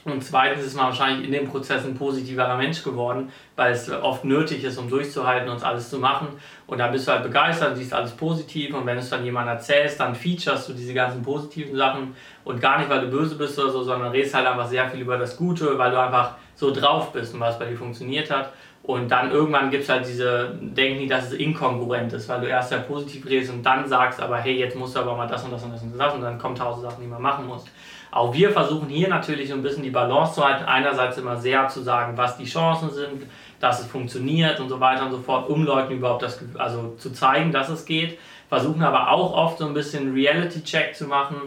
Und 0.05 0.21
zweitens 0.21 0.65
ist 0.65 0.75
man 0.75 0.87
wahrscheinlich 0.87 1.25
in 1.25 1.31
dem 1.31 1.47
Prozess 1.47 1.85
ein 1.85 1.95
positiverer 1.95 2.57
Mensch 2.57 2.83
geworden, 2.83 3.31
weil 3.55 3.71
es 3.71 3.89
oft 3.89 4.25
nötig 4.25 4.63
ist, 4.63 4.77
um 4.77 4.89
durchzuhalten 4.89 5.49
und 5.49 5.63
alles 5.63 5.89
zu 5.89 5.97
machen. 5.97 6.27
Und 6.67 6.79
da 6.79 6.87
bist 6.87 7.07
du 7.07 7.11
halt 7.13 7.23
begeistert, 7.23 7.77
siehst 7.77 7.93
alles 7.93 8.11
positiv 8.11 8.75
und 8.75 8.85
wenn 8.85 8.95
du 8.95 9.01
es 9.01 9.09
dann 9.09 9.23
jemandem 9.23 9.55
erzählst, 9.55 9.99
dann 10.01 10.13
featurest 10.13 10.67
du 10.67 10.73
diese 10.73 10.93
ganzen 10.93 11.21
positiven 11.21 11.77
Sachen 11.77 12.15
und 12.43 12.59
gar 12.59 12.79
nicht, 12.79 12.89
weil 12.89 13.01
du 13.01 13.07
böse 13.07 13.35
bist 13.35 13.57
oder 13.57 13.71
so, 13.71 13.83
sondern 13.83 14.11
redest 14.11 14.33
halt 14.33 14.45
einfach 14.45 14.67
sehr 14.67 14.89
viel 14.89 15.01
über 15.01 15.17
das 15.17 15.37
Gute, 15.37 15.77
weil 15.77 15.91
du 15.91 16.01
einfach 16.01 16.35
so 16.55 16.73
drauf 16.73 17.13
bist 17.13 17.33
und 17.33 17.39
was 17.39 17.57
bei 17.57 17.65
dir 17.65 17.77
funktioniert 17.77 18.29
hat. 18.29 18.51
Und 18.83 19.09
dann 19.09 19.31
irgendwann 19.31 19.69
gibt 19.69 19.83
es 19.83 19.89
halt 19.89 20.05
diese, 20.05 20.57
denken 20.59 21.07
dass 21.07 21.27
es 21.27 21.33
inkongruent 21.33 22.11
ist, 22.11 22.27
weil 22.27 22.41
du 22.41 22.47
erst 22.47 22.67
sehr 22.67 22.79
positiv 22.79 23.25
redest 23.25 23.53
und 23.53 23.63
dann 23.63 23.87
sagst, 23.87 24.19
aber 24.19 24.37
hey, 24.37 24.57
jetzt 24.57 24.75
musst 24.75 24.97
du 24.97 24.99
aber 24.99 25.15
mal 25.15 25.27
das 25.27 25.41
und 25.45 25.51
das 25.51 25.63
und 25.63 25.71
das 25.71 25.81
und 25.81 25.97
das 25.97 26.13
und 26.13 26.21
dann 26.21 26.37
kommen 26.37 26.55
tausend 26.55 26.83
Sachen, 26.83 27.01
die 27.01 27.07
man 27.07 27.21
machen 27.21 27.47
muss. 27.47 27.63
Auch 28.13 28.31
wir 28.31 28.51
versuchen 28.51 28.89
hier 28.89 29.07
natürlich 29.07 29.49
so 29.49 29.55
ein 29.55 29.63
bisschen 29.63 29.81
die 29.81 29.89
Balance 29.89 30.35
zu 30.35 30.45
halten. 30.45 30.65
Einerseits 30.65 31.17
immer 31.17 31.37
sehr 31.37 31.67
zu 31.67 31.81
sagen, 31.81 32.15
was 32.15 32.37
die 32.37 32.45
Chancen 32.45 32.91
sind, 32.91 33.23
dass 33.59 33.79
es 33.79 33.87
funktioniert 33.87 34.59
und 34.59 34.69
so 34.69 34.79
weiter 34.79 35.05
und 35.05 35.11
so 35.11 35.19
fort, 35.19 35.49
um 35.49 35.63
Leuten 35.63 35.93
überhaupt 35.93 36.21
das, 36.21 36.39
also 36.57 36.93
zu 36.97 37.11
zeigen, 37.11 37.51
dass 37.51 37.69
es 37.69 37.85
geht. 37.85 38.19
Versuchen 38.49 38.83
aber 38.83 39.09
auch 39.09 39.33
oft 39.33 39.57
so 39.57 39.65
ein 39.65 39.73
bisschen 39.73 40.13
Reality-Check 40.13 40.95
zu 40.95 41.05
machen 41.05 41.37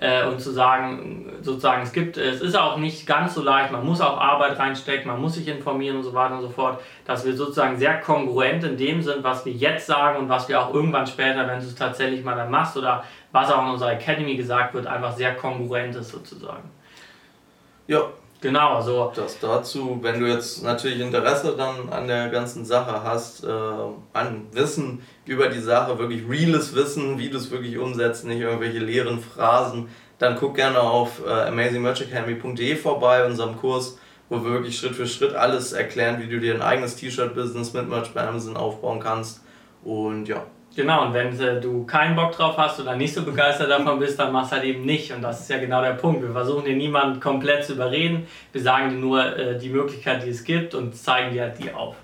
äh, 0.00 0.26
und 0.26 0.40
zu 0.40 0.50
sagen, 0.50 1.32
sozusagen, 1.40 1.82
es 1.82 1.92
gibt, 1.92 2.16
es 2.16 2.40
ist 2.40 2.56
auch 2.56 2.76
nicht 2.76 3.06
ganz 3.06 3.34
so 3.34 3.42
leicht, 3.42 3.70
man 3.70 3.86
muss 3.86 4.00
auch 4.00 4.18
Arbeit 4.18 4.58
reinstecken, 4.58 5.08
man 5.08 5.20
muss 5.20 5.34
sich 5.34 5.46
informieren 5.46 5.98
und 5.98 6.02
so 6.02 6.12
weiter 6.12 6.34
und 6.34 6.40
so 6.40 6.48
fort, 6.48 6.80
dass 7.04 7.24
wir 7.24 7.36
sozusagen 7.36 7.76
sehr 7.76 8.00
kongruent 8.00 8.64
in 8.64 8.76
dem 8.76 9.00
sind, 9.00 9.22
was 9.22 9.44
wir 9.44 9.52
jetzt 9.52 9.86
sagen 9.86 10.18
und 10.18 10.28
was 10.28 10.48
wir 10.48 10.60
auch 10.60 10.74
irgendwann 10.74 11.06
später, 11.06 11.46
wenn 11.46 11.60
du 11.60 11.66
es 11.66 11.76
tatsächlich 11.76 12.24
mal 12.24 12.34
dann 12.34 12.50
machst 12.50 12.76
oder 12.76 13.04
was 13.36 13.52
auch 13.52 13.62
in 13.62 13.70
unserer 13.70 13.92
Academy 13.92 14.34
gesagt 14.36 14.74
wird, 14.74 14.86
einfach 14.86 15.14
sehr 15.16 15.34
kongruent 15.36 15.94
ist 15.94 16.10
sozusagen. 16.10 16.70
Ja. 17.86 18.08
Genau, 18.42 18.82
so. 18.82 19.10
Das 19.16 19.38
dazu, 19.40 19.98
wenn 20.02 20.20
du 20.20 20.26
jetzt 20.26 20.62
natürlich 20.62 21.00
Interesse 21.00 21.54
dann 21.56 21.88
an 21.90 22.06
der 22.06 22.28
ganzen 22.28 22.66
Sache 22.66 23.02
hast, 23.02 23.44
äh, 23.44 23.48
an 24.12 24.46
Wissen 24.52 25.00
über 25.24 25.48
die 25.48 25.58
Sache, 25.58 25.98
wirklich 25.98 26.28
reales 26.28 26.74
Wissen, 26.74 27.18
wie 27.18 27.30
du 27.30 27.38
es 27.38 27.50
wirklich 27.50 27.78
umsetzt, 27.78 28.26
nicht 28.26 28.40
irgendwelche 28.40 28.78
leeren 28.78 29.20
Phrasen, 29.20 29.88
dann 30.18 30.36
guck 30.36 30.54
gerne 30.54 30.80
auf 30.80 31.22
äh, 31.26 31.48
amazingmerchacademy.de 31.48 32.76
vorbei, 32.76 33.24
unserem 33.24 33.56
Kurs, 33.56 33.98
wo 34.28 34.44
wir 34.44 34.50
wirklich 34.50 34.78
Schritt 34.78 34.94
für 34.94 35.06
Schritt 35.06 35.34
alles 35.34 35.72
erklären, 35.72 36.20
wie 36.20 36.28
du 36.28 36.38
dir 36.38 36.54
ein 36.54 36.62
eigenes 36.62 36.96
T-Shirt-Business 36.96 37.72
mit 37.72 37.88
Merch 37.88 38.12
bei 38.12 38.26
Amazon 38.28 38.56
aufbauen 38.56 39.00
kannst. 39.00 39.42
Und 39.82 40.28
ja, 40.28 40.44
Genau, 40.76 41.06
und 41.06 41.14
wenn 41.14 41.40
äh, 41.40 41.58
du 41.58 41.86
keinen 41.86 42.14
Bock 42.14 42.32
drauf 42.32 42.58
hast 42.58 42.78
oder 42.78 42.96
nicht 42.96 43.14
so 43.14 43.24
begeistert 43.24 43.70
davon 43.70 43.98
bist, 43.98 44.18
dann 44.18 44.30
machst 44.30 44.52
du 44.52 44.56
halt 44.56 44.66
eben 44.66 44.84
nicht. 44.84 45.10
Und 45.10 45.22
das 45.22 45.40
ist 45.40 45.48
ja 45.48 45.56
genau 45.56 45.80
der 45.80 45.94
Punkt. 45.94 46.20
Wir 46.20 46.32
versuchen 46.32 46.66
dir 46.66 46.76
niemanden 46.76 47.18
komplett 47.18 47.64
zu 47.64 47.72
überreden. 47.72 48.26
Wir 48.52 48.60
sagen 48.60 48.90
dir 48.90 48.96
nur 48.96 49.36
äh, 49.36 49.58
die 49.58 49.70
Möglichkeit, 49.70 50.22
die 50.22 50.28
es 50.28 50.44
gibt 50.44 50.74
und 50.74 50.94
zeigen 50.94 51.32
dir 51.32 51.44
halt 51.44 51.58
die 51.58 51.72
auf. 51.72 51.96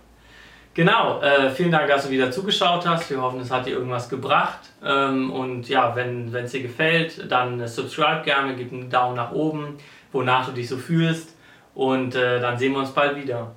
Genau, 0.73 1.21
äh, 1.21 1.51
vielen 1.51 1.71
Dank, 1.71 1.87
dass 1.87 2.07
du 2.07 2.11
wieder 2.11 2.31
zugeschaut 2.31 2.89
hast. 2.89 3.11
Wir 3.11 3.21
hoffen, 3.21 3.41
es 3.41 3.51
hat 3.51 3.67
dir 3.67 3.73
irgendwas 3.73 4.09
gebracht. 4.09 4.61
Ähm, 4.83 5.31
und 5.31 5.69
ja, 5.69 5.95
wenn 5.95 6.35
es 6.35 6.53
dir 6.53 6.63
gefällt, 6.63 7.31
dann 7.31 7.69
subscribe 7.69 8.23
gerne, 8.25 8.57
gib 8.57 8.73
einen 8.73 8.89
Daumen 8.89 9.17
nach 9.17 9.33
oben, 9.33 9.77
wonach 10.13 10.47
du 10.47 10.53
dich 10.53 10.71
so 10.71 10.79
fühlst. 10.79 11.37
Und 11.75 12.15
äh, 12.15 12.41
dann 12.41 12.57
sehen 12.57 12.73
wir 12.73 12.79
uns 12.79 12.93
bald 12.93 13.17
wieder. 13.17 13.53